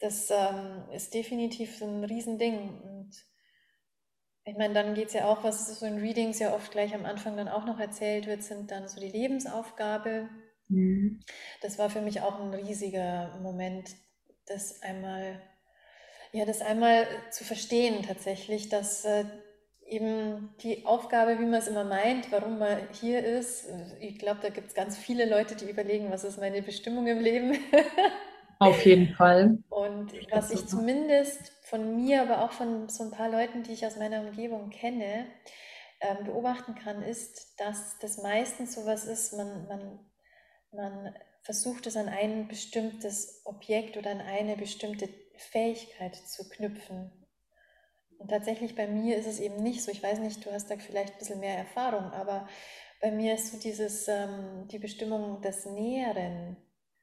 Das 0.00 0.30
ähm, 0.30 0.84
ist 0.92 1.14
definitiv 1.14 1.80
ein 1.82 2.04
Riesending. 2.04 2.80
Und 2.80 3.29
ich 4.50 4.56
meine, 4.56 4.74
dann 4.74 4.94
geht 4.94 5.08
es 5.08 5.14
ja 5.14 5.26
auch, 5.26 5.44
was 5.44 5.78
so 5.78 5.86
in 5.86 5.98
Readings 5.98 6.40
ja 6.40 6.52
oft 6.52 6.72
gleich 6.72 6.92
am 6.92 7.06
Anfang 7.06 7.36
dann 7.36 7.48
auch 7.48 7.64
noch 7.66 7.78
erzählt 7.78 8.26
wird, 8.26 8.42
sind 8.42 8.72
dann 8.72 8.88
so 8.88 9.00
die 9.00 9.08
Lebensaufgabe. 9.08 10.28
Mhm. 10.66 11.20
Das 11.62 11.78
war 11.78 11.88
für 11.88 12.00
mich 12.00 12.20
auch 12.20 12.40
ein 12.40 12.52
riesiger 12.52 13.38
Moment, 13.42 13.90
das 14.46 14.82
einmal, 14.82 15.40
ja, 16.32 16.44
das 16.46 16.62
einmal 16.62 17.06
zu 17.30 17.44
verstehen 17.44 18.02
tatsächlich, 18.02 18.68
dass 18.68 19.04
äh, 19.04 19.24
eben 19.86 20.52
die 20.62 20.84
Aufgabe, 20.84 21.38
wie 21.38 21.44
man 21.44 21.60
es 21.60 21.68
immer 21.68 21.84
meint, 21.84 22.32
warum 22.32 22.58
man 22.58 22.76
hier 22.92 23.24
ist. 23.24 23.68
Ich 24.00 24.18
glaube, 24.18 24.40
da 24.42 24.48
gibt 24.48 24.68
es 24.68 24.74
ganz 24.74 24.98
viele 24.98 25.26
Leute, 25.26 25.54
die 25.54 25.70
überlegen, 25.70 26.10
was 26.10 26.24
ist 26.24 26.40
meine 26.40 26.60
Bestimmung 26.60 27.06
im 27.06 27.20
Leben. 27.20 27.56
Auf 28.60 28.84
jeden 28.84 29.14
Fall. 29.14 29.58
Und 29.70 30.12
was 30.30 30.50
ich 30.50 30.66
zumindest 30.66 31.50
von 31.62 31.96
mir, 31.96 32.20
aber 32.20 32.44
auch 32.44 32.52
von 32.52 32.90
so 32.90 33.04
ein 33.04 33.10
paar 33.10 33.30
Leuten, 33.30 33.62
die 33.62 33.72
ich 33.72 33.86
aus 33.86 33.96
meiner 33.96 34.20
Umgebung 34.20 34.68
kenne, 34.68 35.24
ähm, 36.02 36.24
beobachten 36.24 36.74
kann, 36.74 37.02
ist, 37.02 37.58
dass 37.58 37.98
das 38.00 38.22
meistens 38.22 38.74
sowas 38.74 39.06
ist, 39.06 39.32
man, 39.32 39.66
man, 39.66 39.98
man 40.72 41.14
versucht 41.42 41.86
es 41.86 41.96
an 41.96 42.10
ein 42.10 42.48
bestimmtes 42.48 43.40
Objekt 43.46 43.96
oder 43.96 44.10
an 44.10 44.20
eine 44.20 44.56
bestimmte 44.56 45.08
Fähigkeit 45.36 46.14
zu 46.14 46.46
knüpfen. 46.50 47.12
Und 48.18 48.28
tatsächlich 48.28 48.74
bei 48.74 48.86
mir 48.86 49.16
ist 49.16 49.26
es 49.26 49.40
eben 49.40 49.62
nicht 49.62 49.82
so. 49.82 49.90
Ich 49.90 50.02
weiß 50.02 50.18
nicht, 50.18 50.44
du 50.44 50.52
hast 50.52 50.70
da 50.70 50.76
vielleicht 50.76 51.14
ein 51.14 51.18
bisschen 51.18 51.40
mehr 51.40 51.56
Erfahrung, 51.56 52.12
aber 52.12 52.46
bei 53.00 53.10
mir 53.10 53.34
ist 53.34 53.52
so 53.52 53.58
dieses, 53.58 54.06
ähm, 54.08 54.68
die 54.70 54.78
Bestimmung 54.78 55.40
des 55.40 55.64
Näheren 55.64 56.58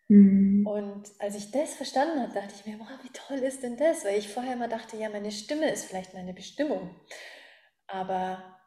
Mhm. 0.09 0.67
Und 0.67 1.09
als 1.19 1.35
ich 1.35 1.51
das 1.51 1.75
verstanden 1.75 2.21
habe, 2.21 2.33
dachte 2.33 2.53
ich 2.55 2.65
mir, 2.65 2.79
wow, 2.79 2.87
wie 3.03 3.09
toll 3.09 3.37
ist 3.39 3.63
denn 3.63 3.77
das? 3.77 4.03
Weil 4.03 4.19
ich 4.19 4.29
vorher 4.29 4.53
immer 4.53 4.67
dachte, 4.67 4.97
ja, 4.97 5.09
meine 5.09 5.31
Stimme 5.31 5.69
ist 5.71 5.85
vielleicht 5.85 6.13
meine 6.13 6.33
Bestimmung. 6.33 6.95
Aber 7.87 8.57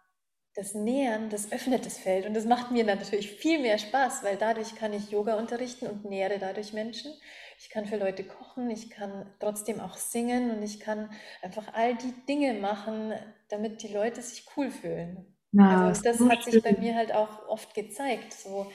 das 0.55 0.75
Nähern, 0.75 1.31
das 1.31 1.53
öffnet 1.53 1.87
das 1.87 1.99
Feld 1.99 2.27
und 2.27 2.35
das 2.35 2.45
macht 2.47 2.73
mir 2.73 2.85
natürlich 2.85 3.31
viel 3.31 3.61
mehr 3.61 3.79
Spaß, 3.79 4.25
weil 4.25 4.37
dadurch 4.37 4.75
kann 4.75 4.93
ich 4.93 5.11
Yoga 5.11 5.37
unterrichten 5.37 5.87
und 5.87 6.05
nähere 6.05 6.39
dadurch 6.39 6.73
Menschen. 6.73 7.13
Ich 7.59 7.71
kann 7.71 7.87
für 7.87 7.97
Leute 7.97 8.25
kochen, 8.25 8.71
ich 8.71 8.91
kann 8.91 9.33
trotzdem 9.39 9.81
auch 9.81 9.97
singen 9.97 10.51
und 10.51 10.63
ich 10.63 10.81
kann 10.81 11.11
einfach 11.43 11.73
all 11.75 11.95
die 11.97 12.13
Dinge 12.29 12.55
machen, 12.55 13.13
damit 13.49 13.83
die 13.83 13.93
Leute 13.93 14.23
sich 14.23 14.47
cool 14.57 14.71
fühlen. 14.71 15.37
Ja, 15.53 15.87
also 15.87 16.03
das 16.03 16.29
hat 16.29 16.43
sich 16.45 16.63
bei 16.63 16.73
mir 16.73 16.95
halt 16.97 17.13
auch 17.13 17.49
oft 17.49 17.75
gezeigt. 17.75 18.33
So, 18.33 18.71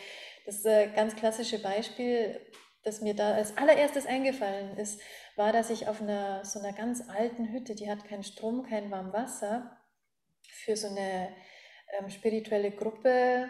das 0.46 0.64
äh, 0.66 0.88
ganz 0.96 1.16
klassische 1.16 1.60
Beispiel, 1.62 2.40
das 2.84 3.02
mir 3.02 3.16
da 3.16 3.34
als 3.34 3.58
allererstes 3.58 4.06
eingefallen 4.06 4.78
ist, 4.78 5.02
war, 5.36 5.52
dass 5.52 5.70
ich 5.70 5.88
auf 5.88 6.02
einer 6.02 6.46
so 6.46 6.60
einer 6.60 6.74
ganz 6.74 7.10
alten 7.10 7.52
Hütte, 7.52 7.76
die 7.76 7.90
hat 7.90 8.06
keinen 8.06 8.24
Strom, 8.24 8.64
kein 8.64 8.92
warmes 8.92 9.14
Wasser, 9.14 9.78
für 10.48 10.76
so 10.76 10.88
eine 10.88 11.36
ähm, 12.00 12.10
spirituelle 12.10 12.72
Gruppe, 12.72 13.50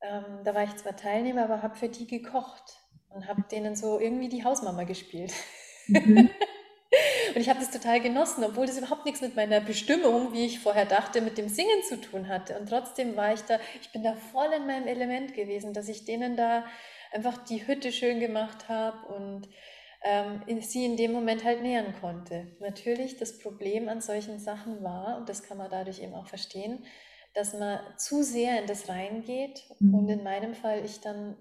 ähm, 0.00 0.42
da 0.44 0.54
war 0.54 0.64
ich 0.64 0.76
zwar 0.76 0.96
Teilnehmer, 0.96 1.44
aber 1.44 1.62
habe 1.62 1.76
für 1.76 1.88
die 1.88 2.06
gekocht 2.06 2.80
und 3.08 3.26
habe 3.26 3.42
denen 3.50 3.74
so 3.74 3.98
irgendwie 3.98 4.28
die 4.28 4.44
Hausmama 4.44 4.84
gespielt. 4.84 5.32
Mhm. 5.86 6.30
Und 7.38 7.42
ich 7.42 7.50
habe 7.50 7.60
das 7.60 7.70
total 7.70 8.00
genossen, 8.00 8.42
obwohl 8.42 8.66
das 8.66 8.78
überhaupt 8.78 9.04
nichts 9.04 9.20
mit 9.20 9.36
meiner 9.36 9.60
Bestimmung, 9.60 10.32
wie 10.32 10.44
ich 10.44 10.58
vorher 10.58 10.86
dachte, 10.86 11.20
mit 11.20 11.38
dem 11.38 11.48
Singen 11.48 11.84
zu 11.88 12.00
tun 12.00 12.26
hatte. 12.26 12.58
Und 12.58 12.68
trotzdem 12.68 13.14
war 13.14 13.32
ich 13.32 13.42
da, 13.42 13.60
ich 13.80 13.92
bin 13.92 14.02
da 14.02 14.14
voll 14.14 14.48
in 14.56 14.66
meinem 14.66 14.88
Element 14.88 15.34
gewesen, 15.34 15.72
dass 15.72 15.88
ich 15.88 16.04
denen 16.04 16.36
da 16.36 16.66
einfach 17.12 17.38
die 17.44 17.64
Hütte 17.64 17.92
schön 17.92 18.18
gemacht 18.18 18.68
habe 18.68 19.06
und 19.14 19.48
ähm, 20.02 20.60
sie 20.62 20.84
in 20.84 20.96
dem 20.96 21.12
Moment 21.12 21.44
halt 21.44 21.62
nähern 21.62 21.94
konnte. 22.00 22.56
Natürlich 22.58 23.18
das 23.18 23.38
Problem 23.38 23.88
an 23.88 24.00
solchen 24.00 24.40
Sachen 24.40 24.82
war, 24.82 25.16
und 25.16 25.28
das 25.28 25.44
kann 25.44 25.58
man 25.58 25.70
dadurch 25.70 26.02
eben 26.02 26.14
auch 26.14 26.26
verstehen, 26.26 26.84
dass 27.34 27.54
man 27.54 27.78
zu 27.98 28.24
sehr 28.24 28.60
in 28.60 28.66
das 28.66 28.88
reingeht 28.88 29.64
mhm. 29.78 29.94
und 29.94 30.08
in 30.08 30.24
meinem 30.24 30.54
Fall 30.54 30.84
ich 30.84 30.98
dann 30.98 31.36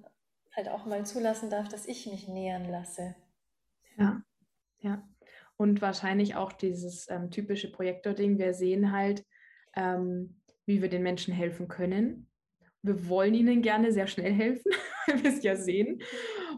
halt 0.55 0.69
auch 0.69 0.85
mal 0.85 1.07
zulassen 1.07 1.49
darf, 1.49 1.67
dass 1.69 1.87
ich 1.87 2.05
mich 2.05 2.27
nähern 2.27 2.69
lasse. 2.69 3.15
Ja, 3.97 4.21
ja 4.77 5.01
und 5.57 5.81
wahrscheinlich 5.81 6.35
auch 6.35 6.53
dieses 6.53 7.09
ähm, 7.09 7.31
typische 7.31 7.71
Projektor-Ding. 7.71 8.37
Wir 8.37 8.53
sehen 8.53 8.91
halt, 8.91 9.25
ähm, 9.75 10.39
wie 10.65 10.81
wir 10.81 10.89
den 10.89 11.03
Menschen 11.03 11.33
helfen 11.33 11.67
können. 11.67 12.29
Wir 12.83 13.09
wollen 13.09 13.33
ihnen 13.33 13.61
gerne 13.61 13.91
sehr 13.91 14.07
schnell 14.07 14.31
helfen, 14.31 14.71
weil 15.07 15.23
wir 15.23 15.31
es 15.31 15.43
ja 15.43 15.55
sehen. 15.55 16.01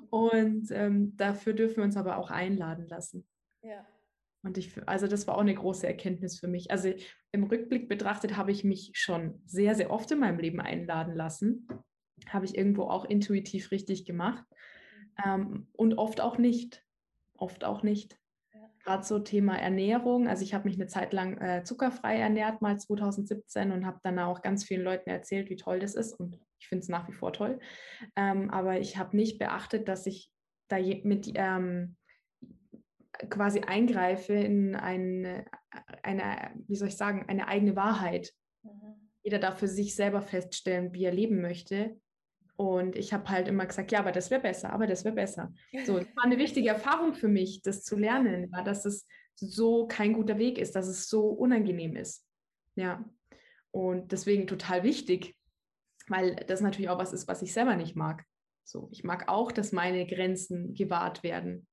Und 0.09 0.69
ähm, 0.71 1.15
dafür 1.15 1.53
dürfen 1.53 1.77
wir 1.77 1.83
uns 1.85 1.97
aber 1.97 2.17
auch 2.17 2.29
einladen 2.29 2.87
lassen. 2.87 3.25
Ja. 3.63 3.85
Und 4.43 4.57
ich, 4.57 4.71
also 4.87 5.07
das 5.07 5.27
war 5.27 5.35
auch 5.35 5.41
eine 5.41 5.55
große 5.55 5.87
Erkenntnis 5.87 6.39
für 6.39 6.47
mich. 6.47 6.71
Also 6.71 6.93
im 7.31 7.43
Rückblick 7.43 7.89
betrachtet 7.89 8.37
habe 8.37 8.51
ich 8.51 8.63
mich 8.63 8.91
schon 8.93 9.41
sehr, 9.45 9.75
sehr 9.75 9.91
oft 9.91 10.11
in 10.11 10.19
meinem 10.19 10.39
Leben 10.39 10.59
einladen 10.59 11.15
lassen. 11.15 11.67
Habe 12.27 12.45
ich 12.45 12.57
irgendwo 12.57 12.83
auch 12.83 13.05
intuitiv 13.05 13.71
richtig 13.71 14.05
gemacht. 14.05 14.43
Mhm. 15.17 15.23
Ähm, 15.25 15.67
und 15.73 15.93
oft 15.97 16.19
auch 16.19 16.37
nicht. 16.37 16.83
Oft 17.37 17.63
auch 17.63 17.83
nicht 17.83 18.19
gerade 18.89 19.03
so 19.03 19.19
Thema 19.19 19.55
Ernährung. 19.55 20.27
Also 20.27 20.43
ich 20.43 20.55
habe 20.55 20.67
mich 20.67 20.75
eine 20.75 20.87
Zeit 20.87 21.13
lang 21.13 21.39
äh, 21.39 21.63
zuckerfrei 21.63 22.17
ernährt, 22.17 22.63
mal 22.63 22.79
2017 22.79 23.71
und 23.71 23.85
habe 23.85 23.99
dann 24.01 24.17
auch 24.17 24.41
ganz 24.41 24.63
vielen 24.63 24.81
Leuten 24.81 25.11
erzählt, 25.11 25.51
wie 25.51 25.57
toll 25.57 25.79
das 25.79 25.93
ist 25.93 26.19
und 26.19 26.39
ich 26.59 26.67
finde 26.67 26.81
es 26.81 26.89
nach 26.89 27.07
wie 27.07 27.13
vor 27.13 27.31
toll. 27.31 27.59
Ähm, 28.15 28.49
aber 28.49 28.79
ich 28.79 28.97
habe 28.97 29.15
nicht 29.15 29.37
beachtet, 29.37 29.87
dass 29.87 30.07
ich 30.07 30.31
da 30.69 30.79
mit 30.79 31.31
ähm, 31.35 31.97
quasi 33.29 33.61
eingreife 33.61 34.33
in 34.33 34.75
eine, 34.75 35.45
eine, 36.01 36.51
wie 36.67 36.75
soll 36.75 36.87
ich 36.87 36.97
sagen, 36.97 37.25
eine 37.27 37.47
eigene 37.47 37.75
Wahrheit. 37.75 38.33
Mhm. 38.63 39.11
Jeder 39.21 39.37
darf 39.37 39.59
für 39.59 39.67
sich 39.67 39.93
selber 39.93 40.23
feststellen, 40.23 40.93
wie 40.93 41.05
er 41.05 41.13
leben 41.13 41.41
möchte. 41.41 41.99
Und 42.59 42.97
ich 42.97 43.13
habe 43.13 43.29
halt 43.29 43.47
immer 43.47 43.65
gesagt, 43.65 43.89
ja, 43.93 43.99
aber 43.99 44.11
das 44.11 44.29
wäre 44.29 44.41
besser, 44.41 44.73
aber 44.73 44.85
das 44.85 45.05
wäre 45.05 45.15
besser. 45.15 45.53
So, 45.85 45.97
das 45.99 46.13
war 46.17 46.25
eine 46.25 46.37
wichtige 46.37 46.67
Erfahrung 46.67 47.13
für 47.13 47.29
mich, 47.29 47.61
das 47.61 47.85
zu 47.85 47.95
lernen, 47.95 48.51
war, 48.51 48.65
dass 48.65 48.83
es 48.83 49.07
so 49.35 49.87
kein 49.87 50.11
guter 50.11 50.37
Weg 50.39 50.57
ist, 50.57 50.75
dass 50.75 50.89
es 50.89 51.07
so 51.07 51.29
unangenehm 51.29 51.95
ist. 51.95 52.27
Ja. 52.75 53.09
Und 53.71 54.11
deswegen 54.11 54.45
total 54.45 54.83
wichtig, 54.83 55.37
weil 56.09 56.35
das 56.35 56.59
natürlich 56.59 56.89
auch 56.89 56.99
was 56.99 57.13
ist, 57.13 57.29
was 57.29 57.41
ich 57.41 57.53
selber 57.53 57.77
nicht 57.77 57.95
mag. 57.95 58.25
So, 58.65 58.89
ich 58.91 59.05
mag 59.05 59.29
auch, 59.29 59.53
dass 59.53 59.71
meine 59.71 60.05
Grenzen 60.05 60.73
gewahrt 60.73 61.23
werden. 61.23 61.65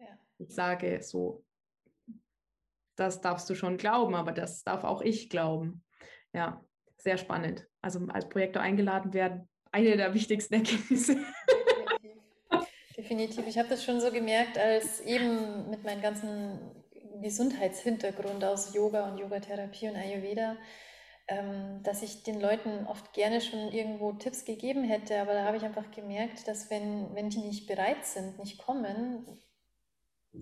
Ja. 0.00 0.18
Ich 0.38 0.52
sage 0.52 1.00
so, 1.00 1.44
das 2.96 3.20
darfst 3.20 3.48
du 3.50 3.54
schon 3.54 3.76
glauben, 3.76 4.16
aber 4.16 4.32
das 4.32 4.64
darf 4.64 4.82
auch 4.82 5.00
ich 5.00 5.30
glauben. 5.30 5.84
Ja, 6.32 6.64
sehr 6.96 7.18
spannend. 7.18 7.68
Also 7.82 8.04
als 8.08 8.28
Projektor 8.28 8.62
eingeladen 8.62 9.14
werden, 9.14 9.48
eine 9.74 9.96
der 9.96 10.14
wichtigsten 10.14 10.54
Erkenntnisse. 10.54 11.16
Definitiv. 12.96 13.46
Ich 13.46 13.58
habe 13.58 13.68
das 13.68 13.84
schon 13.84 14.00
so 14.00 14.10
gemerkt, 14.12 14.56
als 14.56 15.00
eben 15.00 15.68
mit 15.68 15.82
meinem 15.82 16.00
ganzen 16.00 16.60
Gesundheitshintergrund 17.20 18.44
aus 18.44 18.72
Yoga 18.72 19.08
und 19.08 19.18
Yogatherapie 19.18 19.88
und 19.88 19.96
Ayurveda, 19.96 20.56
ähm, 21.26 21.80
dass 21.82 22.02
ich 22.02 22.22
den 22.22 22.40
Leuten 22.40 22.86
oft 22.86 23.12
gerne 23.12 23.40
schon 23.40 23.72
irgendwo 23.72 24.12
Tipps 24.12 24.44
gegeben 24.44 24.84
hätte, 24.84 25.20
aber 25.20 25.32
da 25.32 25.44
habe 25.44 25.56
ich 25.56 25.64
einfach 25.64 25.90
gemerkt, 25.90 26.46
dass 26.46 26.70
wenn, 26.70 27.12
wenn 27.14 27.30
die 27.30 27.40
nicht 27.40 27.66
bereit 27.66 28.04
sind, 28.04 28.38
nicht 28.38 28.58
kommen, 28.58 29.26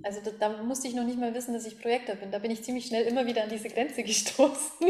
also 0.03 0.21
da, 0.25 0.31
da, 0.49 0.63
musste 0.63 0.89
ich 0.89 0.95
noch 0.95 1.05
nicht 1.05 1.19
mal 1.19 1.35
wissen, 1.35 1.53
dass 1.53 1.67
ich 1.67 1.81
Projektor 1.81 2.17
bin. 2.17 2.31
Da 2.31 2.39
bin 2.39 2.51
ich 2.51 2.63
ziemlich 2.63 2.87
schnell 2.87 3.05
immer 3.05 3.27
wieder 3.27 3.43
an 3.45 3.51
diese 3.51 3.69
Grenze 3.69 4.03
gestoßen 4.05 4.87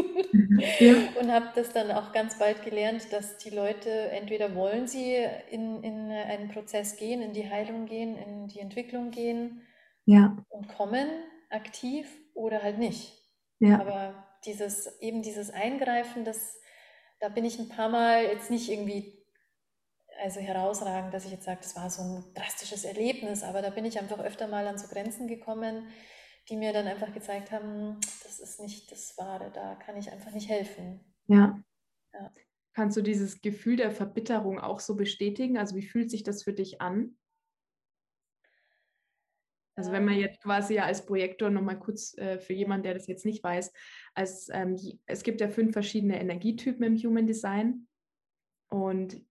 ja. 0.79 0.93
und 1.19 1.31
habe 1.31 1.49
das 1.55 1.71
dann 1.73 1.91
auch 1.91 2.11
ganz 2.13 2.39
bald 2.39 2.63
gelernt, 2.63 3.11
dass 3.11 3.37
die 3.37 3.49
Leute 3.49 3.89
entweder 3.89 4.55
wollen 4.55 4.87
sie 4.87 5.15
in, 5.51 5.83
in 5.83 6.11
einen 6.11 6.49
Prozess 6.49 6.95
gehen, 6.95 7.21
in 7.21 7.33
die 7.33 7.49
Heilung 7.49 7.85
gehen, 7.85 8.17
in 8.17 8.47
die 8.47 8.59
Entwicklung 8.59 9.11
gehen 9.11 9.61
ja. 10.05 10.37
und 10.49 10.67
kommen 10.69 11.07
aktiv 11.49 12.07
oder 12.33 12.63
halt 12.63 12.79
nicht. 12.79 13.13
Ja. 13.59 13.79
Aber 13.79 14.25
dieses 14.45 14.99
eben 14.99 15.21
dieses 15.21 15.49
Eingreifen, 15.49 16.25
das 16.25 16.59
da 17.19 17.29
bin 17.29 17.45
ich 17.45 17.57
ein 17.57 17.69
paar 17.69 17.87
Mal 17.87 18.25
jetzt 18.25 18.51
nicht 18.51 18.69
irgendwie 18.69 19.22
also 20.23 20.39
herausragend, 20.39 21.13
dass 21.13 21.25
ich 21.25 21.31
jetzt 21.31 21.43
sage, 21.43 21.59
das 21.61 21.75
war 21.75 21.89
so 21.89 22.01
ein 22.01 22.23
drastisches 22.33 22.85
Erlebnis, 22.85 23.43
aber 23.43 23.61
da 23.61 23.69
bin 23.69 23.83
ich 23.83 23.99
einfach 23.99 24.19
öfter 24.19 24.47
mal 24.47 24.65
an 24.65 24.77
so 24.77 24.87
Grenzen 24.87 25.27
gekommen, 25.27 25.87
die 26.49 26.55
mir 26.55 26.71
dann 26.71 26.87
einfach 26.87 27.13
gezeigt 27.13 27.51
haben, 27.51 27.99
das 28.23 28.39
ist 28.39 28.61
nicht 28.61 28.89
das 28.89 29.17
Wahre, 29.17 29.51
da 29.51 29.75
kann 29.75 29.97
ich 29.97 30.09
einfach 30.09 30.31
nicht 30.31 30.47
helfen. 30.47 31.01
Ja. 31.27 31.61
ja. 32.13 32.33
Kannst 32.73 32.95
du 32.95 33.01
dieses 33.01 33.41
Gefühl 33.41 33.75
der 33.75 33.91
Verbitterung 33.91 34.59
auch 34.59 34.79
so 34.79 34.95
bestätigen? 34.95 35.57
Also 35.57 35.75
wie 35.75 35.85
fühlt 35.85 36.09
sich 36.09 36.23
das 36.23 36.43
für 36.43 36.53
dich 36.53 36.79
an? 36.79 37.17
Also 39.75 39.91
wenn 39.91 40.05
man 40.05 40.13
ähm. 40.13 40.21
jetzt 40.21 40.41
quasi 40.41 40.75
ja 40.75 40.85
als 40.85 41.05
Projektor 41.05 41.49
nochmal 41.49 41.79
kurz 41.79 42.17
äh, 42.17 42.39
für 42.39 42.53
jemanden, 42.53 42.83
der 42.83 42.93
das 42.93 43.07
jetzt 43.07 43.25
nicht 43.25 43.43
weiß, 43.43 43.73
als, 44.13 44.47
ähm, 44.53 44.77
es 45.05 45.23
gibt 45.23 45.41
ja 45.41 45.49
fünf 45.49 45.73
verschiedene 45.73 46.19
Energietypen 46.19 46.83
im 46.83 46.95
Human 46.95 47.27
Design 47.27 47.87
und 48.69 49.21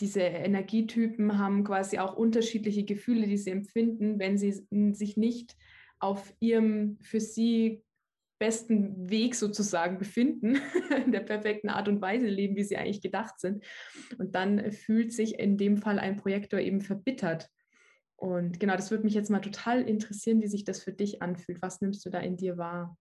diese 0.00 0.20
Energietypen 0.20 1.38
haben 1.38 1.64
quasi 1.64 1.98
auch 1.98 2.16
unterschiedliche 2.16 2.84
Gefühle, 2.84 3.26
die 3.26 3.36
sie 3.36 3.50
empfinden, 3.50 4.18
wenn 4.18 4.38
sie 4.38 4.66
sich 4.92 5.16
nicht 5.16 5.56
auf 5.98 6.34
ihrem 6.40 6.98
für 7.00 7.20
sie 7.20 7.84
besten 8.38 9.10
Weg 9.10 9.34
sozusagen 9.34 9.98
befinden, 9.98 10.56
in 11.04 11.12
der 11.12 11.20
perfekten 11.20 11.68
Art 11.68 11.88
und 11.88 12.00
Weise 12.00 12.26
leben, 12.26 12.56
wie 12.56 12.64
sie 12.64 12.76
eigentlich 12.76 13.02
gedacht 13.02 13.38
sind. 13.38 13.62
Und 14.18 14.34
dann 14.34 14.72
fühlt 14.72 15.12
sich 15.12 15.38
in 15.38 15.58
dem 15.58 15.76
Fall 15.76 15.98
ein 15.98 16.16
Projektor 16.16 16.58
eben 16.58 16.80
verbittert. 16.80 17.50
Und 18.16 18.58
genau, 18.58 18.76
das 18.76 18.90
würde 18.90 19.04
mich 19.04 19.14
jetzt 19.14 19.30
mal 19.30 19.40
total 19.40 19.82
interessieren, 19.82 20.40
wie 20.40 20.48
sich 20.48 20.64
das 20.64 20.82
für 20.82 20.92
dich 20.92 21.22
anfühlt. 21.22 21.60
Was 21.60 21.80
nimmst 21.82 22.04
du 22.04 22.10
da 22.10 22.18
in 22.18 22.36
dir 22.36 22.56
wahr? 22.56 22.96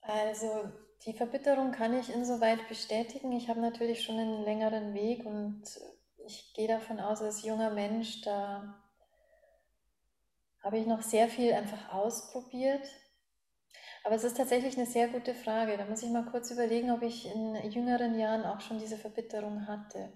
Also 0.00 0.72
die 1.06 1.14
Verbitterung 1.14 1.72
kann 1.72 1.98
ich 1.98 2.12
insoweit 2.12 2.68
bestätigen. 2.68 3.32
Ich 3.32 3.48
habe 3.48 3.60
natürlich 3.60 4.02
schon 4.02 4.18
einen 4.18 4.42
längeren 4.44 4.94
Weg 4.94 5.24
und 5.24 5.62
ich 6.26 6.52
gehe 6.54 6.68
davon 6.68 7.00
aus, 7.00 7.22
als 7.22 7.42
junger 7.42 7.70
Mensch, 7.70 8.20
da 8.22 8.82
habe 10.62 10.78
ich 10.78 10.86
noch 10.86 11.02
sehr 11.02 11.28
viel 11.28 11.52
einfach 11.52 11.92
ausprobiert. 11.92 12.86
Aber 14.04 14.14
es 14.14 14.24
ist 14.24 14.36
tatsächlich 14.36 14.76
eine 14.76 14.86
sehr 14.86 15.08
gute 15.08 15.34
Frage. 15.34 15.76
Da 15.76 15.84
muss 15.84 16.02
ich 16.02 16.10
mal 16.10 16.24
kurz 16.24 16.50
überlegen, 16.50 16.90
ob 16.90 17.02
ich 17.02 17.26
in 17.26 17.54
jüngeren 17.70 18.18
Jahren 18.18 18.44
auch 18.44 18.60
schon 18.60 18.78
diese 18.78 18.96
Verbitterung 18.96 19.66
hatte. 19.66 20.12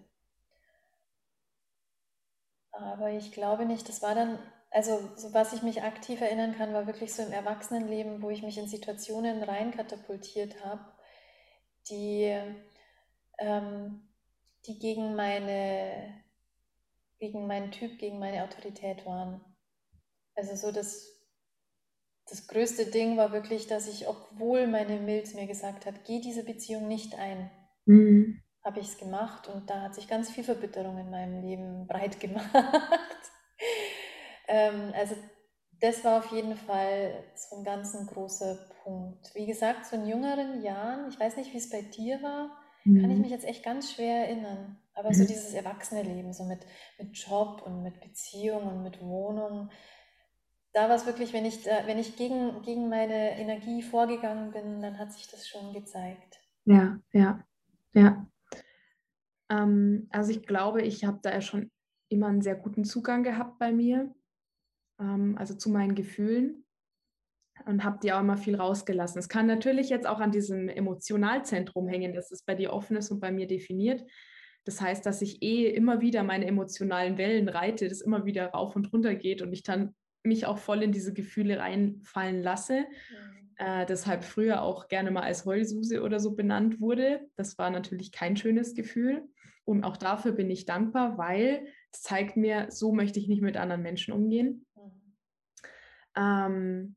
Aber 2.73 3.11
ich 3.11 3.33
glaube 3.33 3.67
nicht, 3.67 3.89
das 3.89 4.03
war 4.03 4.15
dann 4.15 4.39
also, 4.75 5.09
so 5.15 5.33
was 5.33 5.53
ich 5.53 5.63
mich 5.63 5.85
aktiv 5.85 6.21
erinnern 6.21 6.57
kann, 6.57 6.75
war 6.75 6.89
wirklich 6.89 7.15
so 7.15 7.23
im 7.23 7.31
Erwachsenenleben, 7.31 8.23
wo 8.23 8.31
ich 8.31 8.43
mich 8.43 8.59
in 8.59 8.67
Situationen 8.67 9.45
reinkatapultiert 9.45 10.65
habe, 10.65 10.85
die, 11.89 12.37
ähm, 13.39 14.09
die 14.67 14.81
gegen 14.81 15.15
meine, 15.15 16.25
gegen 17.21 17.47
meinen 17.47 17.71
Typ, 17.71 18.01
gegen 18.01 18.19
meine 18.19 18.43
Autorität 18.43 19.07
waren. 19.07 19.45
Also 20.35 20.57
so 20.57 20.73
das, 20.73 21.23
das 22.29 22.49
größte 22.49 22.87
Ding 22.87 23.17
war 23.17 23.31
wirklich, 23.31 23.69
dass 23.69 23.87
ich, 23.87 24.09
obwohl 24.09 24.67
meine 24.67 24.99
Milz 24.99 25.35
mir 25.35 25.47
gesagt 25.47 25.87
hat, 25.87 26.05
geh 26.05 26.21
diese 26.21 26.45
Beziehung 26.45 26.89
nicht 26.89 27.15
ein, 27.15 27.49
mhm. 27.85 28.43
habe 28.65 28.81
ich 28.81 28.89
es 28.89 28.99
gemacht 28.99 29.47
und 29.47 29.71
da 29.71 29.83
hat 29.83 29.95
sich 29.95 30.09
ganz 30.09 30.31
viel 30.31 30.43
Verbitterung 30.43 30.99
in 30.99 31.11
meinem 31.11 31.43
Leben 31.43 31.87
breit 31.87 32.19
gemacht. 32.19 32.51
Ähm, 34.55 34.93
also 34.95 35.17
das 35.81 36.05
war 36.05 36.19
auf 36.19 36.31
jeden 36.31 36.57
Fall 36.57 37.25
so 37.35 37.57
ein 37.57 37.65
ganz 37.65 37.95
ein 37.95 38.07
großer 38.07 38.57
Punkt. 38.85 39.35
Wie 39.35 39.47
gesagt, 39.47 39.85
so 39.87 39.97
in 39.97 40.07
jüngeren 40.07 40.63
Jahren, 40.63 41.09
ich 41.09 41.19
weiß 41.19 41.37
nicht, 41.37 41.53
wie 41.53 41.59
es 41.59 41.71
bei 41.71 41.83
dir 41.83 42.23
war, 42.23 42.57
mhm. 42.85 43.01
kann 43.01 43.11
ich 43.11 43.17
mhm. 43.17 43.23
mich 43.23 43.33
jetzt 43.33 43.45
echt 43.45 43.65
ganz 43.65 43.93
schwer 43.93 44.29
erinnern. 44.29 44.79
Aber 44.95 45.09
mhm. 45.09 45.15
so 45.15 45.27
dieses 45.27 45.55
erwachsene 45.55 46.03
Leben, 46.03 46.33
so 46.33 46.45
mit, 46.45 46.61
mit 46.99 47.17
Job 47.17 47.63
und 47.67 47.83
mit 47.83 48.01
Beziehung 48.01 48.63
und 48.69 48.83
mit 48.85 49.01
Wohnung, 49.03 49.71
da 50.73 50.89
war 50.89 50.97
es 50.97 51.07
wirklich, 51.07 51.33
wenn 51.33 51.45
ich, 51.45 51.67
wenn 51.67 51.99
ich 51.99 52.17
gegen, 52.17 52.63
gegen 52.63 52.89
meine 52.89 53.39
Energie 53.39 53.83
vorgegangen 53.83 54.53
bin, 54.53 54.83
dann 54.83 54.99
hat 54.99 55.13
sich 55.13 55.29
das 55.29 55.49
schon 55.49 55.73
gezeigt. 55.73 56.41
Ja, 56.65 56.99
ja, 57.13 57.45
ja. 57.93 58.27
Ähm, 59.51 60.09
also 60.11 60.31
ich 60.31 60.47
glaube, 60.47 60.83
ich 60.83 61.05
habe 61.05 61.19
da 61.23 61.33
ja 61.33 61.41
schon 61.41 61.71
immer 62.09 62.29
einen 62.29 62.43
sehr 62.43 62.57
guten 62.57 62.85
Zugang 62.85 63.23
gehabt 63.23 63.59
bei 63.59 63.73
mir 63.73 64.15
ähm, 65.01 65.37
also 65.39 65.55
zu 65.55 65.71
meinen 65.71 65.95
Gefühlen 65.95 66.65
und 67.67 67.85
habe 67.85 67.99
die 68.03 68.13
auch 68.13 68.21
immer 68.21 68.37
viel 68.37 68.57
rausgelassen. 68.57 69.19
Es 69.19 69.29
kann 69.29 69.47
natürlich 69.47 69.89
jetzt 69.89 70.07
auch 70.07 70.21
an 70.21 70.33
diesem 70.33 70.69
Emotionalzentrum 70.69 71.89
hängen, 71.89 72.13
dass 72.13 72.31
es 72.31 72.43
bei 72.43 72.55
dir 72.55 72.73
offen 72.73 72.97
ist 72.97 73.11
und 73.11 73.21
bei 73.21 73.31
mir 73.31 73.47
definiert. 73.47 74.05
Das 74.65 74.81
heißt, 74.81 75.05
dass 75.05 75.23
ich 75.23 75.43
eh 75.43 75.69
immer 75.69 76.01
wieder 76.01 76.23
meine 76.23 76.47
emotionalen 76.47 77.19
Wellen 77.19 77.49
reite, 77.49 77.89
das 77.89 78.01
immer 78.01 78.25
wieder 78.25 78.47
rauf 78.47 78.75
und 78.77 78.93
runter 78.93 79.15
geht 79.15 79.43
und 79.43 79.53
ich 79.53 79.63
dann 79.63 79.95
mich 80.23 80.47
auch 80.47 80.59
voll 80.59 80.83
in 80.83 80.93
diese 80.93 81.13
Gefühle 81.13 81.59
reinfallen 81.59 82.43
lasse. 82.43 82.81
Mhm. 82.81 83.51
Äh, 83.57 83.87
deshalb 83.87 84.25
früher 84.25 84.63
auch 84.63 84.89
gerne 84.89 85.11
mal 85.11 85.23
als 85.23 85.45
Heulsuse 85.45 86.03
oder 86.03 86.19
so 86.19 86.35
benannt 86.35 86.81
wurde. 86.81 87.21
Das 87.37 87.59
war 87.59 87.71
natürlich 87.71 88.11
kein 88.11 88.37
schönes 88.37 88.75
Gefühl. 88.75 89.23
Und 89.65 89.85
auch 89.85 89.97
dafür 89.97 90.33
bin 90.33 90.51
ich 90.51 90.65
dankbar, 90.67 91.17
weil 91.17 91.67
es 91.93 92.03
zeigt 92.03 92.37
mir, 92.37 92.67
so 92.71 92.93
möchte 92.93 93.19
ich 93.19 93.29
nicht 93.29 93.43
mit 93.43 93.57
anderen 93.57 93.83
Menschen 93.83 94.13
umgehen. 94.13 94.67
Ähm, 96.17 96.97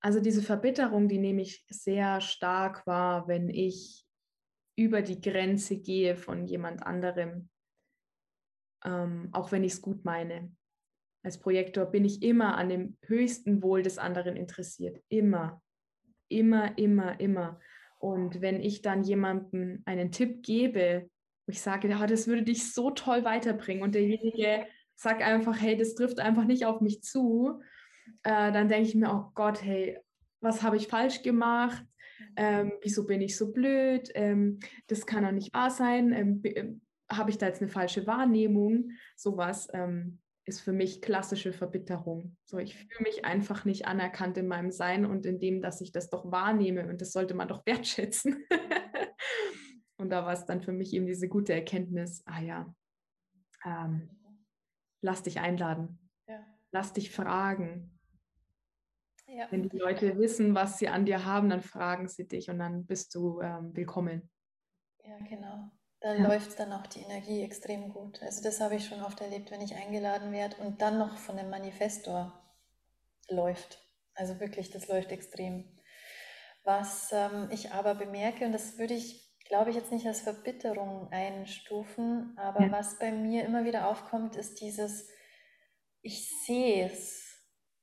also 0.00 0.20
diese 0.20 0.42
Verbitterung, 0.42 1.08
die 1.08 1.18
nehme 1.18 1.42
ich 1.42 1.64
sehr 1.68 2.20
stark 2.20 2.86
wahr, 2.86 3.26
wenn 3.28 3.48
ich 3.48 4.06
über 4.76 5.02
die 5.02 5.20
Grenze 5.20 5.78
gehe 5.78 6.16
von 6.16 6.46
jemand 6.46 6.82
anderem, 6.84 7.48
ähm, 8.84 9.30
auch 9.32 9.52
wenn 9.52 9.64
ich 9.64 9.72
es 9.72 9.82
gut 9.82 10.04
meine. 10.04 10.54
Als 11.24 11.40
Projektor 11.40 11.86
bin 11.86 12.04
ich 12.04 12.22
immer 12.22 12.56
an 12.56 12.68
dem 12.68 12.98
höchsten 13.02 13.62
Wohl 13.62 13.82
des 13.82 13.98
anderen 13.98 14.36
interessiert. 14.36 15.02
Immer, 15.08 15.60
immer, 16.28 16.78
immer, 16.78 17.18
immer. 17.18 17.58
Und 17.98 18.40
wenn 18.40 18.60
ich 18.60 18.82
dann 18.82 19.02
jemandem 19.02 19.82
einen 19.86 20.12
Tipp 20.12 20.42
gebe, 20.42 21.10
wo 21.46 21.50
ich 21.50 21.60
sage, 21.60 21.88
ja, 21.88 22.06
das 22.06 22.26
würde 22.26 22.42
dich 22.42 22.72
so 22.72 22.90
toll 22.90 23.24
weiterbringen 23.24 23.82
und 23.82 23.94
derjenige 23.94 24.66
sagt 24.94 25.22
einfach, 25.22 25.60
hey, 25.60 25.76
das 25.76 25.94
trifft 25.94 26.20
einfach 26.20 26.44
nicht 26.44 26.66
auf 26.66 26.80
mich 26.80 27.02
zu, 27.02 27.60
äh, 28.22 28.52
dann 28.52 28.68
denke 28.68 28.88
ich 28.88 28.94
mir, 28.94 29.12
oh 29.12 29.30
Gott, 29.34 29.62
hey, 29.62 29.98
was 30.40 30.62
habe 30.62 30.76
ich 30.76 30.88
falsch 30.88 31.22
gemacht? 31.22 31.84
Ähm, 32.36 32.72
wieso 32.82 33.06
bin 33.06 33.20
ich 33.20 33.36
so 33.36 33.52
blöd? 33.52 34.10
Ähm, 34.14 34.60
das 34.86 35.06
kann 35.06 35.24
doch 35.24 35.32
nicht 35.32 35.54
wahr 35.54 35.70
sein. 35.70 36.12
Ähm, 36.12 36.40
äh, 36.44 36.74
habe 37.10 37.30
ich 37.30 37.38
da 37.38 37.46
jetzt 37.46 37.62
eine 37.62 37.70
falsche 37.70 38.06
Wahrnehmung? 38.06 38.90
Sowas 39.16 39.68
ähm, 39.72 40.18
ist 40.44 40.60
für 40.60 40.72
mich 40.72 41.02
klassische 41.02 41.52
Verbitterung. 41.52 42.36
So, 42.44 42.58
ich 42.58 42.76
fühle 42.76 43.02
mich 43.02 43.24
einfach 43.24 43.64
nicht 43.64 43.86
anerkannt 43.86 44.38
in 44.38 44.46
meinem 44.46 44.70
Sein 44.70 45.04
und 45.04 45.26
in 45.26 45.40
dem, 45.40 45.60
dass 45.60 45.80
ich 45.80 45.92
das 45.92 46.08
doch 46.08 46.30
wahrnehme 46.30 46.88
und 46.88 47.00
das 47.00 47.12
sollte 47.12 47.34
man 47.34 47.48
doch 47.48 47.66
wertschätzen. 47.66 48.44
und 49.96 50.10
da 50.10 50.24
war 50.24 50.32
es 50.32 50.46
dann 50.46 50.62
für 50.62 50.72
mich 50.72 50.94
eben 50.94 51.06
diese 51.06 51.28
gute 51.28 51.52
Erkenntnis, 51.52 52.22
ah 52.26 52.40
ja, 52.40 52.74
ähm, 53.64 54.08
lass 55.02 55.22
dich 55.22 55.40
einladen, 55.40 55.98
ja. 56.28 56.44
lass 56.70 56.92
dich 56.92 57.10
fragen, 57.10 57.95
Ja. 59.28 59.46
Wenn 59.50 59.68
die 59.68 59.76
Leute 59.76 60.16
wissen, 60.18 60.54
was 60.54 60.78
sie 60.78 60.88
an 60.88 61.04
dir 61.04 61.24
haben, 61.24 61.50
dann 61.50 61.62
fragen 61.62 62.08
sie 62.08 62.28
dich 62.28 62.48
und 62.48 62.58
dann 62.58 62.86
bist 62.86 63.14
du 63.14 63.40
ähm, 63.40 63.74
willkommen. 63.74 64.30
Ja, 65.02 65.18
genau. 65.28 65.70
Da 66.00 66.14
ja. 66.14 66.28
läuft 66.28 66.58
dann 66.60 66.72
auch 66.72 66.86
die 66.86 67.00
Energie 67.00 67.42
extrem 67.42 67.88
gut. 67.88 68.22
Also 68.22 68.42
das 68.42 68.60
habe 68.60 68.76
ich 68.76 68.86
schon 68.86 69.02
oft 69.02 69.20
erlebt, 69.20 69.50
wenn 69.50 69.60
ich 69.60 69.74
eingeladen 69.74 70.30
werde 70.32 70.56
und 70.58 70.80
dann 70.80 70.98
noch 70.98 71.16
von 71.16 71.36
dem 71.36 71.50
Manifestor 71.50 72.32
läuft. 73.28 73.82
Also 74.14 74.38
wirklich, 74.38 74.70
das 74.70 74.88
läuft 74.88 75.10
extrem. 75.10 75.64
Was 76.64 77.10
ähm, 77.12 77.48
ich 77.50 77.72
aber 77.72 77.94
bemerke, 77.94 78.44
und 78.44 78.52
das 78.52 78.78
würde 78.78 78.94
ich, 78.94 79.36
glaube 79.48 79.70
ich, 79.70 79.76
jetzt 79.76 79.92
nicht 79.92 80.06
als 80.06 80.20
Verbitterung 80.20 81.08
einstufen, 81.10 82.36
aber 82.36 82.62
ja. 82.62 82.72
was 82.72 82.98
bei 82.98 83.10
mir 83.10 83.44
immer 83.44 83.64
wieder 83.64 83.88
aufkommt, 83.88 84.36
ist 84.36 84.60
dieses, 84.60 85.08
ich 86.02 86.44
sehe 86.44 86.86
es 86.86 87.25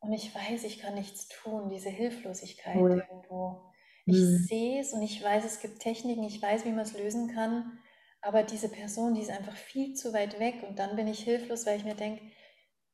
und 0.04 0.12
ich 0.12 0.36
weiß, 0.36 0.66
ich 0.66 0.80
kann 0.80 0.95
nichts 0.95 1.30
tun, 1.30 1.70
diese 1.70 1.89
Hilflosigkeit 1.89 2.76
oh. 2.76 2.88
irgendwo. 2.88 3.74
Ich 4.06 4.18
mhm. 4.18 4.38
sehe 4.38 4.82
es 4.82 4.91
und 4.93 5.01
ich 5.01 5.24
weiß, 5.24 5.45
es 5.45 5.62
gibt 5.62 5.80
Techniken, 5.80 6.24
ich 6.24 6.41
weiß, 6.41 6.66
wie 6.66 6.72
man 6.72 6.82
es 6.82 6.97
lösen 6.97 7.34
kann, 7.34 7.80
aber 8.22 8.43
diese 8.43 8.68
Person, 8.68 9.16
die 9.16 9.22
ist 9.22 9.32
einfach 9.32 9.56
viel 9.56 9.93
zu 9.93 10.14
weit 10.14 10.39
weg 10.39 10.56
und 10.68 10.78
dann 10.78 10.97
bin 10.97 11.08
ich 11.08 11.22
hilflos, 11.22 11.66
weil 11.66 11.78
ich 11.78 11.86
mir 11.86 11.95
denke, 11.95 12.22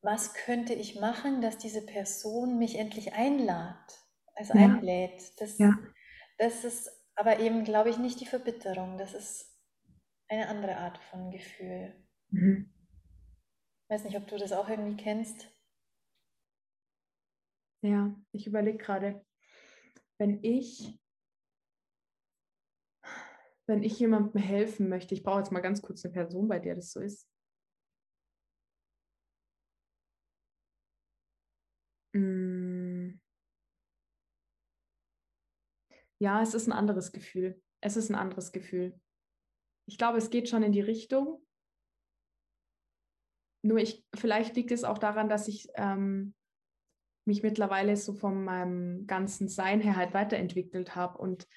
was 0.01 0.33
könnte 0.33 0.73
ich 0.73 0.99
machen, 0.99 1.41
dass 1.41 1.57
diese 1.57 1.83
Person 1.83 2.59
mich 2.59 2.77
endlich 2.77 3.13
einlädt, 3.13 3.75
also 4.35 4.53
ja. 4.53 4.65
einlädt. 4.65 5.33
Das, 5.41 5.57
ja. 5.57 5.73
das 6.37 6.63
ist 6.63 6.91
aber 7.15 7.39
eben, 7.39 7.63
glaube 7.63 7.89
ich, 7.89 7.97
nicht 7.97 8.21
die 8.21 8.27
Verbitterung, 8.27 8.97
das 8.99 9.15
ist 9.15 9.57
eine 10.27 10.47
andere 10.47 10.77
Art 10.77 10.99
von 11.09 11.31
Gefühl. 11.31 11.95
Mhm. 12.29 12.71
Ich 13.83 13.89
weiß 13.89 14.03
nicht, 14.03 14.15
ob 14.15 14.27
du 14.27 14.37
das 14.37 14.51
auch 14.51 14.69
irgendwie 14.69 15.03
kennst. 15.03 15.49
Ja, 17.81 18.13
ich 18.31 18.45
überlege 18.47 18.77
gerade, 18.77 19.25
wenn 20.17 20.43
ich 20.43 20.99
wenn 23.67 23.83
ich 23.83 23.99
jemandem 23.99 24.41
helfen 24.41 24.89
möchte, 24.89 25.13
ich 25.13 25.21
brauche 25.23 25.39
jetzt 25.39 25.51
mal 25.51 25.59
ganz 25.59 25.81
kurz 25.83 26.03
eine 26.03 26.11
Person, 26.11 26.47
bei 26.47 26.57
der 26.57 26.75
das 26.75 26.91
so 26.91 26.99
ist. 26.99 27.29
Mm. 32.15 33.19
Ja, 36.17 36.41
es 36.41 36.53
ist 36.55 36.67
ein 36.67 36.73
anderes 36.73 37.11
Gefühl. 37.11 37.61
Es 37.79 37.95
ist 37.95 38.09
ein 38.09 38.15
anderes 38.15 38.51
Gefühl. 38.51 38.99
Ich 39.87 39.97
glaube, 39.97 40.17
es 40.17 40.31
geht 40.31 40.49
schon 40.49 40.63
in 40.63 40.71
die 40.71 40.81
Richtung. 40.81 41.45
Nur 43.61 43.77
ich, 43.77 44.03
vielleicht 44.15 44.55
liegt 44.55 44.71
es 44.71 44.83
auch 44.83 44.97
daran, 44.97 45.29
dass 45.29 45.47
ich 45.47 45.67
ähm, 45.75 46.33
mich 47.25 47.43
mittlerweile 47.43 47.95
so 47.95 48.13
von 48.13 48.43
meinem 48.43 49.05
ganzen 49.07 49.47
Sein 49.47 49.81
her 49.81 49.95
halt 49.95 50.13
weiterentwickelt 50.13 50.95
habe 50.95 51.17
und 51.17 51.47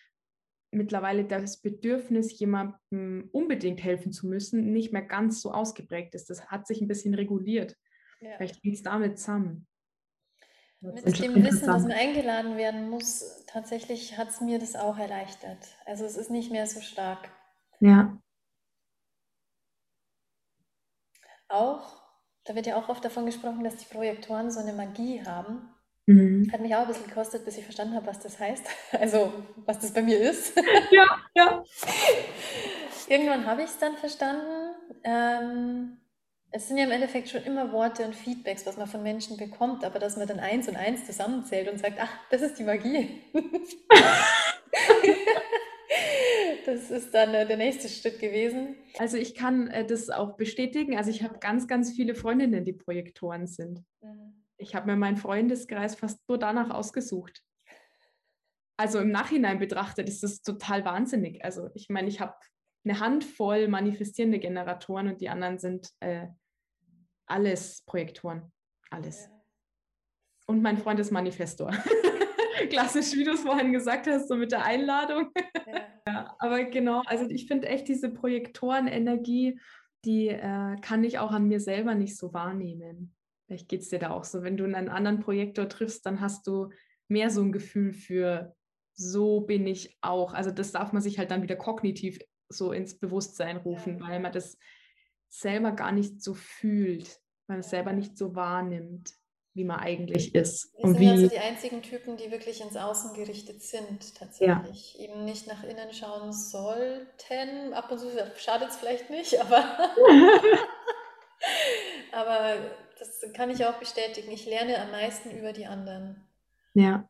mittlerweile 0.70 1.24
das 1.24 1.60
Bedürfnis, 1.60 2.38
jemandem 2.38 3.28
unbedingt 3.32 3.82
helfen 3.82 4.12
zu 4.12 4.26
müssen, 4.26 4.72
nicht 4.72 4.92
mehr 4.92 5.02
ganz 5.02 5.40
so 5.40 5.52
ausgeprägt 5.52 6.14
ist. 6.14 6.30
Das 6.30 6.46
hat 6.46 6.66
sich 6.66 6.80
ein 6.80 6.88
bisschen 6.88 7.14
reguliert. 7.14 7.76
Ja. 8.20 8.36
Vielleicht 8.36 8.62
hängt 8.62 8.76
es 8.76 8.82
damit 8.82 9.18
zusammen. 9.18 9.66
Mit 10.80 11.22
dem 11.22 11.44
Wissen, 11.44 11.66
dass 11.68 11.82
man 11.82 11.92
eingeladen 11.92 12.56
werden 12.56 12.90
muss, 12.90 13.44
tatsächlich 13.46 14.18
hat 14.18 14.30
es 14.30 14.40
mir 14.40 14.58
das 14.58 14.74
auch 14.74 14.98
erleichtert. 14.98 15.58
Also 15.84 16.04
es 16.04 16.16
ist 16.16 16.30
nicht 16.30 16.50
mehr 16.50 16.66
so 16.66 16.80
stark. 16.80 17.30
Ja. 17.78 18.20
Auch, 21.48 22.01
da 22.44 22.54
wird 22.54 22.66
ja 22.66 22.76
auch 22.76 22.88
oft 22.88 23.04
davon 23.04 23.26
gesprochen, 23.26 23.64
dass 23.64 23.76
die 23.76 23.92
Projektoren 23.92 24.50
so 24.50 24.60
eine 24.60 24.72
Magie 24.72 25.24
haben. 25.24 25.68
Mhm. 26.06 26.50
Hat 26.52 26.60
mich 26.60 26.74
auch 26.74 26.80
ein 26.80 26.88
bisschen 26.88 27.06
gekostet, 27.06 27.44
bis 27.44 27.58
ich 27.58 27.64
verstanden 27.64 27.94
habe, 27.94 28.06
was 28.06 28.20
das 28.20 28.38
heißt. 28.38 28.64
Also, 28.92 29.32
was 29.64 29.78
das 29.78 29.92
bei 29.92 30.02
mir 30.02 30.20
ist. 30.20 30.54
Ja, 30.90 31.04
ja. 31.34 31.64
Irgendwann 33.08 33.46
habe 33.46 33.62
ich 33.62 33.68
es 33.68 33.78
dann 33.78 33.96
verstanden. 33.96 34.74
Ähm, 35.04 35.98
es 36.50 36.68
sind 36.68 36.76
ja 36.76 36.84
im 36.84 36.90
Endeffekt 36.90 37.28
schon 37.28 37.42
immer 37.44 37.72
Worte 37.72 38.04
und 38.04 38.14
Feedbacks, 38.14 38.66
was 38.66 38.76
man 38.76 38.86
von 38.86 39.02
Menschen 39.02 39.36
bekommt, 39.36 39.84
aber 39.84 39.98
dass 39.98 40.16
man 40.16 40.28
dann 40.28 40.38
eins 40.38 40.68
und 40.68 40.76
eins 40.76 41.06
zusammenzählt 41.06 41.70
und 41.70 41.78
sagt, 41.78 41.98
ach, 42.00 42.10
das 42.30 42.42
ist 42.42 42.58
die 42.58 42.64
Magie. 42.64 43.22
das 46.66 46.90
ist 46.90 47.12
dann 47.14 47.34
äh, 47.34 47.46
der 47.46 47.56
nächste 47.56 47.88
Schritt 47.88 48.18
gewesen. 48.18 48.76
Also 48.98 49.16
ich 49.16 49.34
kann 49.34 49.68
äh, 49.68 49.86
das 49.86 50.10
auch 50.10 50.36
bestätigen. 50.36 50.96
Also 50.96 51.10
ich 51.10 51.22
habe 51.22 51.38
ganz, 51.38 51.66
ganz 51.66 51.92
viele 51.92 52.14
Freundinnen, 52.14 52.64
die 52.64 52.72
Projektoren 52.72 53.46
sind. 53.46 53.84
Mhm 54.00 54.42
ich 54.62 54.74
habe 54.74 54.86
mir 54.86 54.96
meinen 54.96 55.16
Freundeskreis 55.16 55.96
fast 55.96 56.26
nur 56.28 56.38
danach 56.38 56.70
ausgesucht. 56.70 57.42
Also 58.78 59.00
im 59.00 59.10
Nachhinein 59.10 59.58
betrachtet 59.58 60.08
ist 60.08 60.22
das 60.22 60.42
total 60.42 60.84
wahnsinnig. 60.84 61.44
Also 61.44 61.68
ich 61.74 61.88
meine, 61.88 62.08
ich 62.08 62.20
habe 62.20 62.34
eine 62.84 62.98
Handvoll 63.00 63.68
manifestierende 63.68 64.38
Generatoren 64.38 65.08
und 65.08 65.20
die 65.20 65.28
anderen 65.28 65.58
sind 65.58 65.90
äh, 66.00 66.28
alles 67.26 67.82
Projektoren. 67.82 68.50
Alles. 68.90 69.28
Und 70.46 70.62
mein 70.62 70.78
Freund 70.78 70.98
ist 71.00 71.10
Manifestor. 71.10 71.72
Klassisch, 72.68 73.12
wie 73.14 73.24
du 73.24 73.32
es 73.32 73.40
vorhin 73.40 73.72
gesagt 73.72 74.06
hast, 74.06 74.28
so 74.28 74.36
mit 74.36 74.52
der 74.52 74.64
Einladung. 74.64 75.30
Ja. 75.66 75.80
ja 76.06 76.36
aber 76.38 76.64
genau, 76.64 77.02
also 77.06 77.28
ich 77.28 77.46
finde 77.46 77.68
echt 77.68 77.88
diese 77.88 78.10
Projektorenenergie, 78.10 79.58
die 80.04 80.28
äh, 80.28 80.76
kann 80.80 81.04
ich 81.04 81.18
auch 81.18 81.30
an 81.30 81.48
mir 81.48 81.60
selber 81.60 81.94
nicht 81.94 82.16
so 82.16 82.32
wahrnehmen. 82.32 83.14
Vielleicht 83.46 83.68
geht 83.68 83.82
es 83.82 83.88
dir 83.88 83.98
da 83.98 84.10
auch 84.10 84.24
so. 84.24 84.42
Wenn 84.42 84.56
du 84.56 84.64
einen 84.64 84.88
anderen 84.88 85.20
Projektor 85.20 85.68
triffst, 85.68 86.06
dann 86.06 86.20
hast 86.20 86.46
du 86.46 86.70
mehr 87.08 87.30
so 87.30 87.42
ein 87.42 87.52
Gefühl 87.52 87.92
für, 87.92 88.54
so 88.94 89.40
bin 89.40 89.66
ich 89.66 89.98
auch. 90.00 90.34
Also 90.34 90.50
das 90.50 90.72
darf 90.72 90.92
man 90.92 91.02
sich 91.02 91.18
halt 91.18 91.30
dann 91.30 91.42
wieder 91.42 91.56
kognitiv 91.56 92.18
so 92.48 92.72
ins 92.72 92.98
Bewusstsein 92.98 93.58
rufen, 93.58 93.98
ja. 93.98 94.08
weil 94.08 94.20
man 94.20 94.32
das 94.32 94.58
selber 95.28 95.72
gar 95.72 95.92
nicht 95.92 96.22
so 96.22 96.34
fühlt, 96.34 97.20
weil 97.46 97.56
man 97.56 97.60
es 97.60 97.70
selber 97.70 97.92
nicht 97.92 98.16
so 98.16 98.34
wahrnimmt, 98.34 99.14
wie 99.54 99.64
man 99.64 99.80
eigentlich 99.80 100.34
ist. 100.34 100.72
Wir 100.78 100.86
sind 100.86 101.00
wie, 101.00 101.08
also 101.08 101.28
die 101.28 101.38
einzigen 101.38 101.82
Typen, 101.82 102.16
die 102.16 102.30
wirklich 102.30 102.60
ins 102.60 102.76
Außen 102.76 103.14
gerichtet 103.14 103.62
sind, 103.62 104.14
tatsächlich. 104.14 104.94
Ja. 104.94 105.04
Eben 105.04 105.24
nicht 105.24 105.46
nach 105.46 105.62
innen 105.62 105.92
schauen 105.92 106.32
sollten. 106.32 107.74
Ab 107.74 107.90
und 107.90 107.98
zu 107.98 108.08
schadet 108.36 108.70
es 108.70 108.76
vielleicht 108.76 109.10
nicht, 109.10 109.40
aber, 109.40 109.62
aber 112.12 112.56
das 112.98 113.32
kann 113.34 113.50
ich 113.50 113.64
auch 113.66 113.78
bestätigen. 113.78 114.30
Ich 114.30 114.46
lerne 114.46 114.80
am 114.80 114.90
meisten 114.90 115.30
über 115.30 115.52
die 115.52 115.66
anderen. 115.66 116.26
Ja. 116.74 117.08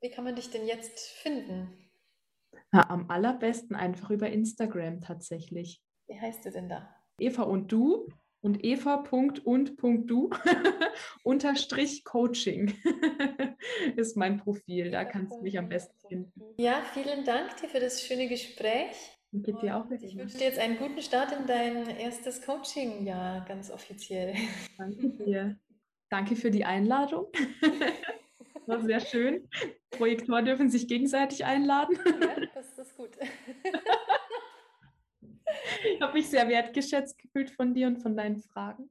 Wie 0.00 0.10
kann 0.10 0.24
man 0.24 0.36
dich 0.36 0.50
denn 0.50 0.66
jetzt 0.66 1.00
finden? 1.00 1.90
Ja, 2.72 2.90
am 2.90 3.10
allerbesten 3.10 3.74
einfach 3.74 4.10
über 4.10 4.28
Instagram 4.28 5.00
tatsächlich. 5.00 5.82
Wie 6.06 6.20
heißt 6.20 6.44
du 6.44 6.50
denn 6.50 6.68
da? 6.68 6.94
Eva 7.18 7.42
und 7.44 7.72
du 7.72 8.06
und 8.40 8.64
eva.und.du 8.64 10.30
unterstrich 11.22 12.04
Coaching 12.04 12.74
ist 13.96 14.16
mein 14.16 14.38
Profil. 14.38 14.90
Da 14.90 15.04
kannst 15.04 15.36
du 15.36 15.42
mich 15.42 15.58
am 15.58 15.68
besten 15.68 15.98
finden. 16.08 16.42
Ja, 16.58 16.82
vielen 16.94 17.24
Dank 17.24 17.56
dir 17.56 17.68
für 17.68 17.80
das 17.80 18.02
schöne 18.02 18.28
Gespräch. 18.28 19.18
Geht 19.30 19.60
dir 19.60 19.76
auch 19.76 19.90
ich 19.90 20.16
wünsche 20.16 20.38
dir 20.38 20.44
jetzt 20.44 20.58
einen 20.58 20.78
guten 20.78 21.02
Start 21.02 21.32
in 21.32 21.46
dein 21.46 21.86
erstes 21.98 22.40
Coaching-Jahr, 22.40 23.44
ganz 23.46 23.70
offiziell. 23.70 24.34
Danke 24.78 25.10
dir. 25.10 25.58
Danke 26.08 26.34
für 26.34 26.50
die 26.50 26.64
Einladung. 26.64 27.26
War 28.66 28.80
sehr 28.82 29.00
schön. 29.00 29.48
Projektoren 29.90 30.44
dürfen 30.44 30.70
sich 30.70 30.88
gegenseitig 30.88 31.44
einladen. 31.44 31.98
Ja, 32.20 32.46
das 32.54 32.78
ist 32.78 32.96
gut. 32.96 33.10
Ich 35.94 36.00
habe 36.00 36.12
mich 36.14 36.28
sehr 36.28 36.48
wertgeschätzt 36.48 37.18
gefühlt 37.18 37.50
von 37.50 37.74
dir 37.74 37.86
und 37.86 38.02
von 38.02 38.16
deinen 38.16 38.38
Fragen. 38.38 38.90